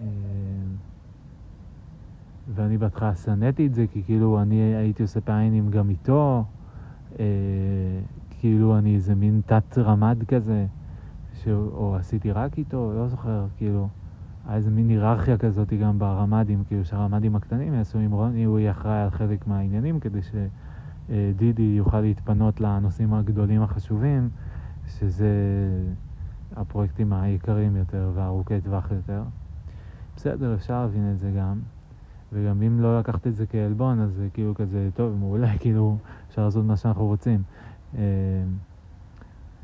אה, 0.00 0.06
ואני 2.54 2.78
בהתחלה 2.78 3.14
שנאתי 3.14 3.66
את 3.66 3.74
זה, 3.74 3.86
כי 3.92 4.02
כאילו 4.02 4.42
אני 4.42 4.56
הייתי 4.56 5.02
עושה 5.02 5.20
פעיינים 5.20 5.70
גם 5.70 5.90
איתו, 5.90 6.44
אה, 7.18 7.24
כאילו 8.30 8.78
אני 8.78 8.94
איזה 8.94 9.14
מין 9.14 9.40
תת 9.46 9.78
רמד 9.78 10.24
כזה, 10.28 10.66
ש... 11.34 11.48
או 11.48 11.96
עשיתי 11.96 12.32
רק 12.32 12.58
איתו, 12.58 12.92
לא 12.96 13.08
זוכר, 13.08 13.46
כאילו. 13.56 13.88
היה 14.46 14.56
איזה 14.56 14.70
מין 14.70 14.88
היררכיה 14.88 15.38
כזאת 15.38 15.72
גם 15.72 15.98
ברמ"דים, 15.98 16.64
כאילו 16.64 16.84
שהרמ"דים 16.84 17.36
הקטנים 17.36 17.74
יעשו 17.74 17.98
עם 17.98 18.12
רוני, 18.12 18.44
הוא 18.44 18.58
יהיה 18.58 18.70
אחראי 18.70 19.02
על 19.02 19.10
חלק 19.10 19.46
מהעניינים 19.46 20.00
כדי 20.00 20.20
שדידי 20.22 21.62
יוכל 21.62 22.00
להתפנות 22.00 22.60
לנושאים 22.60 23.14
הגדולים 23.14 23.62
החשובים, 23.62 24.28
שזה 24.86 25.30
הפרויקטים 26.56 27.12
העיקריים 27.12 27.76
יותר 27.76 28.10
והארוכי 28.14 28.60
טווח 28.60 28.90
יותר. 28.90 29.22
בסדר, 30.16 30.54
אפשר 30.54 30.80
להבין 30.80 31.12
את 31.12 31.18
זה 31.18 31.30
גם. 31.38 31.58
וגם 32.32 32.62
אם 32.62 32.80
לא 32.80 32.98
לקחת 32.98 33.26
את 33.26 33.36
זה 33.36 33.46
כעלבון, 33.46 34.00
אז 34.00 34.12
זה 34.12 34.28
כאילו 34.32 34.54
כזה, 34.54 34.88
טוב, 34.94 35.16
מעולה, 35.16 35.58
כאילו, 35.58 35.96
אפשר 36.28 36.44
לעשות 36.44 36.64
מה 36.64 36.76
שאנחנו 36.76 37.06
רוצים. 37.06 37.42
אה, 37.98 38.02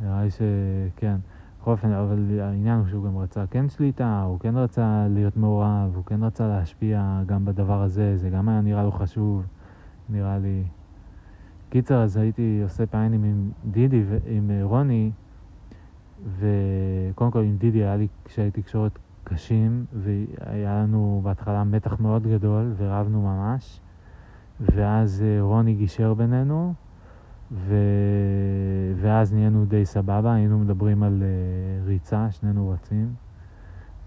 נראה 0.03 0.22
לי 0.24 0.30
שכן. 0.30 1.16
בכל 1.61 1.72
אופן, 1.72 1.93
אבל 1.93 2.41
העניין 2.41 2.78
הוא 2.78 2.87
שהוא 2.89 3.05
גם 3.05 3.18
רצה 3.18 3.45
כן 3.51 3.68
שליטה, 3.68 4.22
הוא 4.22 4.41
כן 4.41 4.57
רצה 4.57 5.07
להיות 5.11 5.37
מעורב, 5.37 5.93
הוא 5.95 6.05
כן 6.05 6.24
רצה 6.24 6.49
להשפיע 6.49 7.22
גם 7.26 7.45
בדבר 7.45 7.82
הזה, 7.82 8.16
זה 8.16 8.30
גם 8.30 8.49
היה 8.49 8.61
נראה 8.61 8.82
לו 8.82 8.93
חשוב, 8.93 9.47
נראה 10.09 10.39
לי. 10.39 10.62
קיצר, 11.70 12.03
אז 12.03 12.16
הייתי 12.16 12.61
עושה 12.62 12.87
פעמים 12.87 13.24
עם 13.24 13.51
דידי 13.70 14.05
ועם 14.09 14.51
רוני, 14.62 15.11
וקודם 16.27 17.31
כל 17.31 17.43
עם 17.43 17.57
דידי 17.57 17.79
היה 17.79 17.97
לי 17.97 18.09
קשיי 18.24 18.51
תקשורת 18.51 18.99
קשים, 19.24 19.85
והיה 19.93 20.83
לנו 20.83 21.20
בהתחלה 21.24 21.64
מתח 21.64 22.01
מאוד 22.01 22.27
גדול, 22.27 22.74
ורבנו 22.77 23.22
ממש, 23.22 23.81
ואז 24.61 25.22
אה, 25.27 25.43
רוני 25.43 25.74
גישר 25.74 26.14
בינינו, 26.14 26.74
ו... 27.53 27.74
ואז 28.97 29.33
נהיינו 29.33 29.64
די 29.64 29.85
סבבה, 29.85 30.35
היינו 30.35 30.59
מדברים 30.59 31.03
על 31.03 31.22
uh, 31.22 31.87
ריצה, 31.87 32.31
שנינו 32.31 32.70
רצים, 32.70 33.14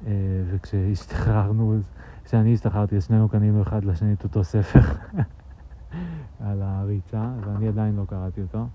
uh, 0.03 0.07
וכשהשתחררנו, 0.47 1.80
כשאני 2.26 2.53
השתחררתי, 2.53 2.95
אז 2.95 3.03
שנינו 3.03 3.30
קנינו 3.30 3.61
אחד 3.61 3.86
לשני 3.86 4.13
את 4.13 4.24
אותו 4.24 4.43
ספר 4.43 4.80
על 6.45 6.61
הריצה, 6.61 7.32
ואני 7.45 7.67
עדיין 7.67 7.95
לא 7.95 8.03
קראתי 8.09 8.41
אותו. 8.41 8.67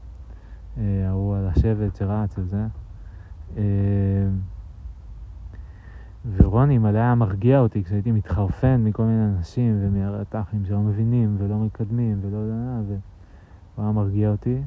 ההוא 0.77 1.37
על 1.37 1.49
השבט 1.49 1.97
שרץ 1.97 2.39
וזה. 2.39 2.67
Uh, 3.55 3.59
ורוני 6.37 6.79
מלא 6.79 6.99
היה 6.99 7.15
מרגיע 7.15 7.61
אותי 7.61 7.85
כשהייתי 7.85 8.13
מתחרפן 8.13 8.85
מכל 8.85 9.03
מיני 9.03 9.25
אנשים 9.25 9.79
ומהרתחים 9.81 10.65
שלא 10.65 10.81
מבינים 10.81 11.37
ולא 11.39 11.57
מקדמים 11.57 12.19
ולא 12.23 12.37
יודע, 12.37 12.95
הוא 13.75 13.85
היה 13.85 13.93
מרגיע 13.93 14.31
אותי. 14.31 14.63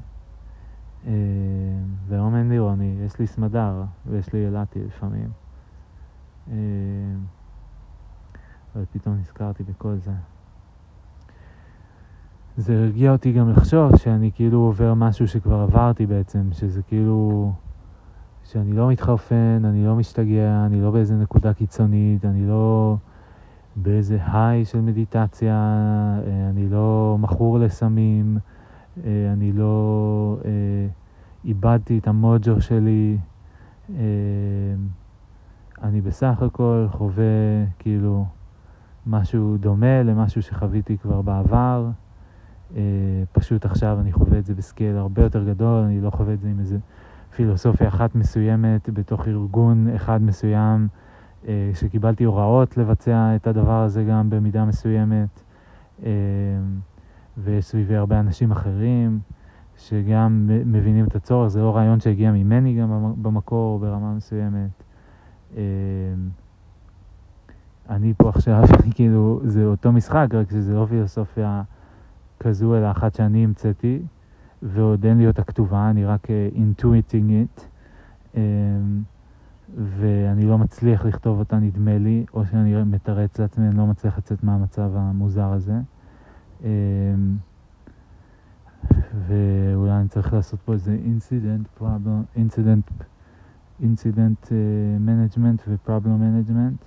אה, 1.07 1.13
והיום 2.07 2.35
אין 2.35 2.49
לי 2.49 2.59
רוני, 2.59 2.97
יש 3.05 3.19
לי 3.19 3.27
סמדר 3.27 3.83
ויש 4.05 4.33
לי 4.33 4.39
ילתי 4.39 4.79
לפעמים. 4.83 5.29
אה, 6.51 6.55
אבל 8.75 8.85
פתאום 8.91 9.15
נזכרתי 9.15 9.63
בכל 9.63 9.95
זה. 9.95 10.11
זה 12.57 12.73
הרגיע 12.73 13.11
אותי 13.11 13.31
גם 13.31 13.49
לחשוב 13.49 13.95
שאני 13.97 14.31
כאילו 14.35 14.59
עובר 14.59 14.93
משהו 14.93 15.27
שכבר 15.27 15.59
עברתי 15.59 16.05
בעצם, 16.05 16.49
שזה 16.51 16.83
כאילו... 16.83 17.51
שאני 18.51 18.73
לא 18.73 18.89
מתחרפן, 18.89 19.61
אני 19.65 19.85
לא 19.85 19.95
משתגע, 19.95 20.65
אני 20.65 20.81
לא 20.81 20.91
באיזה 20.91 21.15
נקודה 21.15 21.53
קיצונית, 21.53 22.25
אני 22.25 22.47
לא 22.47 22.95
באיזה 23.75 24.17
היי 24.33 24.65
של 24.65 24.81
מדיטציה, 24.81 25.55
אה, 26.27 26.49
אני 26.49 26.69
לא 26.69 27.17
מכור 27.19 27.59
לסמים. 27.59 28.37
אה, 29.05 29.29
אני 29.33 29.51
לא 29.51 30.37
אה, 30.45 30.51
איבדתי 31.45 31.97
את 31.97 32.07
המוג'ו 32.07 32.61
שלי, 32.61 33.17
אני 35.83 36.01
בסך 36.01 36.41
הכל 36.41 36.85
חווה 36.91 37.23
כאילו 37.79 38.25
משהו 39.07 39.57
דומה 39.57 40.03
למשהו 40.03 40.41
שחוויתי 40.41 40.97
כבר 40.97 41.21
בעבר, 41.21 41.89
פשוט 43.31 43.65
עכשיו 43.65 43.97
אני 43.99 44.11
חווה 44.11 44.39
את 44.39 44.45
זה 44.45 44.55
בסקייל 44.55 44.97
הרבה 44.97 45.23
יותר 45.23 45.43
גדול, 45.43 45.83
אני 45.83 46.01
לא 46.01 46.09
חווה 46.09 46.33
את 46.33 46.39
זה 46.39 46.49
עם 46.49 46.59
איזה 46.59 46.77
פילוסופיה 47.37 47.87
אחת 47.87 48.15
מסוימת 48.15 48.89
בתוך 48.89 49.27
ארגון 49.27 49.87
אחד 49.95 50.21
מסוים, 50.21 50.87
שקיבלתי 51.73 52.23
הוראות 52.23 52.77
לבצע 52.77 53.35
את 53.35 53.47
הדבר 53.47 53.83
הזה 53.83 54.03
גם 54.03 54.29
במידה 54.29 54.65
מסוימת. 54.65 55.43
ויש 57.37 57.65
סביבי 57.65 57.95
הרבה 57.95 58.19
אנשים 58.19 58.51
אחרים 58.51 59.19
שגם 59.77 60.49
מבינים 60.65 61.05
את 61.05 61.15
הצורך, 61.15 61.47
זה 61.47 61.61
לא 61.61 61.75
רעיון 61.75 61.99
שהגיע 61.99 62.31
ממני 62.31 62.79
גם 62.79 63.13
במקור 63.21 63.79
ברמה 63.79 64.13
מסוימת. 64.13 64.83
אמ, 65.55 65.59
אני 67.89 68.13
פה 68.17 68.29
עכשיו, 68.29 68.63
כאילו, 68.95 69.41
זה 69.43 69.65
אותו 69.65 69.91
משחק, 69.91 70.27
רק 70.33 70.51
שזה 70.51 70.73
לא 70.73 70.85
פילוסופיה 70.89 71.63
כזו, 72.39 72.75
אלא 72.75 72.91
אחת 72.91 73.15
שאני 73.15 73.43
המצאתי, 73.43 73.99
ועוד 74.61 75.05
אין 75.05 75.17
לי 75.17 75.27
אותה 75.27 75.43
כתובה, 75.43 75.89
אני 75.89 76.05
רק 76.05 76.25
uh, 76.25 76.55
intuiting 76.55 77.59
it, 77.59 77.61
um, 78.33 78.37
ואני 79.75 80.45
לא 80.45 80.57
מצליח 80.57 81.05
לכתוב 81.05 81.39
אותה, 81.39 81.59
נדמה 81.59 81.97
לי, 81.97 82.25
או 82.33 82.45
שאני 82.45 82.83
מתרץ 82.83 83.39
לעצמי, 83.39 83.67
אני 83.67 83.77
לא 83.77 83.87
מצליח 83.87 84.17
לצאת 84.17 84.43
מהמצב 84.43 84.91
המוזר 84.95 85.51
הזה. 85.51 85.79
אמ, 86.63 87.37
ואולי 89.27 89.91
אני 89.91 90.07
צריך 90.07 90.33
לעשות 90.33 90.61
פה 90.61 90.73
איזה 90.73 90.97
incident 91.05 91.67
problem, 91.67 92.23
incident, 92.35 92.91
incident 93.81 94.51
management 94.99 95.61
ו 95.67 95.74
problem 95.74 96.19
management 96.19 96.83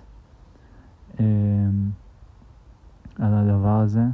על 3.18 3.34
הדבר 3.34 3.80
הזה. 3.80 4.04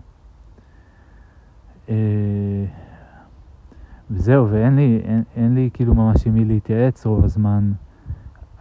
וזהו, 4.10 4.50
ואין 4.50 4.76
לי, 4.76 5.00
אין, 5.04 5.22
אין 5.36 5.54
לי 5.54 5.70
כאילו 5.74 5.94
ממש 5.94 6.26
עם 6.26 6.34
מי 6.34 6.44
להתייעץ 6.44 7.06
רוב 7.06 7.24
הזמן 7.24 7.72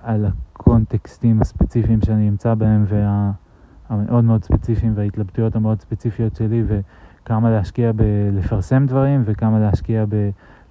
על 0.04 0.26
הקונטקסטים 0.26 1.42
הספציפיים 1.42 2.02
שאני 2.02 2.30
נמצא 2.30 2.54
בהם, 2.54 2.86
והמאוד 2.88 4.24
מאוד 4.24 4.44
ספציפיים, 4.44 4.94
וההתלבטויות 4.96 5.56
המאוד 5.56 5.82
ספציפיות 5.82 6.36
שלי, 6.36 6.64
וכמה 6.68 7.52
להשקיע 7.52 7.92
בלפרסם 7.92 8.86
דברים, 8.86 9.22
וכמה 9.26 9.60
להשקיע 9.60 10.06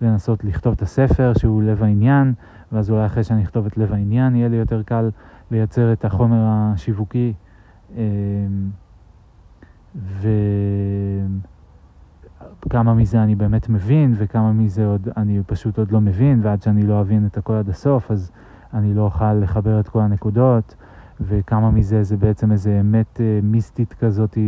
בלנסות 0.01 0.45
לכתוב 0.45 0.75
את 0.77 0.83
הספר 0.83 1.33
שהוא 1.39 1.63
לב 1.63 1.83
העניין, 1.83 2.35
ואז 2.73 2.91
אולי 2.91 3.07
אחרי 3.07 3.25
שאני 3.25 3.43
אכתוב 3.43 3.67
את 3.67 3.77
לב 3.77 3.93
העניין 3.93 4.37
יהיה 4.37 4.49
לי 4.49 4.57
יותר 4.57 4.83
קל 4.83 5.11
לייצר 5.51 5.93
את 5.93 6.05
החומר 6.05 6.41
השיווקי. 6.47 7.33
אמ, 7.97 8.01
ו... 9.97 10.29
כמה 12.75 12.95
מזה 12.95 13.23
אני 13.23 13.35
באמת 13.35 13.69
מבין 13.69 14.15
וכמה 14.17 14.53
מזה 14.53 14.87
עוד 14.87 15.09
אני 15.17 15.41
פשוט 15.47 15.79
עוד 15.79 15.93
לא 15.93 16.01
מבין 16.01 16.41
ועד 16.43 16.63
שאני 16.63 16.87
לא 16.87 17.01
אבין 17.01 17.27
את 17.27 17.37
הכל 17.37 17.53
עד 17.53 17.69
הסוף 17.69 18.11
אז 18.11 18.31
אני 18.75 18.95
לא 18.95 19.03
אוכל 19.03 19.35
לחבר 19.35 19.81
את 19.81 19.89
כל 19.89 20.01
הנקודות 20.01 20.75
וכמה 21.21 21.71
מזה 21.71 22.03
זה 22.03 22.17
בעצם 22.17 22.53
איזה 22.53 22.81
אמת 22.81 23.21
אה, 23.21 23.41
מיסטית 23.43 23.93
כזאת 23.93 24.39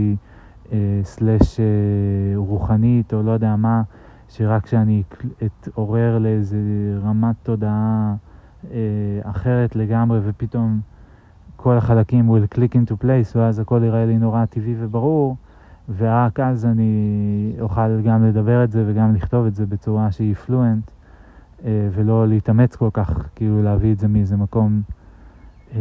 אה, 0.72 1.00
סלאש 1.02 1.60
אה, 1.60 1.64
רוחנית 2.36 3.14
או 3.14 3.22
לא 3.22 3.30
יודע 3.30 3.56
מה 3.56 3.82
שרק 4.28 4.64
כשאני 4.64 5.02
אתעורר 5.44 6.18
לאיזה 6.18 6.58
רמת 7.02 7.36
תודעה 7.42 8.14
אה, 8.70 8.78
אחרת 9.22 9.76
לגמרי 9.76 10.20
ופתאום 10.22 10.80
כל 11.56 11.76
החלקים 11.76 12.30
will 12.30 12.56
click 12.56 12.74
into 12.74 13.04
place 13.04 13.36
ואז 13.36 13.58
הכל 13.58 13.80
יראה 13.84 14.06
לי 14.06 14.18
נורא 14.18 14.44
טבעי 14.44 14.74
וברור 14.78 15.36
ורק 15.88 16.40
אז 16.40 16.66
אני 16.66 17.56
אוכל 17.60 18.00
גם 18.02 18.24
לדבר 18.24 18.64
את 18.64 18.72
זה 18.72 18.84
וגם 18.86 19.14
לכתוב 19.14 19.46
את 19.46 19.54
זה 19.54 19.66
בצורה 19.66 20.12
שהיא 20.12 20.34
פלואנט, 20.34 20.90
אה, 21.64 21.88
ולא 21.92 22.28
להתאמץ 22.28 22.76
כל 22.76 22.90
כך, 22.92 23.28
כאילו 23.34 23.62
להביא 23.62 23.92
את 23.92 23.98
זה 23.98 24.08
מאיזה 24.08 24.36
מקום 24.36 24.82
אה, 25.74 25.78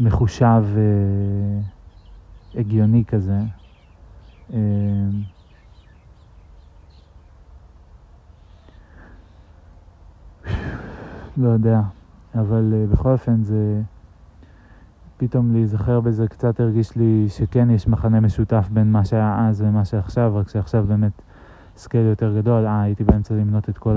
מחושב 0.00 0.64
אה, 0.76 1.60
הגיוני 2.60 3.04
כזה. 3.04 3.40
אה, 4.52 4.58
לא 11.36 11.48
יודע, 11.48 11.80
אבל 12.34 12.74
אה, 12.74 12.86
בכל 12.86 13.12
אופן 13.12 13.42
זה... 13.42 13.82
פתאום 15.28 15.52
להיזכר 15.52 16.00
בזה 16.00 16.28
קצת 16.28 16.60
הרגיש 16.60 16.96
לי 16.96 17.26
שכן 17.28 17.70
יש 17.70 17.88
מכנה 17.88 18.20
משותף 18.20 18.68
בין 18.72 18.92
מה 18.92 19.04
שהיה 19.04 19.48
אז 19.48 19.62
ומה 19.62 19.84
שעכשיו, 19.84 20.32
רק 20.36 20.48
שעכשיו 20.48 20.84
באמת 20.88 21.22
scale 21.76 22.06
יותר 22.06 22.36
גדול. 22.36 22.66
אה, 22.66 22.82
הייתי 22.82 23.04
באמצע 23.04 23.34
למנות 23.34 23.68
את 23.68 23.78
כל 23.78 23.96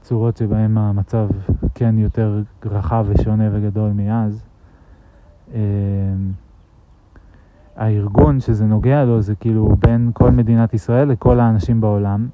הצורות 0.00 0.36
שבהן 0.36 0.78
המצב 0.78 1.28
כן 1.74 1.98
יותר 1.98 2.42
רחב 2.64 3.06
ושונה 3.08 3.48
וגדול 3.52 3.90
מאז. 3.90 4.44
אמ, 5.54 5.58
הארגון 7.76 8.40
שזה 8.40 8.66
נוגע 8.66 9.04
לו 9.04 9.22
זה 9.22 9.34
כאילו 9.34 9.76
בין 9.78 10.10
כל 10.14 10.30
מדינת 10.30 10.74
ישראל 10.74 11.08
לכל 11.08 11.40
האנשים 11.40 11.80
בעולם, 11.80 12.28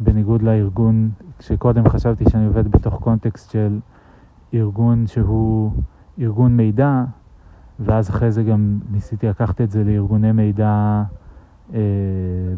בניגוד 0.00 0.42
לארגון 0.42 1.10
שקודם 1.40 1.88
חשבתי 1.88 2.30
שאני 2.30 2.46
עובד 2.46 2.68
בתוך 2.68 3.00
קונטקסט 3.00 3.50
של 3.50 3.78
ארגון 4.54 5.06
שהוא 5.06 5.72
ארגון 6.20 6.56
מידע, 6.56 7.04
ואז 7.80 8.10
אחרי 8.10 8.32
זה 8.32 8.42
גם 8.42 8.78
ניסיתי 8.90 9.28
לקחת 9.28 9.60
את 9.60 9.70
זה 9.70 9.84
לארגוני 9.84 10.32
מידע 10.32 11.02
אה, 11.74 11.80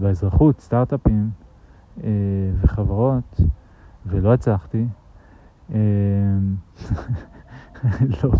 באזרחות, 0.00 0.60
סטארט-אפים 0.60 1.30
אה, 2.04 2.10
וחברות, 2.60 3.40
ולא 4.06 4.34
הצלחתי. 4.34 4.86
אה, 5.74 5.78
לא, 8.22 8.30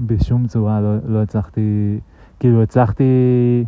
בשום 0.00 0.46
צורה 0.46 0.80
לא, 0.80 0.96
לא 1.04 1.22
הצלחתי, 1.22 2.00
כאילו 2.40 2.62
הצלחתי 2.62 3.64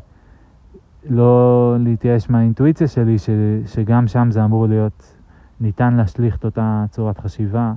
לא 1.11 1.77
להתייאש 1.81 2.31
מהאינטואיציה 2.31 2.89
שלי, 2.89 3.19
ש, 3.19 3.31
שגם 3.67 4.07
שם 4.07 4.31
זה 4.31 4.45
אמור 4.45 4.67
להיות, 4.67 5.17
ניתן 5.61 5.95
להשליך 5.95 6.37
את 6.37 6.45
אותה 6.45 6.85
צורת 6.91 7.19
חשיבה. 7.19 7.73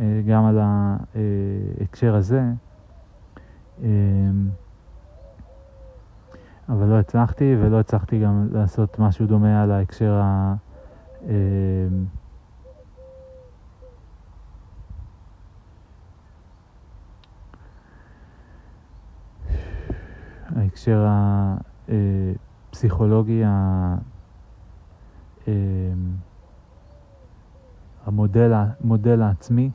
אה, 0.00 0.20
גם 0.26 0.44
על 0.44 0.58
ההקשר 0.58 2.14
הזה. 2.14 2.42
אמ, 3.82 4.48
אבל 6.68 6.86
לא 6.86 6.98
הצלחתי, 6.98 7.56
ולא 7.60 7.80
הצלחתי 7.80 8.20
גם 8.20 8.48
לעשות 8.52 8.98
משהו 8.98 9.26
דומה 9.26 9.62
על 9.62 9.70
ההקשר 9.70 10.20
ה... 10.22 10.54
אמ, 11.22 12.04
ההקשר 20.56 21.06
הפסיכולוגי, 22.70 23.42
אמ, 25.48 25.52
המודל 28.06 29.22
העצמי. 29.22 29.70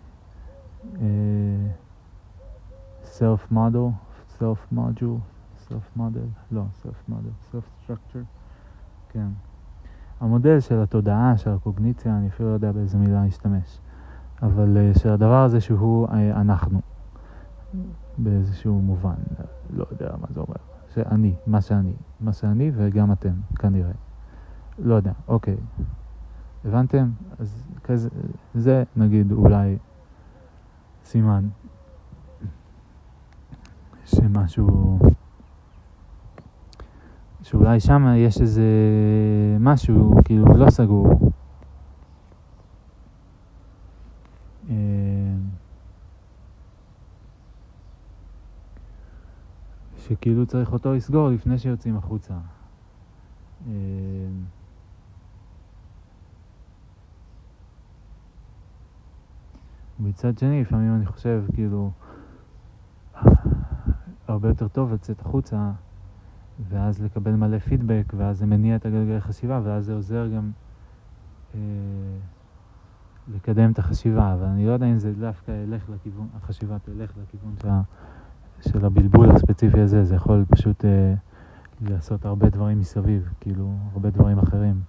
Self 3.03 3.51
model, 3.51 3.91
self 4.39 4.73
module, 4.73 5.19
self 5.67 5.97
model, 5.97 6.27
לא, 6.51 6.63
self 6.83 7.11
model, 7.11 7.53
self 7.53 7.85
structure, 7.85 8.25
כן. 9.09 9.27
המודל 10.19 10.59
של 10.59 10.81
התודעה, 10.81 11.37
של 11.37 11.49
הקוגניציה, 11.49 12.17
אני 12.17 12.27
אפילו 12.27 12.49
לא 12.49 12.53
יודע 12.53 12.71
באיזה 12.71 12.97
מילה 12.97 13.23
להשתמש, 13.23 13.79
אבל 14.41 14.77
uh, 14.77 14.99
של 14.99 15.09
הדבר 15.09 15.43
הזה 15.43 15.61
שהוא 15.61 16.07
uh, 16.07 16.11
אנחנו, 16.35 16.81
באיזשהו 18.17 18.81
מובן, 18.81 19.15
לא 19.73 19.85
יודע 19.91 20.11
מה 20.21 20.27
זה 20.29 20.39
אומר, 20.39 20.55
שאני, 20.93 21.33
מה 21.47 21.61
שאני, 21.61 21.93
מה 22.19 22.33
שאני 22.33 22.71
וגם 22.75 23.11
אתם, 23.11 23.33
כנראה. 23.55 23.91
לא 24.79 24.95
יודע, 24.95 25.11
אוקיי. 25.27 25.57
הבנתם? 26.65 27.09
אז 27.39 27.63
כזה, 27.83 28.09
זה 28.55 28.83
נגיד 28.95 29.31
אולי 29.31 29.77
סימן 31.11 31.47
שמשהו, 34.05 34.99
שאולי 37.43 37.79
שם 37.79 38.05
יש 38.17 38.41
איזה 38.41 38.63
משהו 39.59 40.13
כאילו 40.25 40.45
לא 40.45 40.69
סגור. 40.69 41.31
אה, 44.69 44.75
שכאילו 49.97 50.45
צריך 50.45 50.73
אותו 50.73 50.93
לסגור 50.93 51.29
לפני 51.29 51.57
שיוצאים 51.57 51.97
החוצה. 51.97 52.33
מצד 60.03 60.37
שני, 60.37 60.61
לפעמים 60.61 60.95
אני 60.95 61.05
חושב, 61.05 61.43
כאילו, 61.53 61.91
הרבה 64.27 64.47
יותר 64.47 64.67
טוב 64.67 64.93
לצאת 64.93 65.21
החוצה, 65.21 65.71
ואז 66.69 67.01
לקבל 67.01 67.31
מלא 67.31 67.59
פידבק, 67.59 68.13
ואז 68.17 68.37
זה 68.37 68.45
מניע 68.45 68.75
את 68.75 68.85
הגלגלי 68.85 69.21
חשיבה, 69.21 69.61
ואז 69.63 69.85
זה 69.85 69.93
עוזר 69.93 70.27
גם 70.27 70.51
אה, 71.55 71.59
לקדם 73.27 73.71
את 73.71 73.79
החשיבה, 73.79 74.33
אבל 74.33 74.45
אני 74.45 74.65
לא 74.65 74.71
יודע 74.71 74.85
אם 74.85 74.99
זה 74.99 75.13
דווקא 75.13 75.51
ילך 75.51 75.89
לכיוון, 75.89 76.27
החשיבה 76.35 76.79
תלך 76.79 77.11
לכיוון 77.23 77.55
של, 77.61 77.69
של 78.69 78.85
הבלבול 78.85 79.31
הספציפי 79.31 79.79
הזה, 79.79 80.03
זה 80.03 80.15
יכול 80.15 80.45
פשוט 80.49 80.85
אה, 80.85 81.13
לעשות 81.81 82.25
הרבה 82.25 82.49
דברים 82.49 82.79
מסביב, 82.79 83.33
כאילו, 83.39 83.77
הרבה 83.93 84.09
דברים 84.09 84.39
אחרים, 84.39 84.81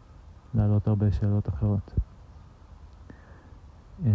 להעלות 0.54 0.88
הרבה 0.88 1.12
שאלות 1.12 1.48
אחרות. 1.48 1.94
אה, 4.04 4.10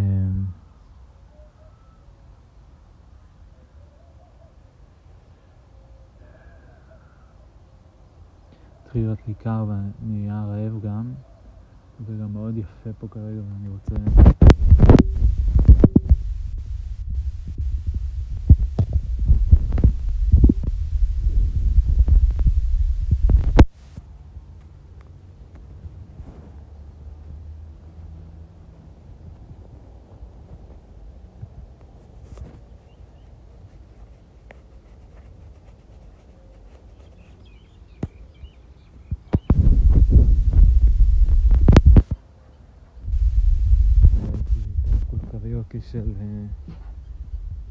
מתחיל 8.87 9.01
להיות 9.01 9.27
לי 9.27 9.33
קר 9.33 9.65
ואני 9.67 9.91
נהיה 10.01 10.45
רעב 10.45 10.81
גם, 10.81 11.13
וגם 12.05 12.33
מאוד 12.33 12.57
יפה 12.57 12.89
פה 12.97 13.07
כרגע 13.07 13.41
ואני 13.49 13.67
רוצה... 13.67 13.95
בכיס 45.87 45.91
של... 45.91 46.13
אה, 46.19 46.73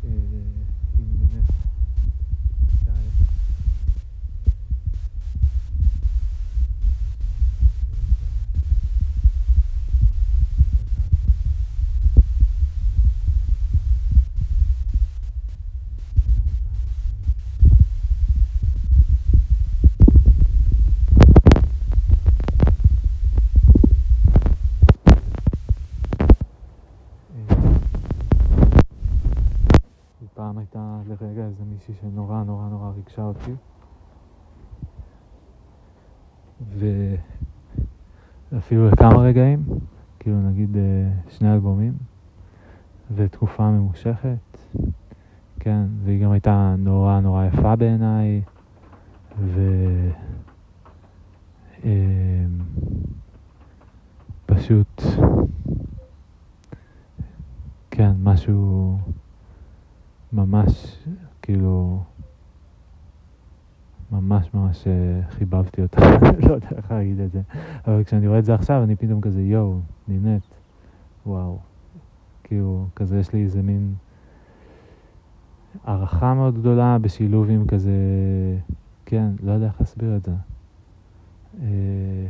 אה, 0.04 0.46
מישהי 31.88 31.94
שנורא 31.94 32.42
אותי. 33.22 33.52
ואפילו 38.52 38.88
לכמה 38.88 39.22
רגעים, 39.22 39.64
כאילו 40.18 40.40
נגיד 40.40 40.76
אה, 40.76 41.08
שני 41.28 41.52
אלבומים, 41.54 41.92
ותקופה 43.14 43.70
ממושכת, 43.70 44.58
כן, 45.60 45.82
והיא 46.04 46.24
גם 46.24 46.30
הייתה 46.30 46.74
נורא 46.78 47.20
נורא 47.20 47.44
יפה 47.44 47.76
בעיניי, 47.76 48.42
ו... 49.38 49.60
אמ, 51.84 52.60
כן, 57.90 58.12
משהו 58.22 58.98
ממש 60.32 60.98
כאילו, 61.42 62.02
ממש 64.20 64.50
ממש 64.54 64.86
אה, 64.86 65.20
חיבבתי 65.30 65.82
אותה, 65.82 66.00
לא 66.48 66.54
יודע 66.54 66.68
איך 66.76 66.90
להגיד 66.90 67.20
את 67.20 67.32
זה. 67.32 67.40
אבל 67.86 68.04
כשאני 68.04 68.28
רואה 68.28 68.38
את 68.38 68.44
זה 68.44 68.54
עכשיו, 68.54 68.82
אני 68.82 68.96
פתאום 68.96 69.20
כזה, 69.20 69.42
יואו, 69.42 69.80
נינט, 70.08 70.42
וואו. 71.26 71.58
כאילו, 72.44 72.86
כזה 72.96 73.18
יש 73.18 73.32
לי 73.32 73.42
איזה 73.42 73.62
מין 73.62 73.94
הערכה 75.84 76.34
מאוד 76.34 76.58
גדולה 76.58 76.98
בשילוב 76.98 77.50
עם 77.50 77.66
כזה, 77.66 77.92
כן, 79.06 79.28
לא 79.42 79.52
יודע 79.52 79.66
איך 79.66 79.80
להסביר 79.80 80.16
את 80.16 80.24
זה. 80.24 80.32
אה, 81.62 82.26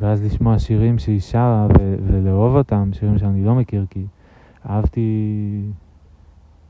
ואז 0.00 0.24
לשמוע 0.24 0.58
שירים 0.58 0.98
שהיא 0.98 1.20
שרה 1.20 1.66
ולאהוב 2.06 2.56
אותם, 2.56 2.90
שירים 2.92 3.18
שאני 3.18 3.44
לא 3.44 3.54
מכיר, 3.54 3.86
כי 3.90 4.06
אהבתי 4.68 5.60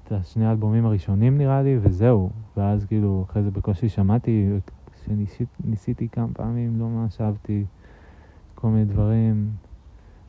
את 0.08 0.12
השני 0.12 0.46
האלבומים 0.46 0.86
הראשונים 0.86 1.38
נראה 1.38 1.62
לי, 1.62 1.78
וזהו. 1.80 2.30
ואז 2.56 2.84
כאילו, 2.84 3.24
אחרי 3.30 3.42
זה 3.42 3.50
בקושי 3.50 3.88
שמעתי, 3.88 4.48
כשניסיתי 4.92 6.08
כמה 6.08 6.26
פעמים, 6.32 6.80
לא 6.80 6.88
ממש 6.88 7.20
אהבתי 7.20 7.64
כל 8.54 8.68
מיני 8.68 8.84
דברים, 8.84 9.50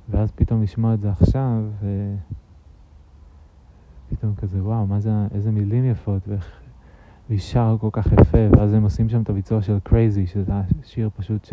ואז 0.09 0.31
פתאום 0.31 0.61
לשמוע 0.61 0.93
את 0.93 1.01
זה 1.01 1.11
עכשיו, 1.11 1.63
ופתאום 4.11 4.35
כזה, 4.35 4.63
וואו, 4.63 4.87
מה 4.87 4.99
זה, 4.99 5.11
איזה 5.33 5.51
מילים 5.51 5.85
יפות, 5.85 6.27
ואיך... 6.27 6.61
והיא 7.29 7.39
שרה 7.39 7.77
כל 7.77 7.89
כך 7.91 8.11
יפה, 8.11 8.47
ואז 8.51 8.73
הם 8.73 8.83
עושים 8.83 9.09
שם 9.09 9.21
את 9.21 9.29
הביצוע 9.29 9.61
של 9.61 9.79
קרייזי, 9.83 10.27
שזה 10.27 10.51
השיר 10.53 11.09
פשוט 11.17 11.47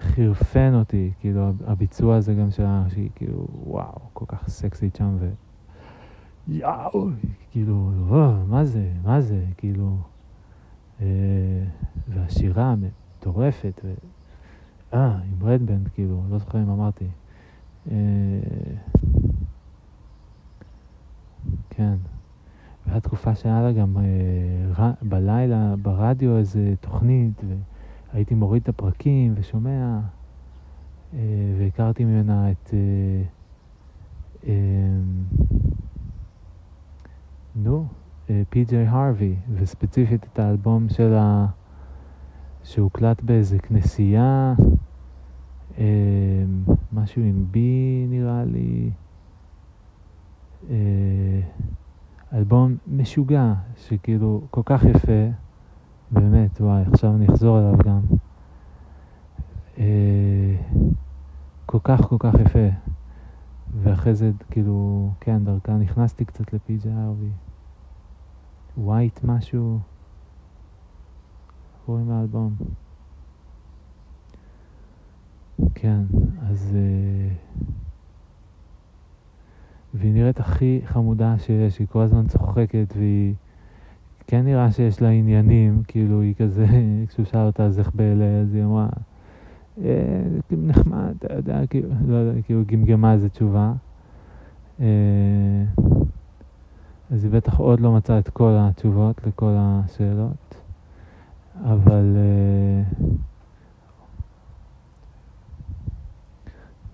שחירפן 0.00 0.74
אותי, 0.74 1.12
כאילו 1.20 1.52
הביצוע 1.66 2.16
הזה 2.16 2.34
גם 2.34 2.50
שלה, 2.50 2.84
שהיא 2.88 3.10
כאילו, 3.14 3.46
וואו, 3.66 3.98
כל 4.12 4.24
כך 4.28 4.48
סקסית 4.48 4.96
שם, 4.96 5.16
ו... 5.20 5.30
יאו, 6.48 7.08
כאילו, 7.50 7.90
מה 8.48 8.64
זה, 8.64 8.90
מה 9.04 9.20
זה, 9.20 9.44
כאילו, 9.56 9.96
אה, 11.00 11.06
והשירה 12.08 12.74
מטורפת. 12.76 13.80
אה, 14.94 15.14
עם 15.14 15.48
רדבנד, 15.48 15.88
כאילו, 15.88 16.22
לא 16.30 16.38
זוכר 16.38 16.58
אם 16.58 16.70
אמרתי. 16.70 17.06
אה, 17.90 17.96
כן, 21.70 21.94
והייתה 22.86 23.08
תקופה 23.08 23.34
שהיה 23.34 23.62
לה 23.62 23.72
גם 23.72 23.96
אה. 24.78 24.92
בלילה 25.02 25.74
ברדיו 25.82 26.36
איזה 26.36 26.74
תוכנית, 26.80 27.42
והייתי 28.12 28.34
מוריד 28.34 28.62
את 28.62 28.68
הפרקים 28.68 29.34
ושומע, 29.36 30.00
והכרתי 31.58 32.04
ממנה 32.04 32.50
את... 32.50 32.74
אה, 37.56 37.60
אה, 37.60 37.64
נו, 37.64 37.86
פי.ג'יי 38.50 38.86
הרווי, 38.86 39.36
וספציפית 39.54 40.26
את 40.32 40.38
האלבום 40.38 40.88
של 40.88 41.14
ה... 41.14 41.46
שהוקלט 42.64 43.22
באיזה 43.22 43.58
כנסייה, 43.58 44.54
אה, 45.78 45.84
משהו 46.92 47.22
עם 47.22 47.46
בי 47.50 48.06
נראה 48.08 48.44
לי, 48.44 48.90
אה, 50.70 51.40
אלבום 52.32 52.76
משוגע, 52.86 53.54
שכאילו 53.76 54.42
כל 54.50 54.62
כך 54.64 54.84
יפה, 54.84 55.28
באמת, 56.10 56.60
וואי, 56.60 56.82
עכשיו 56.92 57.14
אני 57.14 57.26
אחזור 57.26 57.58
אליו 57.58 57.78
גם. 57.84 58.00
אה, 59.78 60.56
כל 61.66 61.78
כך 61.84 62.00
כל 62.00 62.16
כך 62.18 62.34
יפה. 62.34 62.68
ואחרי 63.82 64.14
זה, 64.14 64.30
כאילו, 64.50 65.10
כן, 65.20 65.44
דרכה 65.44 65.76
נכנסתי 65.76 66.24
קצת 66.24 66.52
לפי.ג'יי 66.52 66.92
הרווי. 66.92 67.30
ווייט 68.78 69.20
משהו, 69.24 69.78
קוראים 71.86 72.10
לאלבום. 72.10 72.54
כן, 75.74 76.02
אז... 76.50 76.72
Uh, 76.72 77.56
והיא 79.96 80.12
נראית 80.12 80.40
הכי 80.40 80.80
חמודה 80.84 81.38
שיש, 81.38 81.78
היא 81.78 81.86
כל 81.90 82.00
הזמן 82.00 82.26
צוחקת 82.26 82.94
והיא... 82.96 83.34
כן 84.26 84.44
נראה 84.44 84.72
שיש 84.72 85.02
לה 85.02 85.08
עניינים, 85.08 85.82
כאילו 85.88 86.20
היא 86.20 86.34
כזה, 86.34 86.66
כשהוא 87.08 87.26
שאל 87.26 87.46
אותה 87.46 87.64
אז 87.64 87.78
איך 87.78 87.90
באלה, 87.94 88.40
אז 88.40 88.54
היא 88.54 88.64
אמרה, 88.64 88.88
אה, 89.84 90.22
נחמד, 90.50 91.14
אתה 91.24 91.34
יודע, 91.34 91.66
כאילו, 91.66 91.88
לא 92.08 92.16
יודע, 92.16 92.42
כאילו 92.42 92.62
גמגמה 92.66 93.12
איזה 93.12 93.28
תשובה. 93.28 93.72
אה, 94.80 95.64
אז 97.10 97.24
היא 97.24 97.32
בטח 97.32 97.58
עוד 97.58 97.80
לא 97.80 97.92
מצאה 97.92 98.18
את 98.18 98.28
כל 98.28 98.52
התשובות 98.58 99.26
לכל 99.26 99.52
השאלות, 99.56 100.54
אבל... 101.64 102.16
Uh, 102.16 103.04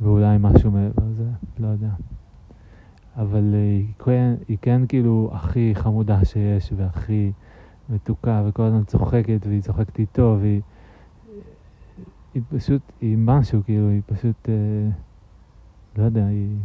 ואולי 0.01 0.37
משהו 0.41 0.71
מעבר 0.71 1.03
לזה, 1.11 1.31
לא 1.59 1.67
יודע. 1.67 1.91
אבל 3.17 3.53
uh, 3.53 3.57
היא, 3.57 3.87
כן, 4.05 4.35
היא 4.49 4.59
כן 4.63 4.87
כאילו 4.87 5.31
הכי 5.33 5.73
חמודה 5.75 6.25
שיש 6.25 6.73
והכי 6.77 7.33
מתוקה 7.89 8.43
וכל 8.47 8.63
הזמן 8.63 8.85
צוחקת 8.85 9.47
והיא 9.47 9.63
צוחקת 9.63 9.99
איתו 9.99 10.37
והיא 10.41 10.61
היא 12.35 12.43
פשוט, 12.49 12.83
היא 13.01 13.17
משהו 13.19 13.63
כאילו, 13.65 13.89
היא 13.89 14.03
פשוט, 14.07 14.37
uh, 14.47 15.99
לא 15.99 16.05
יודע, 16.05 16.27
היא... 16.27 16.57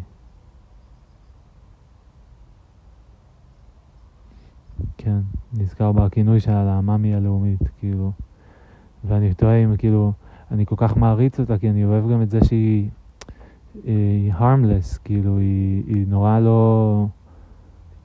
כן, 4.98 5.20
נזכר 5.54 5.92
בכינוי 5.92 6.40
שלה 6.40 6.66
למאמי 6.66 7.16
הלאומית, 7.16 7.60
כאילו. 7.80 8.12
ואני 9.04 9.34
תוהה 9.34 9.64
אם 9.64 9.78
כאילו, 9.78 10.12
אני 10.52 10.66
כל 10.66 10.76
כך 10.78 10.98
מעריץ 10.98 11.40
אותה, 11.40 11.58
כי 11.58 11.70
אני 11.70 11.86
אוהב 11.86 12.12
גם 12.12 12.22
את 12.22 12.30
זה 12.30 12.40
שהיא 12.44 12.90
היא 13.84 14.34
harmless, 14.34 15.00
כאילו, 15.04 15.38
היא, 15.38 15.84
היא 15.88 16.06
נורא 16.08 16.40
לא... 16.40 17.08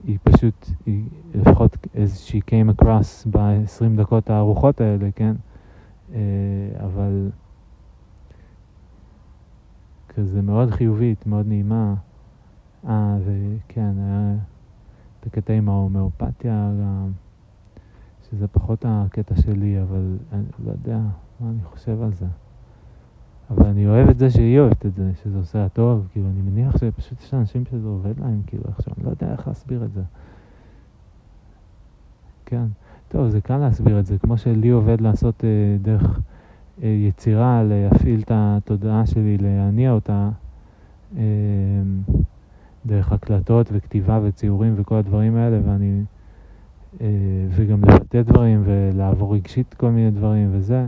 היא 0.05 0.19
פשוט, 0.23 0.69
היא 0.87 1.05
לפחות 1.35 1.77
as 1.95 2.29
she 2.29 2.41
came 2.51 2.81
across 2.81 3.29
ב-20 3.31 4.01
דקות 4.01 4.31
הארוחות 4.31 4.81
האלה, 4.81 5.09
כן? 5.17 5.35
אה, 6.15 6.21
אבל 6.85 7.31
כזה 10.09 10.43
מאוד 10.43 10.71
חיובית, 10.71 11.27
מאוד 11.27 11.47
נעימה. 11.47 11.95
אה, 12.89 13.17
וכן, 13.25 13.99
היה... 13.99 14.35
את 15.23 15.27
הקטע 15.27 15.53
עם 15.53 15.69
ההומאופתיה 15.69 16.71
שזה 18.31 18.49
פחות 18.49 18.85
הקטע 18.89 19.35
שלי, 19.37 19.83
אבל 19.83 20.17
אני 20.33 20.45
לא 20.65 20.71
יודע 20.71 20.99
מה 21.41 21.51
אני 21.51 21.65
חושב 21.65 22.03
על 22.03 22.13
זה. 22.13 22.27
אבל 23.51 23.67
אני 23.67 23.87
אוהב 23.87 24.09
את 24.09 24.19
זה 24.19 24.31
שהיא 24.31 24.59
אוהבת 24.61 24.87
את 24.87 24.95
זה, 24.95 25.11
שזה 25.23 25.39
עושה 25.39 25.59
לה 25.59 25.69
טוב, 25.69 26.09
כאילו, 26.13 26.27
אני 26.27 26.51
מניח 26.51 26.77
שפשוט 26.77 27.21
יש 27.21 27.35
אנשים 27.35 27.65
שזה 27.71 27.89
עובד 27.89 28.21
להם, 28.21 28.43
כאילו, 28.47 28.65
עכשיו, 28.69 28.95
אני 28.97 29.05
לא 29.05 29.11
יודע 29.11 29.33
איך 29.33 29.49
להסביר 29.49 29.85
את 29.85 29.93
זה. 29.93 30.03
כן. 32.47 32.67
טוב, 33.09 33.29
זה 33.29 33.41
קל 33.41 33.57
להסביר 33.57 34.01
את 34.01 34.07
זה, 34.07 34.19
כמו 34.19 34.39
שלי 34.39 34.71
עובד 34.71 35.01
לעשות 35.01 35.45
אה, 35.45 35.77
דרך 35.83 36.21
אה, 36.83 36.89
יצירה, 36.89 37.63
להפעיל 37.63 38.21
את 38.21 38.31
התודעה 38.35 39.07
שלי, 39.07 39.39
להניע 39.39 39.93
אותה, 39.93 40.31
דרך 42.87 43.13
הקלטות 43.13 43.69
וכתיבה 43.73 44.21
וציורים 44.23 44.75
וכל 44.77 44.95
הדברים 44.95 45.37
האלה, 45.37 45.61
ואני, 45.65 46.03
וגם 47.51 47.85
לבטא 47.85 48.23
דברים 48.23 48.63
ולעבור 48.65 49.35
רגשית 49.35 49.75
כל 49.75 49.91
מיני 49.91 50.11
דברים 50.11 50.49
וזה, 50.53 50.87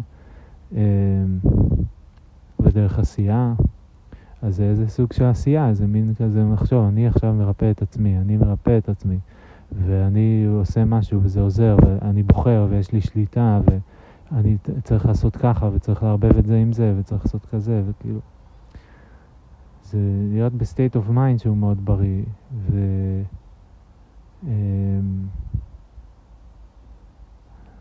ודרך 2.60 2.98
עשייה. 2.98 3.54
אז 4.42 4.56
זה 4.56 4.64
איזה 4.64 4.88
סוג 4.88 5.12
של 5.12 5.24
עשייה, 5.24 5.68
איזה 5.68 5.86
מין 5.86 6.14
כזה 6.18 6.44
מחשוב, 6.44 6.84
אני 6.88 7.06
עכשיו 7.06 7.34
מרפא 7.34 7.70
את 7.70 7.82
עצמי, 7.82 8.18
אני 8.18 8.36
מרפא 8.36 8.78
את 8.78 8.88
עצמי, 8.88 9.18
ואני 9.72 10.46
עושה 10.58 10.84
משהו 10.84 11.20
וזה 11.22 11.40
עוזר, 11.40 11.76
ואני 11.84 12.22
בוחר 12.22 12.66
ויש 12.70 12.92
לי 12.92 13.00
שליטה, 13.00 13.60
ואני 14.32 14.56
צריך 14.82 15.06
לעשות 15.06 15.36
ככה, 15.36 15.70
וצריך 15.74 16.02
לערבב 16.02 16.36
את 16.38 16.46
זה 16.46 16.56
עם 16.56 16.72
זה, 16.72 16.94
וצריך 16.98 17.24
לעשות 17.24 17.46
כזה, 17.46 17.82
וכאילו... 17.86 18.20
זה 19.84 19.98
להיות 20.30 20.52
ב 20.52 20.60
state 20.60 20.96
of 20.96 21.08
mind 21.08 21.38
שהוא 21.38 21.56
מאוד 21.56 21.84
בריא, 21.84 22.22
ו... 22.56 22.78
אמ, 24.46 25.26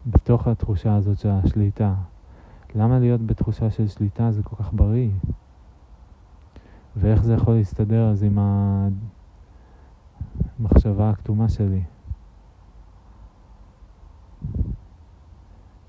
בתוך 0.06 0.48
התחושה 0.48 0.96
הזאת 0.96 1.20
של 1.20 1.30
השליטה. 1.30 1.94
למה 2.76 3.00
להיות 3.00 3.22
בתחושה 3.22 3.72
של 3.72 3.88
שליטה 3.88 4.32
זה 4.32 4.44
כל 4.44 4.56
כך 4.56 4.74
בריא? 4.74 5.10
ואיך 6.96 7.24
זה 7.24 7.34
יכול 7.34 7.54
להסתדר 7.54 8.10
אז 8.10 8.24
עם 8.24 8.40
המחשבה 10.60 11.10
הכתומה 11.10 11.50
שלי? 11.50 11.84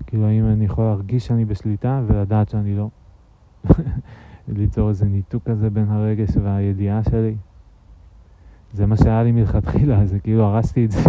כאילו, 0.07 0.27
האם 0.27 0.45
אני 0.45 0.65
יכול 0.65 0.85
להרגיש 0.85 1.27
שאני 1.27 1.45
בשליטה 1.45 2.01
ולדעת 2.07 2.49
שאני 2.49 2.75
לא? 2.75 2.89
ליצור 4.47 4.89
איזה 4.89 5.05
ניתוק 5.05 5.43
כזה 5.43 5.69
בין 5.69 5.89
הרגש 5.89 6.29
והידיעה 6.43 7.03
שלי? 7.03 7.35
זה 8.73 8.85
מה 8.85 8.97
שהיה 8.97 9.23
לי 9.23 9.31
מלכתחילה, 9.31 10.05
זה 10.05 10.19
כאילו 10.19 10.43
הרסתי 10.43 10.85
את 10.85 10.91
זה, 10.91 10.99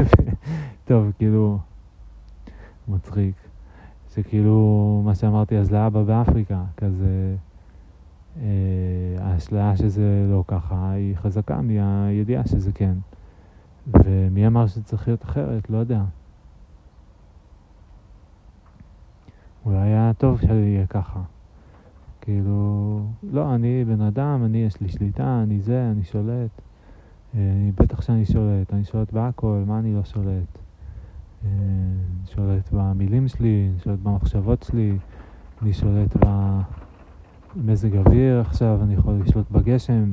טוב, 0.89 1.13
כאילו, 1.19 1.59
מצחיק. 2.89 3.35
שכאילו, 4.15 5.03
מה 5.05 5.15
שאמרתי 5.15 5.59
אז 5.59 5.73
לאבא 5.73 6.03
באפריקה, 6.03 6.65
כזה... 6.77 7.37
אה, 8.41 9.17
האשליה 9.21 9.77
שזה 9.77 10.27
לא 10.31 10.45
ככה 10.47 10.91
היא 10.91 11.17
חזקה 11.17 11.61
מהידיעה 11.61 12.47
שזה 12.47 12.73
כן. 12.73 12.95
ומי 13.87 14.47
אמר 14.47 14.67
שזה 14.67 14.83
צריך 14.83 15.09
להיות 15.09 15.25
אחרת? 15.25 15.71
לא 15.71 15.79
יודע. 15.79 16.03
אולי 19.67 19.79
היה 19.79 20.13
טוב 20.19 20.41
שזה 20.41 20.53
יהיה 20.53 20.87
ככה. 20.87 21.21
כאילו, 22.27 23.01
לא, 23.33 23.55
אני 23.55 23.85
בן 23.85 24.01
אדם, 24.01 24.43
אני 24.45 24.59
יש 24.59 24.81
לי 24.81 24.89
שליטה, 24.89 25.43
אני 25.43 25.61
זה, 25.61 25.91
אני 25.91 26.05
שולט. 26.05 26.51
אה, 27.35 27.53
אני, 27.53 27.73
בטח 27.73 28.01
שאני 28.01 28.25
שולט, 28.25 28.73
אני 28.73 28.85
שולט 28.85 29.13
בהכל, 29.13 29.63
מה 29.67 29.79
אני 29.79 29.95
לא 29.95 30.05
שולט? 30.05 30.27
אני 31.45 31.51
אה, 31.51 32.35
שולט 32.35 32.69
במילים 32.73 33.29
שלי, 33.29 33.69
אני 33.71 33.81
שולט 33.81 33.99
במחשבות 33.99 34.63
שלי, 34.63 34.99
אני 35.63 35.73
שולט 35.73 36.17
ב... 36.25 36.61
מזג 37.57 37.97
אוויר 37.97 38.41
עכשיו, 38.41 38.79
אני 38.83 38.95
יכול 38.95 39.15
לשלוט 39.25 39.51
בגשם, 39.51 40.13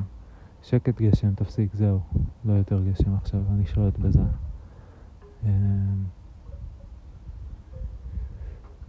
שקט 0.64 1.02
גשם, 1.02 1.34
תפסיק, 1.36 1.74
זהו, 1.74 2.00
לא 2.46 2.54
יותר 2.54 2.82
גשם 2.84 3.16
עכשיו, 3.16 3.40
אני 3.54 3.66
שולט 3.66 3.98
בזה. 3.98 4.24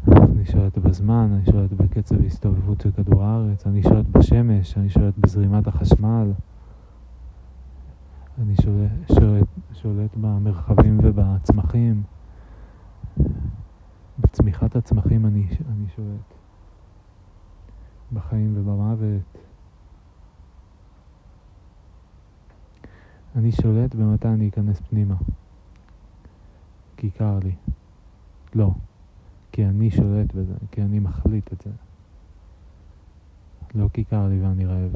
אני 0.09 0.45
שולט 0.45 0.79
בזמן, 0.79 1.31
אני 1.33 1.53
שולט 1.53 1.73
בקצב 1.73 2.25
הסתובבות 2.25 2.81
של 2.81 2.93
כדור 2.93 3.23
הארץ, 3.23 3.67
אני 3.67 3.83
שולט 3.83 4.07
בשמש, 4.07 4.79
אני 4.79 4.91
שולט 4.91 5.15
בזרימת 5.19 5.67
החשמל, 5.67 6.33
אני 8.43 8.57
שולט, 8.57 8.91
שולט, 9.19 9.47
שולט 9.73 10.17
במרחבים 10.17 10.99
ובצמחים, 11.03 12.03
בצמיחת 14.19 14.77
הצמחים 14.77 15.27
אני, 15.27 15.47
אני 15.69 15.89
שולט. 15.97 16.35
בחיים 18.15 18.55
ובמוות. 18.57 19.39
אני 23.37 23.53
שולט 23.53 23.95
במתי 23.95 24.29
אני 24.29 24.49
אכנס 24.49 24.81
פנימה. 24.81 25.15
כי 26.97 27.11
קר 27.11 27.39
לי. 27.45 27.55
לא. 28.55 28.71
כי 29.55 29.67
אני 29.67 29.91
שולט 29.91 30.35
בזה, 30.35 30.55
כי 30.73 30.83
אני 30.83 30.99
מחליט 30.99 31.53
את 31.53 31.61
זה. 31.61 31.71
לא 33.75 33.89
כי 33.93 34.05
קר 34.05 34.29
לי 34.29 34.41
ואני 34.41 34.67
רעב. 34.67 34.93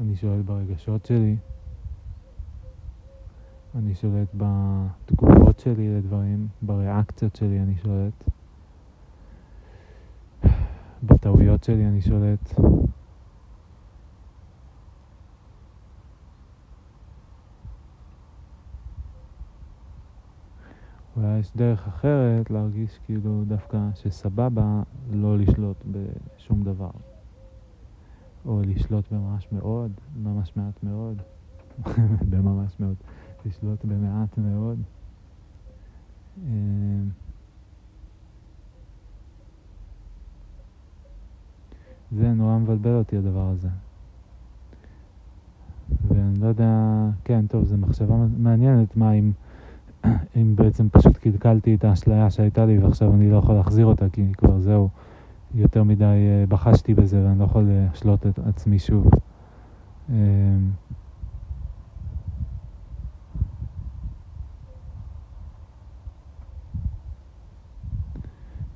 אני 0.00 0.16
שולט 0.16 0.44
ברגשות 0.44 1.06
שלי. 1.06 1.36
אני 3.74 3.94
שולט 3.94 4.28
בתגובות 4.34 5.58
שלי 5.58 5.96
לדברים, 5.96 6.48
בריאקציות 6.62 7.36
שלי 7.36 7.60
אני 7.60 7.74
שולט. 7.76 8.24
בטעויות 11.02 11.64
שלי 11.64 11.86
אני 11.86 12.02
שולט. 12.02 12.54
אולי 21.16 21.38
יש 21.38 21.52
דרך 21.56 21.86
אחרת 21.86 22.50
להרגיש 22.50 22.98
כאילו 23.06 23.44
דווקא 23.46 23.78
שסבבה 23.94 24.82
לא 25.10 25.38
לשלוט 25.38 25.84
בשום 25.90 26.62
דבר. 26.62 26.90
או 28.46 28.62
לשלוט 28.62 29.12
בממש 29.12 29.48
מאוד, 29.52 29.92
ממש 30.22 30.52
מעט 30.56 30.82
מאוד, 30.82 31.22
בממש 32.30 32.80
מאוד. 32.80 32.96
לשלוט 33.46 33.84
במעט 33.84 34.38
מאוד. 34.38 34.78
אמ, 36.44 37.08
זה 42.12 42.32
נורא 42.32 42.58
מבלבל 42.58 42.94
אותי 42.94 43.16
הדבר 43.16 43.48
הזה. 43.48 43.68
ואני 46.08 46.40
לא 46.40 46.46
יודע, 46.46 47.08
כן, 47.24 47.46
טוב, 47.46 47.64
זו 47.64 47.76
מחשבה 47.76 48.14
מעניינת, 48.38 48.96
מה 48.96 49.12
אם, 49.12 49.32
אם 50.36 50.56
בעצם 50.56 50.88
פשוט 50.88 51.16
קלקלתי 51.16 51.74
את 51.74 51.84
האשליה 51.84 52.30
שהייתה 52.30 52.66
לי 52.66 52.78
ועכשיו 52.78 53.14
אני 53.14 53.30
לא 53.30 53.36
יכול 53.36 53.54
להחזיר 53.54 53.86
אותה, 53.86 54.08
כי 54.12 54.32
כבר 54.38 54.58
זהו, 54.58 54.88
יותר 55.54 55.82
מדי 55.82 56.04
אה, 56.04 56.44
בחשתי 56.48 56.94
בזה 56.94 57.24
ואני 57.24 57.38
לא 57.38 57.44
יכול 57.44 57.68
לשלוט 57.68 58.26
את 58.26 58.38
עצמי 58.38 58.78
שוב. 58.78 59.10
אמ, 60.10 60.14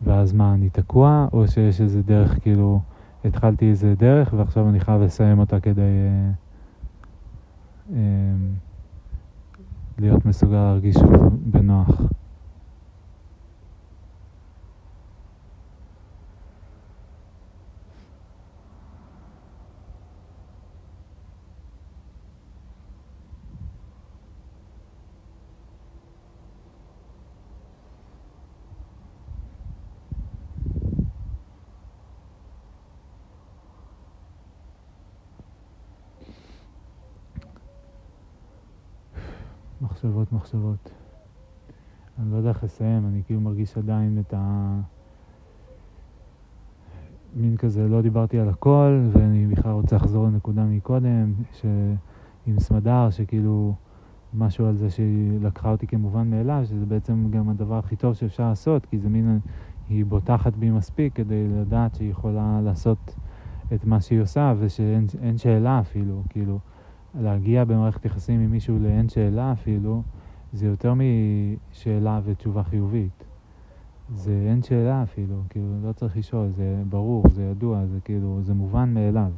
ואז 0.03 0.33
מה, 0.33 0.55
אני 0.55 0.71
תקוע, 0.71 1.27
או 1.33 1.49
שיש 1.49 1.81
איזה 1.81 2.03
דרך, 2.03 2.43
כאילו, 2.43 2.81
התחלתי 3.25 3.71
איזה 3.71 3.95
דרך 3.95 4.35
ועכשיו 4.37 4.69
אני 4.69 4.81
חייב 4.81 5.03
לסיים 5.03 5.39
אותה 5.39 5.61
כדי 5.61 5.81
אה, 5.81 6.31
אה, 7.95 8.01
להיות 9.99 10.27
מסוגל 10.27 10.57
להרגיש 10.57 10.97
בנוח. 11.31 12.01
מחשבות. 40.47 40.91
אני 42.19 42.33
לא 42.33 42.37
יודע 42.37 42.49
איך 42.49 42.65
לסיים, 42.65 43.07
אני 43.07 43.23
כאילו 43.27 43.41
מרגיש 43.41 43.77
עדיין 43.79 44.19
את 44.19 44.35
ה... 44.37 44.81
מין 47.37 47.57
כזה, 47.57 47.89
לא 47.89 48.03
דיברתי 48.03 48.39
על 48.39 48.49
הכל, 48.49 49.01
ואני 49.13 49.47
בכלל 49.47 49.73
רוצה 49.73 49.97
לחזור 49.97 50.27
לנקודה 50.27 50.65
מקודם, 50.65 51.33
ש... 51.53 51.67
עם 52.47 52.61
סמדר, 52.61 53.11
שכאילו 53.11 53.75
משהו 54.35 54.67
על 54.67 54.77
זה 54.77 54.91
שהיא 54.91 55.41
לקחה 55.41 55.71
אותי 55.71 55.87
כמובן 55.87 56.31
מאליו, 56.31 56.63
שזה 56.65 56.87
בעצם 56.87 57.31
גם 57.31 57.49
הדבר 57.49 57.79
הכי 57.79 57.97
טוב 57.97 58.15
שאפשר 58.15 58.49
לעשות, 58.49 58.87
כי 58.87 58.99
זה 58.99 59.09
מין, 59.09 59.39
היא 59.89 60.05
בוטחת 60.05 60.57
בי 60.57 60.71
מספיק 60.71 61.15
כדי 61.15 61.49
לדעת 61.49 61.95
שהיא 61.95 62.11
יכולה 62.11 62.61
לעשות 62.65 63.17
את 63.75 63.85
מה 63.85 64.01
שהיא 64.01 64.21
עושה, 64.21 64.55
ושאין 64.59 65.39
שאלה 65.39 65.81
אפילו, 65.81 66.23
כאילו. 66.29 66.59
להגיע 67.21 67.65
במערכת 67.65 68.05
יחסים 68.05 68.41
עם 68.41 68.51
מישהו 68.51 68.79
לאין 68.79 69.09
שאלה 69.09 69.53
אפילו, 69.53 70.03
זה 70.57 70.67
יותר 70.67 70.95
משאלה 70.95 72.21
ותשובה 72.25 72.63
חיובית. 72.63 73.25
זה 74.15 74.47
אין 74.51 74.63
שאלה 74.63 75.03
אפילו, 75.03 75.43
כאילו, 75.51 75.67
לא 75.83 75.93
צריך 75.93 76.17
לשאול, 76.17 76.49
זה 76.49 76.83
ברור, 76.89 77.29
זה 77.29 77.43
ידוע, 77.43 77.87
זה 77.87 78.01
כאילו, 78.01 78.39
זה 78.43 78.55
מובן 78.55 78.95
מאליו. 78.95 79.33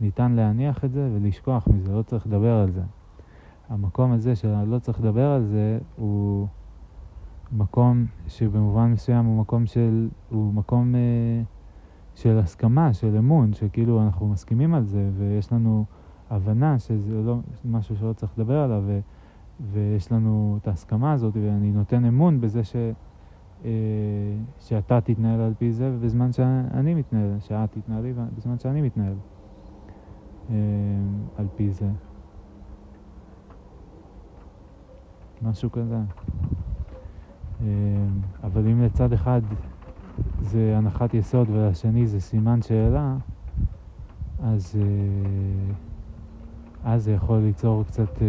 ניתן 0.00 0.32
להניח 0.32 0.84
את 0.84 0.92
זה 0.92 1.10
ולשכוח 1.14 1.68
מזה, 1.68 1.92
לא 1.92 2.02
צריך 2.02 2.26
לדבר 2.26 2.56
על 2.56 2.70
זה. 2.70 2.82
המקום 3.68 4.12
הזה 4.12 4.36
של 4.36 4.64
לא 4.64 4.78
צריך 4.78 5.00
לדבר 5.00 5.30
על 5.30 5.44
זה, 5.44 5.78
הוא 5.96 6.46
מקום 7.52 8.06
שבמובן 8.28 8.92
מסוים 8.92 9.24
הוא 9.24 9.40
מקום 9.40 9.66
של, 9.66 10.08
הוא 10.30 10.52
מקום 10.54 10.94
אה, 10.94 11.42
של 12.14 12.38
הסכמה, 12.38 12.92
של 12.92 13.16
אמון, 13.16 13.52
שכאילו 13.52 14.02
אנחנו 14.02 14.28
מסכימים 14.28 14.74
על 14.74 14.84
זה, 14.84 15.10
ויש 15.18 15.52
לנו 15.52 15.84
הבנה 16.30 16.78
שזה 16.78 17.22
לא 17.22 17.38
משהו 17.64 17.96
שלא 17.96 18.12
צריך 18.12 18.32
לדבר 18.38 18.58
עליו, 18.58 18.82
ו, 18.86 19.00
ויש 19.60 20.12
לנו 20.12 20.58
את 20.62 20.68
ההסכמה 20.68 21.12
הזאת, 21.12 21.36
ואני 21.36 21.72
נותן 21.72 22.04
אמון 22.04 22.40
בזה 22.40 22.64
ש... 22.64 22.76
אה, 23.64 23.70
שאתה 24.60 25.00
תתנהל 25.00 25.40
על 25.40 25.52
פי 25.58 25.72
זה 25.72 25.96
בזמן 26.02 26.32
שאני 26.32 26.94
מתנהל, 26.94 27.40
שאת 27.40 27.72
תתנהלי 27.72 28.12
בזמן 28.36 28.58
שאני 28.58 28.82
מתנהל 28.82 29.14
אה, 30.50 30.54
על 31.36 31.46
פי 31.56 31.70
זה. 31.70 31.88
משהו 35.42 35.72
כזה. 35.72 35.98
אה, 37.62 37.66
אבל 38.44 38.68
אם 38.68 38.82
לצד 38.82 39.12
אחד 39.12 39.40
זה 40.40 40.74
הנחת 40.76 41.14
יסוד 41.14 41.50
ולשני 41.50 42.06
זה 42.06 42.20
סימן 42.20 42.62
שאלה, 42.62 43.16
אז, 44.42 44.78
אז 46.84 47.04
זה 47.04 47.12
יכול 47.12 47.38
ליצור 47.38 47.84
קצת 47.84 48.22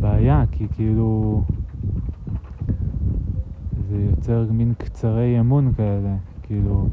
בעיה, 0.00 0.44
כי 0.52 0.68
כאילו... 0.74 1.42
זה 3.88 3.96
יוצר 3.96 4.46
מין 4.52 4.74
קצרי 4.78 5.40
אמון 5.40 5.72
כאלה, 5.76 6.16
כאילו... 6.42 6.86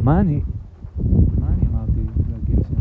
מה 0.00 0.20
אני... 0.20 0.40
מה 1.40 1.48
אני 1.48 1.66
אמרתי 1.66 2.00
לגשם? 2.28 2.74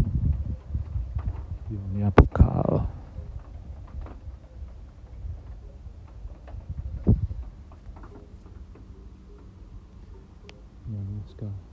נהיה 1.93 2.11
פה 2.11 2.25
קר. 2.33 2.77
ממש 10.87 11.33
קר. 11.35 11.72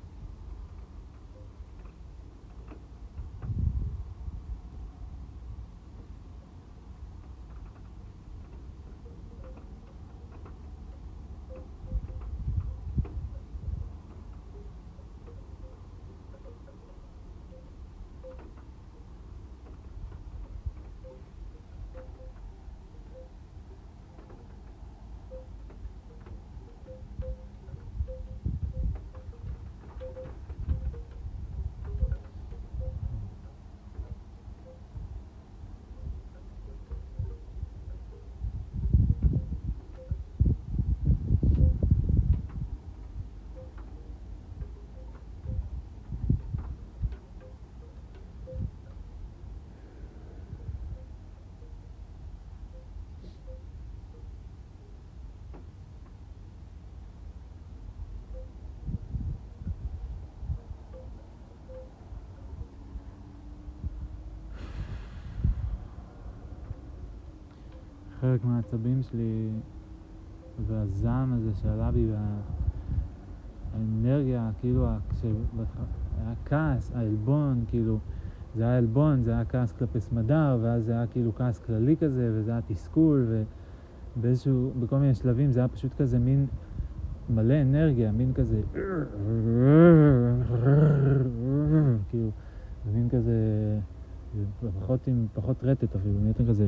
חלק 68.21 68.45
מהעצבים 68.45 69.03
שלי 69.03 69.49
והזעם 70.67 71.33
הזה 71.33 71.55
שעלה 71.55 71.91
בי 71.91 72.07
והאנרגיה, 73.75 74.51
כאילו, 74.61 74.87
היה 76.19 76.35
כעס, 76.45 76.93
העלבון, 76.95 77.65
כאילו, 77.69 77.99
זה 78.55 78.63
היה 78.63 78.79
עלבון, 78.79 79.23
זה 79.23 79.31
היה 79.31 79.45
כעס 79.45 79.73
כלפי 79.73 80.01
סמדר, 80.01 80.59
ואז 80.63 80.85
זה 80.85 80.93
היה 80.93 81.07
כאילו 81.07 81.35
כעס 81.35 81.59
כללי 81.59 81.97
כזה, 81.97 82.31
וזה 82.35 82.51
היה 82.51 82.61
תסכול, 82.63 83.27
ובאיזשהו, 84.17 84.73
בכל 84.81 84.99
מיני 84.99 85.15
שלבים 85.15 85.51
זה 85.51 85.61
היה 85.61 85.69
פשוט 85.69 85.95
כזה 85.95 86.19
מין 86.19 86.47
מלא 87.29 87.63
אנרגיה, 87.63 88.13
מין 88.13 88.33
כזה, 88.35 88.63
כאילו, 92.09 92.31
מין 92.95 93.09
כזה... 93.09 93.33
פחות 94.81 95.07
עם 95.07 95.27
פחות 95.35 95.57
רטט 95.63 95.97
אפילו, 95.97 96.21
נהייתם 96.21 96.47
כזה... 96.47 96.67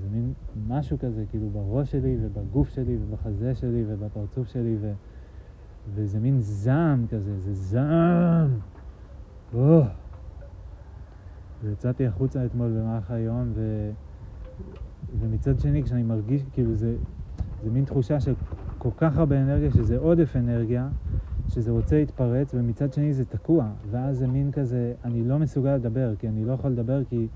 זה 0.00 0.08
מין 0.12 0.32
משהו 0.68 0.98
כזה, 0.98 1.24
כאילו 1.30 1.48
בראש 1.50 1.90
שלי 1.90 2.16
ובגוף 2.20 2.68
שלי 2.68 2.98
ובחזה 3.02 3.54
שלי 3.54 3.84
ובפרצוף 3.86 4.48
שלי 4.48 4.76
ו... 4.80 4.92
וזה 5.94 6.20
מין 6.20 6.40
זעם 6.40 7.06
כזה, 7.10 7.38
זה 7.38 7.54
זעם! 7.54 8.58
ויצאתי 11.62 12.06
החוצה 12.06 12.46
אתמול 12.46 12.70
במהלך 12.78 13.10
היום 13.10 13.52
ו... 13.54 13.90
ומצד 15.20 15.58
שני 15.58 15.82
כשאני 15.82 16.02
מרגיש, 16.02 16.42
כאילו 16.52 16.74
זה, 16.74 16.96
זה 17.64 17.70
מין 17.70 17.84
תחושה 17.84 18.20
של 18.20 18.34
כל 18.78 18.90
כך 18.96 19.16
הרבה 19.16 19.42
אנרגיה 19.42 19.70
שזה 19.70 19.98
עודף 19.98 20.36
אנרגיה 20.36 20.88
שזה 21.48 21.70
רוצה 21.70 21.98
להתפרץ, 21.98 22.54
ומצד 22.54 22.92
שני 22.92 23.12
זה 23.12 23.24
תקוע, 23.24 23.72
ואז 23.90 24.18
זה 24.18 24.26
מין 24.26 24.52
כזה, 24.52 24.94
אני 25.04 25.24
לא 25.24 25.38
מסוגל 25.38 25.74
לדבר, 25.74 26.16
כי 26.18 26.28
אני 26.28 26.44
לא 26.44 26.52
יכול 26.52 26.70
לדבר, 26.70 27.04
כי 27.04 27.28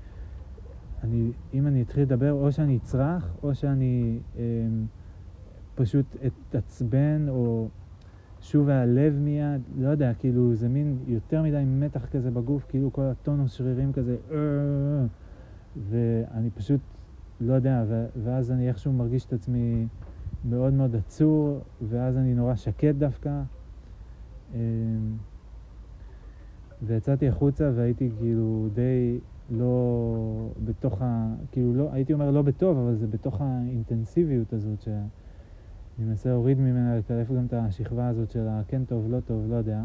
אני, 1.03 1.31
אם 1.53 1.67
אני 1.67 1.81
אתחיל 1.81 2.03
לדבר, 2.03 2.31
או 2.31 2.51
שאני 2.51 2.77
אצרח, 2.77 3.35
או 3.43 3.55
שאני 3.55 4.19
אה, 4.37 4.41
פשוט 5.75 6.05
אתעצבן, 6.27 7.25
או 7.29 7.67
שוב 8.41 8.69
הלב 8.69 9.13
מיד, 9.13 9.61
לא 9.77 9.89
יודע, 9.89 10.13
כאילו 10.13 10.55
זה 10.55 10.69
מין 10.69 10.97
יותר 11.07 11.43
מדי 11.43 11.63
מתח 11.65 12.05
כזה 12.05 12.31
בגוף, 12.31 12.65
כאילו 12.69 12.93
כל 12.93 13.01
הטונוס 13.01 13.53
שרירים 13.53 13.93
כזה, 13.93 14.17
אה, 14.31 14.37
ואני 15.89 16.49
פשוט 16.49 16.81
לא 17.41 17.53
יודע, 17.53 17.83
ואז 18.23 18.51
אני 18.51 18.67
איכשהו 18.67 18.93
מרגיש 18.93 19.25
את 19.25 19.33
עצמי 19.33 19.87
מאוד 20.45 20.73
מאוד 20.73 20.95
עצור, 20.95 21.59
ואז 21.89 22.17
אני 22.17 22.33
נורא 22.33 22.55
שקט 22.55 22.95
דווקא. 22.97 23.43
אמ, 24.53 25.17
ויצאתי 26.81 27.27
החוצה 27.27 27.71
והייתי 27.75 28.09
כאילו 28.19 28.69
די 28.73 29.19
לא 29.49 30.53
בתוך 30.63 31.01
ה... 31.01 31.35
כאילו 31.51 31.73
לא, 31.73 31.89
הייתי 31.91 32.13
אומר 32.13 32.31
לא 32.31 32.41
בטוב, 32.41 32.77
אבל 32.77 32.95
זה 32.95 33.07
בתוך 33.07 33.41
האינטנסיביות 33.41 34.53
הזאת 34.53 34.81
שאני 34.81 36.07
מנסה 36.07 36.29
להוריד 36.29 36.59
ממנה, 36.59 36.97
לקלף 36.97 37.31
גם 37.31 37.45
את 37.45 37.53
השכבה 37.53 38.07
הזאת 38.07 38.31
של 38.31 38.47
הכן 38.47 38.85
טוב, 38.85 39.07
לא 39.09 39.19
טוב, 39.19 39.45
לא 39.49 39.55
יודע. 39.55 39.83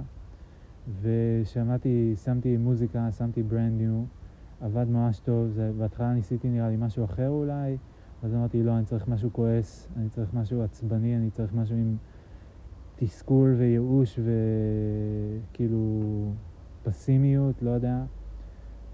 ושמעתי, 1.02 2.14
שמתי 2.24 2.56
מוזיקה, 2.56 3.12
שמתי 3.12 3.42
ברנד 3.42 3.80
ניו, 3.80 4.04
עבד 4.60 4.86
ממש 4.88 5.18
טוב, 5.20 5.48
זה, 5.48 5.70
בהתחלה 5.78 6.12
ניסיתי 6.12 6.48
נראה 6.48 6.68
לי 6.68 6.76
משהו 6.78 7.04
אחר 7.04 7.28
אולי, 7.28 7.76
אז 8.22 8.34
אמרתי 8.34 8.62
לא, 8.62 8.76
אני 8.76 8.84
צריך 8.84 9.08
משהו 9.08 9.32
כועס, 9.32 9.88
אני 9.96 10.08
צריך 10.08 10.34
משהו 10.34 10.62
עצבני, 10.62 11.16
אני 11.16 11.30
צריך 11.30 11.54
משהו 11.54 11.76
עם... 11.76 11.96
תסכול 13.00 13.54
וייאוש 13.58 14.18
וכאילו 15.52 16.02
פסימיות, 16.82 17.62
לא 17.62 17.70
יודע. 17.70 18.04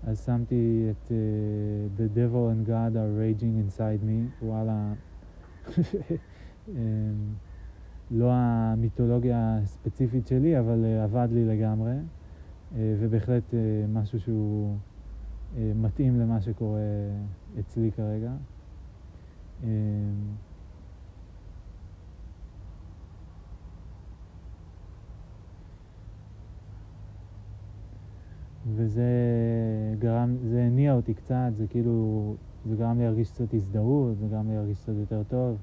אז 0.07 0.25
שמתי 0.25 0.89
את 0.91 1.11
uh, 1.11 2.01
The 2.01 2.17
Devil 2.17 2.53
and 2.53 2.69
God 2.69 2.97
are 2.97 3.13
raging 3.19 3.57
inside 3.69 4.03
me, 4.05 4.45
וואלה, 4.45 4.93
אמ, 6.69 6.75
לא 8.11 8.31
המיתולוגיה 8.33 9.59
הספציפית 9.63 10.27
שלי, 10.27 10.59
אבל 10.59 10.85
uh, 10.85 11.05
עבד 11.05 11.29
לי 11.33 11.45
לגמרי, 11.45 11.95
uh, 11.95 12.75
ובהחלט 13.01 13.51
uh, 13.51 13.57
משהו 13.89 14.21
שהוא 14.21 14.77
uh, 15.55 15.59
מתאים 15.77 16.21
למה 16.21 16.41
שקורה 16.41 16.81
אצלי 17.61 17.91
כרגע. 17.97 18.33
Uh, 19.63 19.67
וזה 28.73 29.09
גרם, 29.99 30.37
זה 30.43 30.63
הניע 30.63 30.95
אותי 30.95 31.15
קצת, 31.15 31.51
זה 31.57 31.67
כאילו, 31.67 32.35
זה 32.69 32.77
גרם 32.77 32.99
לי 32.99 33.05
להרגיש 33.05 33.31
קצת 33.31 33.55
הזדהות, 33.55 34.19
זה 34.19 34.27
גרם 34.31 34.49
לי 34.49 34.55
להרגיש 34.55 34.81
קצת 34.81 34.93
יותר 34.97 35.23
טוב. 35.29 35.57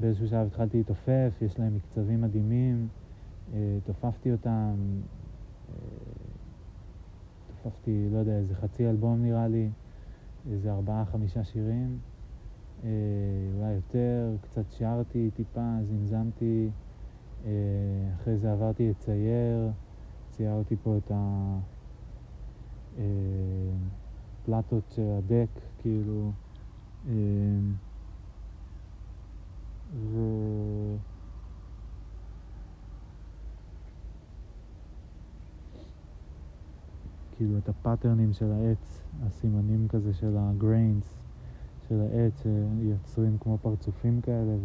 באיזשהו 0.00 0.28
שלב 0.28 0.46
התחלתי 0.46 0.76
להתעופף, 0.76 1.32
יש 1.42 1.58
להם 1.58 1.76
מקצבים 1.76 2.20
מדהימים, 2.20 2.88
אה, 3.54 3.78
תופפתי 3.84 4.32
אותם, 4.32 4.74
תופפתי, 7.46 8.08
לא 8.12 8.18
יודע, 8.18 8.32
איזה 8.38 8.54
חצי 8.54 8.88
אלבום 8.90 9.22
נראה 9.22 9.48
לי, 9.48 9.68
איזה 10.50 10.72
ארבעה, 10.72 11.04
חמישה 11.04 11.44
שירים, 11.44 11.98
אולי 12.82 13.72
יותר, 13.74 14.34
קצת 14.40 14.64
שרתי 14.70 15.30
טיפה, 15.34 15.76
זמזמתי, 15.82 16.68
אחרי 18.14 18.36
זה 18.36 18.52
עברתי 18.52 18.90
לצייר, 18.90 19.70
ציירתי 20.30 20.76
פה 20.82 20.96
את 20.96 21.10
הפלטות 22.98 24.82
של 24.90 25.10
הדק, 25.18 25.60
כאילו, 25.78 26.32
ו... 29.94 30.18
כאילו 37.36 37.58
את 37.58 37.68
הפאטרנים 37.68 38.32
של 38.32 38.52
העץ, 38.52 39.02
הסימנים 39.22 39.88
כזה 39.88 40.14
של 40.14 40.36
הגריינס 40.38 41.14
של 41.88 42.00
העץ 42.00 42.42
שיוצרים 42.42 43.38
כמו 43.40 43.58
פרצופים 43.62 44.20
כאלה 44.20 44.56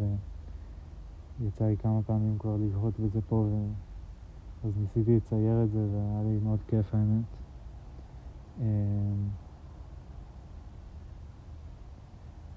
ויצא 1.39 1.65
לי 1.65 1.77
כמה 1.77 2.03
פעמים 2.05 2.37
כבר 2.39 2.57
לבהות 2.57 2.99
בזה 2.99 3.19
פה 3.21 3.35
ו... 3.35 3.67
אז 4.67 4.71
ניסיתי 4.77 5.15
לצייר 5.17 5.63
את 5.63 5.71
זה 5.71 5.79
והיה 5.79 6.23
לי 6.23 6.39
מאוד 6.43 6.59
כיף 6.67 6.95
האמת. 6.95 7.42
אמ, 8.57 9.29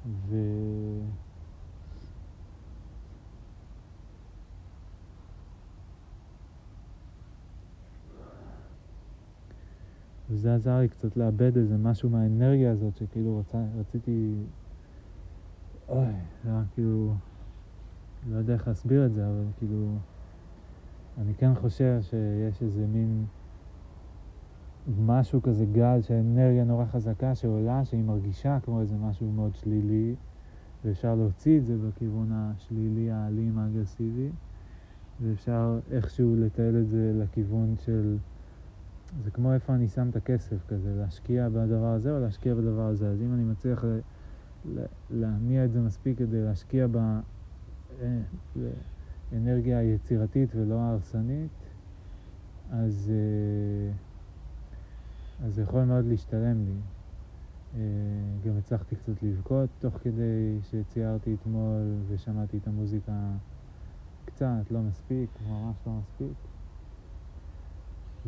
ו... 0.05 0.37
וזה 10.31 10.55
עזר 10.55 10.79
לי 10.79 10.89
קצת 10.89 11.17
לאבד 11.17 11.57
איזה 11.57 11.77
משהו 11.77 12.11
מהאנרגיה 12.11 12.73
הזאת, 12.73 12.97
שכאילו 12.97 13.39
רצה, 13.39 13.59
רציתי... 13.79 14.35
אוי, 15.89 16.07
זה 16.45 16.51
היה 16.51 16.63
כאילו... 16.75 17.15
לא 18.31 18.37
יודע 18.37 18.55
איך 18.55 18.69
להסביר 18.69 19.07
את 19.07 19.15
זה, 19.15 19.27
אבל 19.27 19.45
כאילו... 19.57 19.99
אני 21.19 21.35
כן 21.35 21.55
חושב 21.55 21.99
שיש 22.03 22.63
איזה 22.63 22.87
מין 22.87 23.27
משהו 24.99 25.43
כזה 25.43 25.65
גל 25.73 26.03
של 26.03 26.15
אנרגיה 26.15 26.65
נורא 26.65 26.85
חזקה 26.85 27.35
שעולה, 27.35 27.85
שהיא 27.85 28.03
מרגישה 28.03 28.59
כמו 28.63 28.81
איזה 28.81 28.97
משהו 28.97 29.33
מאוד 29.33 29.55
שלילי, 29.55 30.15
ואפשר 30.85 31.15
להוציא 31.15 31.59
את 31.59 31.67
זה 31.67 31.77
בכיוון 31.77 32.29
השלילי, 32.33 33.11
האלים, 33.11 33.59
האגרסיבי, 33.59 34.29
ואפשר 35.23 35.79
איכשהו 35.91 36.37
לטייל 36.37 36.77
את 36.77 36.89
זה 36.89 37.13
לכיוון 37.15 37.75
של... 37.85 38.17
זה 39.25 39.31
כמו 39.31 39.53
איפה 39.53 39.75
אני 39.75 39.89
שם 39.89 40.09
את 40.09 40.17
הכסף 40.17 40.57
כזה, 40.69 40.95
להשקיע 40.95 41.49
בדבר 41.49 41.93
הזה 41.93 42.13
או 42.13 42.21
להשקיע 42.21 42.55
בדבר 42.55 42.87
הזה. 42.87 43.09
אז 43.09 43.23
אם 43.23 43.35
אני 43.35 43.45
מצליח 43.45 43.85
להניע 45.11 45.65
את 45.65 45.73
זה 45.73 45.81
מספיק 45.81 46.19
כדי 46.19 46.43
להשקיע 46.43 46.87
באנרגיה 49.33 49.79
היצירתית 49.79 50.51
ולא 50.55 50.75
ההרסנית, 50.75 51.51
אז, 52.71 53.13
אה, 53.15 53.93
אז 55.45 55.55
זה 55.55 55.63
יכול 55.63 55.85
מאוד 55.85 56.05
להשתלם 56.05 56.65
לי. 56.65 56.81
אה, 57.75 57.81
גם 58.47 58.59
הצלחתי 58.59 58.97
קצת 58.97 59.23
לבכות 59.23 59.71
תוך 59.81 59.95
כדי 59.95 60.59
שציירתי 60.63 61.35
אתמול 61.35 61.83
ושמעתי 62.09 62.59
את 62.59 62.67
המוזיקה 62.67 63.13
קצת, 64.25 64.71
לא 64.71 64.81
מספיק, 64.81 65.31
ממש 65.49 65.77
לא 65.87 65.93
מספיק. 65.93 66.37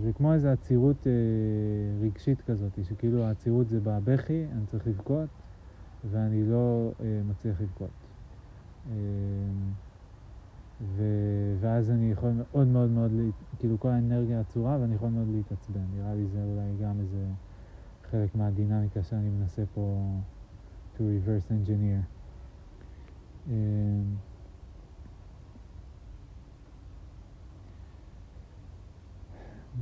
זה 0.03 0.13
כמו 0.13 0.35
איזו 0.35 0.49
עצירות 0.49 1.07
אה, 1.07 1.13
רגשית 2.07 2.41
כזאת, 2.41 2.85
שכאילו 2.85 3.25
העצירות 3.25 3.69
זה 3.69 3.81
בבכי, 3.81 4.45
אני 4.53 4.67
צריך 4.67 4.87
לבכות, 4.87 5.29
ואני 6.11 6.51
לא 6.51 6.93
אה, 7.01 7.21
מצליח 7.31 7.61
לבכות. 7.61 7.91
אה, 8.91 8.95
ו... 10.81 11.03
ואז 11.61 11.91
אני 11.91 12.11
יכול 12.11 12.31
מאוד 12.31 12.67
מאוד 12.67 12.91
מאוד, 12.91 13.13
כאילו 13.59 13.81
כל 13.81 13.89
האנרגיה 13.89 14.41
עצורה 14.41 14.79
ואני 14.81 14.95
יכול 14.95 15.09
מאוד 15.09 15.29
להתעצבן. 15.29 15.85
נראה 15.95 16.15
לי 16.15 16.27
זה 16.27 16.45
אולי 16.45 16.77
גם 16.83 17.01
איזה 17.01 17.27
חלק 18.11 18.35
מהדינמיקה 18.35 19.03
שאני 19.03 19.29
מנסה 19.29 19.63
פה 19.75 20.15
to 20.97 21.01
reverse 21.01 21.51
engineer. 21.51 22.03
אה, 23.51 23.55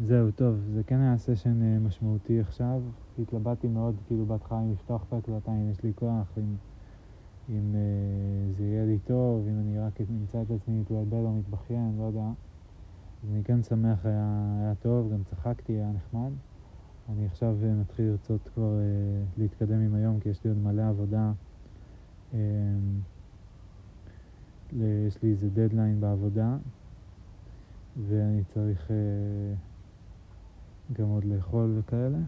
זהו, 0.03 0.31
טוב, 0.31 0.57
זה 0.75 0.83
כן 0.83 1.01
היה 1.01 1.19
סשן 1.19 1.63
אה, 1.63 1.79
משמעותי 1.79 2.41
עכשיו. 2.41 2.83
התלבטתי 3.19 3.69
מאוד, 3.69 3.97
כאילו, 4.07 4.27
בהתחלה 4.27 4.61
אם 4.61 4.73
לפתוח 4.73 5.05
את 5.09 5.13
ההקלטה, 5.13 5.53
אם 5.53 5.71
יש 5.71 5.83
לי 5.83 5.93
כוח, 5.95 6.39
אם, 6.39 6.57
אם 7.49 7.75
אה, 7.75 8.53
זה 8.53 8.65
יהיה 8.65 8.85
לי 8.85 8.99
טוב, 8.99 9.47
אם 9.49 9.59
אני 9.59 9.79
רק 9.79 10.01
אמצא 10.01 10.43
את 10.43 10.51
עצמי 10.51 10.81
מתבלבל 10.81 11.25
או 11.25 11.33
מתבכיין, 11.33 11.95
לא 11.99 12.05
יודע. 12.05 12.29
אז 13.23 13.31
אני 13.31 13.45
כן 13.45 13.63
שמח, 13.63 14.07
היה, 14.07 14.57
היה 14.61 14.75
טוב, 14.75 15.13
גם 15.13 15.25
צחקתי, 15.25 15.73
היה 15.73 15.93
נחמד. 15.93 16.31
אני 17.09 17.27
עכשיו 17.27 17.57
אה, 17.63 17.75
מתחיל 17.75 18.05
לרצות 18.05 18.49
כבר 18.55 18.79
אה, 18.79 19.25
להתקדם 19.39 19.81
עם 19.81 19.95
היום, 19.95 20.21
כי 20.21 20.29
יש 20.29 20.45
לי 20.45 20.51
עוד 20.51 20.59
מלא 20.59 20.89
עבודה. 20.89 21.33
אה, 22.35 22.39
יש 25.07 25.23
לי 25.23 25.31
איזה 25.31 25.51
דדליין 25.51 26.01
בעבודה, 26.01 26.57
ואני 28.09 28.45
צריך... 28.45 28.91
אה, 28.91 29.55
גם 30.93 31.09
עוד 31.09 31.25
לאכול 31.25 31.79
וכאלה. 31.79 32.19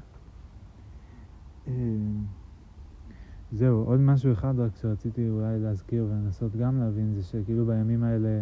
זהו, 3.53 3.85
עוד 3.85 4.01
משהו 4.01 4.33
אחד 4.33 4.55
רק 4.59 4.77
שרציתי 4.77 5.29
אולי 5.29 5.59
להזכיר 5.59 6.05
ולנסות 6.05 6.57
גם 6.57 6.81
להבין, 6.81 7.15
זה 7.15 7.23
שכאילו 7.23 7.67
בימים 7.67 8.03
האלה 8.03 8.41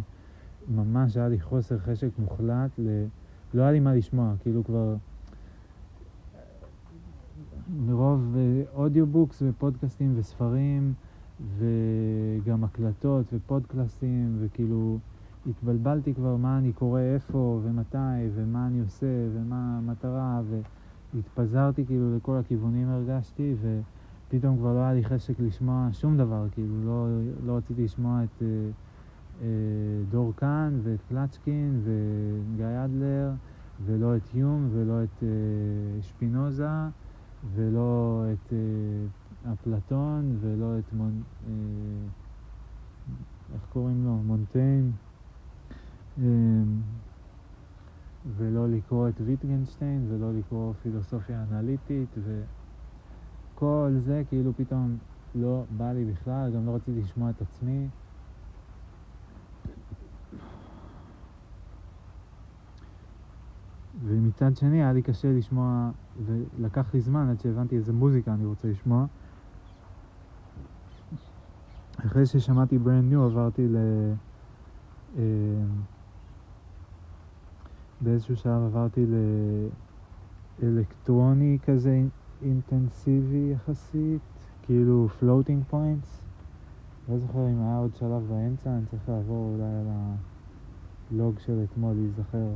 ממש 0.69 1.17
היה 1.17 1.29
לי 1.29 1.41
חוסר 1.41 1.79
חשק 1.79 2.09
מוחלט, 2.19 2.71
ל... 2.79 3.05
לא 3.55 3.63
היה 3.63 3.73
לי 3.73 3.81
מה 3.81 3.95
לשמוע, 3.95 4.35
כאילו 4.43 4.65
כבר 4.65 4.97
מרוב 7.87 8.37
אודיובוקס 8.75 9.43
אה, 9.43 9.49
ופודקאסטים 9.49 10.13
וספרים 10.17 10.95
וגם 11.59 12.65
הקלטות 12.65 13.27
ופודקאסטים 13.33 14.37
וכאילו 14.41 14.99
התבלבלתי 15.47 16.15
כבר 16.15 16.37
מה 16.37 16.59
אני 16.59 16.73
קורא 16.73 17.01
איפה 17.01 17.61
ומתי 17.65 17.97
ומה 18.35 18.67
אני 18.67 18.81
עושה 18.81 19.07
ומה 19.35 19.79
המטרה 19.79 20.43
והתפזרתי 21.15 21.87
כאילו 21.87 22.17
לכל 22.17 22.37
הכיוונים 22.37 22.89
הרגשתי 22.89 23.55
ופתאום 24.29 24.57
כבר 24.57 24.75
לא 24.75 24.79
היה 24.79 24.93
לי 24.93 25.05
חשק 25.05 25.35
לשמוע 25.41 25.89
שום 25.93 26.17
דבר, 26.17 26.47
כאילו 26.53 26.85
לא, 26.87 27.07
לא 27.47 27.57
רציתי 27.57 27.85
לשמוע 27.85 28.25
את 28.25 28.43
אה, 28.43 28.47
אה, 29.43 29.47
דור 30.11 30.33
קאן 30.37 30.81
ואת 30.83 31.01
קלצ'קין 31.09 31.81
וגיא 31.85 32.85
אדלר 32.85 33.31
ולא 33.87 34.17
את 34.17 34.35
יום 34.35 34.69
ולא 34.73 35.05
את 35.05 35.23
אה, 35.23 36.03
שפינוזה 36.03 36.69
ולא 37.55 38.25
את 38.33 38.53
אה, 38.53 39.53
אפלטון 39.53 40.37
ולא 40.41 40.79
את 40.79 40.93
מון... 40.93 41.23
אה, 41.49 41.53
איך 43.55 43.63
קוראים 43.73 44.05
לו? 44.05 44.17
מונטיין. 44.27 44.93
אמ, 46.19 46.81
ולא 48.37 48.69
לקרוא 48.69 49.09
את 49.09 49.21
ויטגנשטיין, 49.21 50.07
ולא 50.09 50.33
לקרוא 50.39 50.73
פילוסופיה 50.83 51.45
אנליטית, 51.51 52.09
וכל 53.57 53.91
זה 53.99 54.23
כאילו 54.29 54.53
פתאום 54.57 54.97
לא 55.35 55.65
בא 55.77 55.93
לי 55.93 56.05
בכלל, 56.05 56.53
גם 56.55 56.67
לא 56.67 56.75
רציתי 56.75 57.01
לשמוע 57.01 57.31
את 57.31 57.43
עצמי. 57.43 57.87
ומצד 64.05 64.57
שני 64.57 64.83
היה 64.83 64.93
לי 64.93 65.03
קשה 65.03 65.33
לשמוע, 65.33 65.91
ולקח 66.27 66.95
לי 66.95 67.01
זמן 67.01 67.29
עד 67.29 67.41
שהבנתי 67.41 67.77
איזה 67.77 67.93
מוזיקה 67.93 68.35
אני 68.35 68.45
רוצה 68.45 68.69
לשמוע. 68.69 69.07
אחרי 72.07 72.27
ששמעתי 72.27 72.79
ברנד 72.79 73.05
ניו 73.11 73.23
עברתי 73.25 73.69
ל... 73.69 73.77
אמ, 75.17 75.23
באיזשהו 78.01 78.37
שלב 78.37 78.63
עברתי 78.63 79.07
לאלקטרוני 80.63 81.59
כזה 81.67 82.03
אינטנסיבי 82.43 83.53
יחסית, 83.53 84.21
כאילו 84.63 85.09
Floating 85.09 85.65
Points. 85.71 86.23
לא 87.09 87.19
זוכר 87.19 87.49
אם 87.49 87.61
היה 87.61 87.79
עוד 87.79 87.97
שלב 87.97 88.23
באמצע, 88.29 88.71
אני 88.71 88.87
צריך 88.87 89.09
לעבור 89.09 89.55
אולי 89.55 89.65
על 89.65 89.87
הלוג 91.13 91.39
של 91.39 91.65
אתמול 91.65 91.95
להיזכר. 91.95 92.49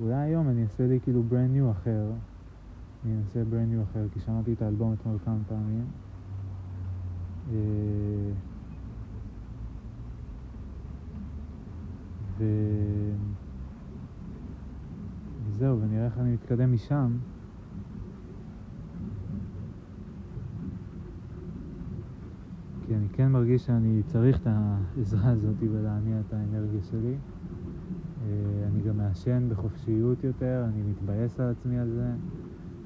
אולי 0.00 0.14
היום 0.14 0.48
אני 0.48 0.62
אעשה 0.62 0.86
לי 0.86 1.00
כאילו 1.00 1.22
brand 1.30 1.58
new 1.58 1.70
אחר. 1.70 2.10
אני 3.04 3.16
אנסה 3.16 3.42
brand 3.42 3.74
new 3.74 3.90
אחר, 3.90 4.06
כי 4.12 4.20
שמעתי 4.20 4.52
את 4.52 4.62
האלבום 4.62 4.92
אתמול 4.92 5.18
כמה 5.24 5.38
פעמים. 5.48 5.84
אה, 7.52 8.32
ו... 12.38 12.44
וזהו, 15.52 15.80
ונראה 15.80 16.04
איך 16.04 16.18
אני 16.18 16.32
מתקדם 16.32 16.72
משם. 16.72 17.16
כי 22.86 22.94
אני 22.96 23.06
כן 23.12 23.32
מרגיש 23.32 23.66
שאני 23.66 24.02
צריך 24.06 24.40
את 24.40 24.46
העזרה 24.46 25.30
הזאת 25.30 25.54
ולהניע 25.60 26.20
את 26.20 26.32
האנרגיה 26.32 26.82
שלי. 26.82 27.14
אה, 27.14 28.66
אני 28.66 28.82
גם 28.82 28.96
מעשן 28.96 29.48
בחופשיות 29.48 30.24
יותר, 30.24 30.64
אני 30.68 30.82
מתבאס 30.82 31.40
על 31.40 31.50
עצמי 31.50 31.78
על 31.78 31.90
זה 31.90 32.12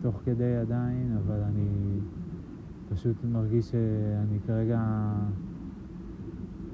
תוך 0.02 0.20
כדי 0.24 0.56
עדיין, 0.56 1.16
אבל 1.24 1.42
אני 1.42 1.98
פשוט 2.88 3.16
מרגיש 3.24 3.70
שאני 3.70 4.38
כרגע, 4.46 4.80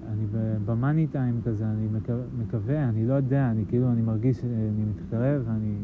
אני 0.08 0.26
במאני 0.64 1.06
טיים 1.06 1.40
כזה, 1.44 1.64
אני 1.66 1.88
מקווה, 2.38 2.88
אני 2.88 3.06
לא 3.06 3.14
יודע, 3.14 3.50
אני 3.50 3.64
כאילו, 3.68 3.92
אני 3.92 4.02
מרגיש 4.02 4.40
שאני 4.40 4.84
מתקרב, 4.90 5.48
אני, 5.48 5.74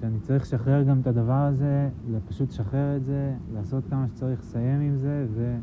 שאני 0.00 0.20
צריך 0.20 0.42
לשחרר 0.42 0.82
גם 0.82 1.00
את 1.00 1.06
הדבר 1.06 1.32
הזה, 1.32 1.88
פשוט 2.28 2.48
לשחרר 2.48 2.96
את 2.96 3.04
זה, 3.04 3.34
לעשות 3.54 3.84
כמה 3.90 4.08
שצריך, 4.08 4.40
לסיים 4.40 4.80
עם 4.80 4.96
זה, 4.96 5.26
ו... 5.34 5.56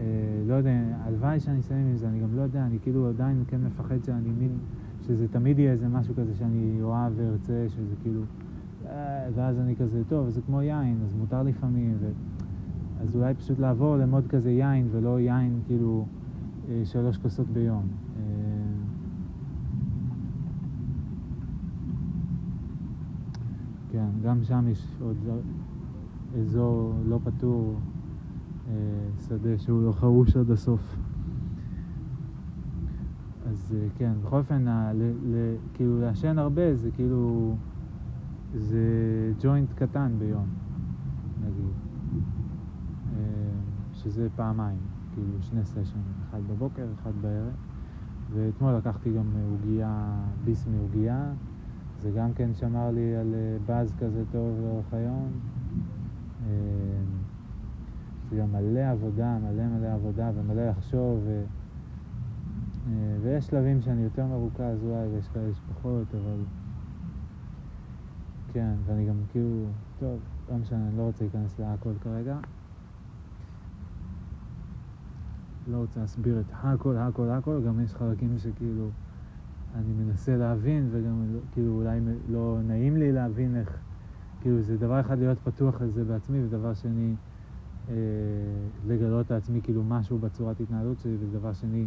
אה, 0.00 0.04
לא 0.46 0.54
יודע, 0.54 0.70
הלוואי 1.04 1.40
שאני 1.40 1.60
אסיים 1.60 1.86
עם 1.86 1.96
זה, 1.96 2.08
אני 2.08 2.20
גם 2.20 2.36
לא 2.36 2.42
יודע, 2.42 2.66
אני 2.66 2.78
כאילו 2.82 3.08
עדיין 3.08 3.44
כן 3.48 3.60
מפחד 3.66 4.04
שאני 4.04 4.30
מין, 4.38 4.58
שזה 5.06 5.28
תמיד 5.28 5.58
יהיה 5.58 5.72
איזה 5.72 5.88
משהו 5.88 6.14
כזה 6.14 6.34
שאני 6.34 6.78
אוהב 6.82 7.12
וארצה, 7.16 7.64
שזה 7.68 7.94
כאילו, 8.02 8.20
אה, 8.86 9.28
ואז 9.34 9.58
אני 9.58 9.76
כזה, 9.76 10.02
טוב, 10.08 10.28
זה 10.28 10.40
כמו 10.46 10.62
יין, 10.62 10.98
אז 11.04 11.14
מותר 11.14 11.42
לפעמים, 11.42 11.96
ו... 12.00 12.10
אז 13.02 13.16
אולי 13.16 13.34
פשוט 13.34 13.58
לעבור 13.58 13.96
למוד 13.96 14.26
כזה 14.26 14.50
יין, 14.50 14.88
ולא 14.90 15.20
יין 15.20 15.60
כאילו 15.66 16.04
אה, 16.06 16.19
שלוש 16.84 17.16
כוסות 17.16 17.46
ביום. 17.46 17.86
כן, 23.90 24.08
גם 24.22 24.44
שם 24.44 24.68
יש 24.68 24.86
עוד 25.00 25.16
אזור 26.38 26.94
לא 27.04 27.18
פתור. 27.24 27.76
אה, 28.70 28.74
שדה 29.28 29.58
שהוא 29.58 29.82
לא 29.82 29.92
חרוש 29.92 30.36
עד 30.36 30.50
הסוף. 30.50 30.96
אז 33.46 33.74
אה, 33.78 33.86
כן, 33.98 34.12
בכל 34.22 34.38
אופן, 34.38 34.64
כאילו 35.74 36.00
לעשן 36.00 36.38
הרבה 36.38 36.74
זה 36.74 36.90
כאילו, 36.90 37.54
זה 38.54 38.78
ג'וינט 39.40 39.72
קטן 39.72 40.12
ביום, 40.18 40.46
נגיד, 41.40 41.74
אה, 43.16 43.20
שזה 43.92 44.28
פעמיים, 44.36 44.78
כאילו 45.14 45.42
שני 45.42 45.64
סשנים, 45.64 46.14
אחד 46.28 46.40
בבוקר, 46.46 46.86
אחד 47.02 47.12
בערב, 47.20 47.52
ואתמול 48.34 48.74
לקחתי 48.74 49.12
גם 49.12 49.24
עוגייה, 49.50 50.14
ביס 50.44 50.66
מעוגייה, 50.66 51.32
זה 52.02 52.10
גם 52.10 52.32
כן 52.34 52.54
שמר 52.54 52.90
לי 52.90 53.16
על 53.16 53.34
באז 53.66 53.92
כזה 53.98 54.24
טוב 54.32 54.60
לאורך 54.60 54.94
היום. 54.94 55.28
זה 58.30 58.36
גם 58.36 58.52
מלא 58.52 58.90
עבודה, 58.90 59.38
מלא 59.38 59.66
מלא 59.66 59.94
עבודה 59.94 60.30
ומלא 60.34 60.68
לחשוב 60.68 61.20
ו... 61.24 61.44
אה, 62.88 63.16
ויש 63.22 63.46
שלבים 63.46 63.80
שאני 63.80 64.02
יותר 64.02 64.26
מרוכז 64.26 64.84
אולי 64.84 65.08
ויש 65.08 65.28
כאלה 65.28 65.54
שפחות, 65.54 66.14
אבל 66.14 66.38
כן, 68.52 68.74
ואני 68.86 69.06
גם 69.06 69.16
כאילו, 69.32 69.66
טוב, 69.98 70.18
לא 70.50 70.56
משנה, 70.56 70.88
אני 70.88 70.96
לא 70.96 71.02
רוצה 71.02 71.24
להיכנס 71.24 71.58
להכל 71.58 71.92
כרגע. 72.00 72.38
לא 75.70 75.76
רוצה 75.76 76.00
להסביר 76.00 76.40
את 76.40 76.52
הכל, 76.62 76.96
הכל, 76.96 77.28
הכל, 77.28 77.60
גם 77.66 77.80
יש 77.80 77.94
חלקים 77.94 78.38
שכאילו 78.38 78.90
אני 79.74 79.92
מנסה 79.92 80.36
להבין 80.36 80.88
וגם 80.90 81.24
כאילו 81.52 81.72
אולי 81.72 82.00
לא 82.28 82.58
נעים 82.66 82.96
לי 82.96 83.12
להבין 83.12 83.56
איך, 83.56 83.76
כאילו 84.40 84.62
זה 84.62 84.76
דבר 84.76 85.00
אחד 85.00 85.18
להיות 85.18 85.38
פתוח 85.44 85.80
לזה 85.80 86.04
בעצמי 86.04 86.44
ודבר 86.44 86.74
שני 86.74 87.14
אה, 87.88 87.94
לגלות 88.86 89.30
לעצמי 89.30 89.60
כאילו 89.62 89.82
משהו 89.84 90.18
בצורת 90.18 90.60
התנהלות 90.60 90.98
שלי, 90.98 91.16
ודבר 91.20 91.52
שני, 91.52 91.86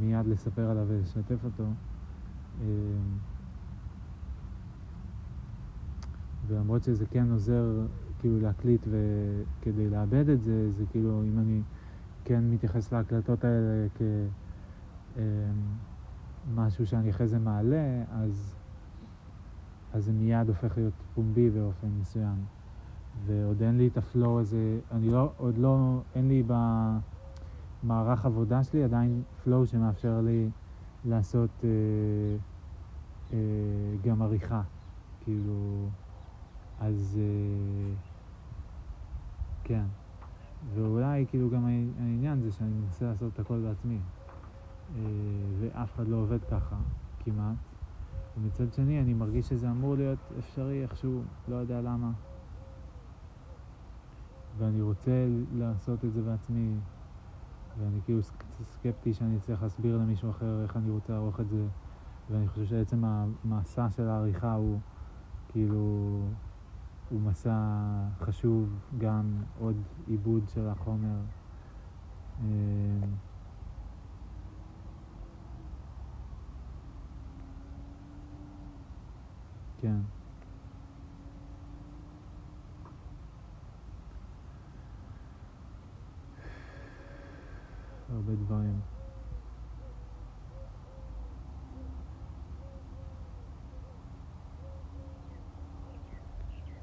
מיד 0.00 0.26
לספר 0.26 0.70
עליו 0.70 0.84
ולשתף 0.88 1.44
אותו. 1.44 1.64
אה, 2.60 2.66
ולמרות 6.48 6.82
שזה 6.82 7.04
כן 7.10 7.30
עוזר 7.30 7.86
כאילו 8.18 8.40
להקליט 8.40 8.86
וכדי 8.86 9.90
לאבד 9.90 10.28
את 10.28 10.42
זה, 10.42 10.70
זה 10.72 10.84
כאילו 10.90 11.22
אם 11.24 11.38
אני 11.38 11.60
כן 12.24 12.50
מתייחס 12.50 12.92
להקלטות 12.92 13.44
האלה 13.44 13.86
כמשהו 16.44 16.82
אה, 16.82 16.86
שאני 16.86 17.10
אחרי 17.10 17.28
זה 17.28 17.38
מעלה, 17.38 18.04
אז, 18.08 18.54
אז 19.92 20.04
זה 20.04 20.12
מיד 20.12 20.48
הופך 20.48 20.76
להיות 20.76 20.94
פומבי 21.14 21.50
באופן 21.50 21.88
מסוים. 22.00 22.44
ועוד 23.26 23.62
אין 23.62 23.78
לי 23.78 23.86
את 23.86 23.96
הפלואו 23.96 24.40
הזה, 24.40 24.80
אני 24.90 25.10
לא, 25.10 25.32
עוד 25.36 25.58
לא, 25.58 26.00
אין 26.14 26.28
לי 26.28 26.42
במערך 27.82 28.26
עבודה 28.26 28.64
שלי 28.64 28.84
עדיין 28.84 29.22
פלואו 29.44 29.66
שמאפשר 29.66 30.20
לי 30.20 30.50
לעשות 31.04 31.50
אה, 31.64 31.68
אה, 33.32 33.38
גם 34.04 34.22
עריכה, 34.22 34.62
כאילו, 35.20 35.88
אז 36.78 37.18
אה, 37.20 37.94
כן. 39.64 39.99
ואולי 40.74 41.26
כאילו 41.28 41.50
גם 41.50 41.64
העניין 41.98 42.40
זה 42.40 42.52
שאני 42.52 42.70
מנסה 42.70 43.04
לעשות 43.06 43.32
את 43.34 43.38
הכל 43.38 43.60
בעצמי, 43.60 43.98
אה, 44.96 45.00
ואף 45.60 45.94
אחד 45.94 46.08
לא 46.08 46.16
עובד 46.16 46.44
ככה, 46.44 46.76
כמעט. 47.24 47.56
ומצד 48.36 48.72
שני 48.72 49.00
אני 49.00 49.14
מרגיש 49.14 49.48
שזה 49.48 49.70
אמור 49.70 49.94
להיות 49.96 50.18
אפשרי 50.38 50.82
איכשהו, 50.82 51.22
לא 51.48 51.56
יודע 51.56 51.80
למה. 51.80 52.12
ואני 54.58 54.80
רוצה 54.80 55.26
לעשות 55.52 56.04
את 56.04 56.12
זה 56.12 56.22
בעצמי, 56.22 56.68
ואני 57.78 58.00
כאילו 58.04 58.20
סקפטי 58.62 59.14
שאני 59.14 59.36
אצליח 59.36 59.62
להסביר 59.62 59.96
למישהו 59.96 60.30
אחר 60.30 60.62
איך 60.62 60.76
אני 60.76 60.90
רוצה 60.90 61.12
לערוך 61.12 61.40
את 61.40 61.48
זה, 61.48 61.66
ואני 62.30 62.48
חושב 62.48 62.64
שעצם 62.64 63.04
המסע 63.04 63.90
של 63.90 64.08
העריכה 64.08 64.54
הוא 64.54 64.78
כאילו, 65.48 66.20
הוא 67.10 67.20
מסע 67.20 67.54
חשוב, 68.20 68.68
גם 68.98 69.24
עוד 69.58 69.76
עיבוד 70.06 70.48
של 70.48 70.68
החומר. 70.68 71.20
אה, 72.40 72.46
כן. 79.80 79.96
הרבה 88.08 88.32
דברים. 88.34 88.89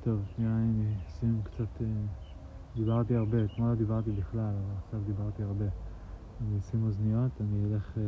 טוב, 0.08 0.26
שנייה, 0.36 0.52
אני 0.52 0.94
אשים 1.08 1.42
קצת... 1.44 1.82
אה, 1.82 1.88
דיברתי 2.76 3.16
הרבה, 3.16 3.46
אתמול 3.46 3.70
לא 3.70 3.76
דיברתי 3.76 4.12
בכלל, 4.12 4.54
אבל 4.66 4.74
עכשיו 4.78 5.00
דיברתי 5.06 5.44
הרבה. 5.44 5.66
אני 6.42 6.60
אשים 6.60 6.84
אוזניות, 6.84 7.32
אני 7.42 7.66
אלך... 7.66 7.98
אה, 7.98 8.04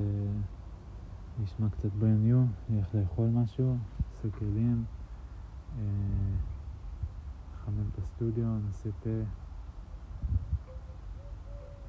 נשמע 1.44 1.70
קצת 1.70 1.92
ברן 1.92 2.24
ניו, 2.24 2.44
אני 2.70 2.80
אלך 2.80 2.96
לאכול 2.96 3.30
משהו, 3.30 3.78
אעשה 4.16 4.38
כלים, 4.38 4.86
אחמם 7.56 7.80
אה, 7.80 7.84
את 7.94 7.98
הסטודיו, 7.98 8.60
נעשה 8.66 8.90
תה, 9.00 9.10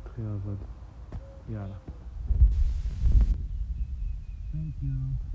נתחיל 0.04 0.24
לעבוד. 0.24 0.58
יאללה. 1.48 1.76
Thank 4.52 4.82
you. 4.82 5.29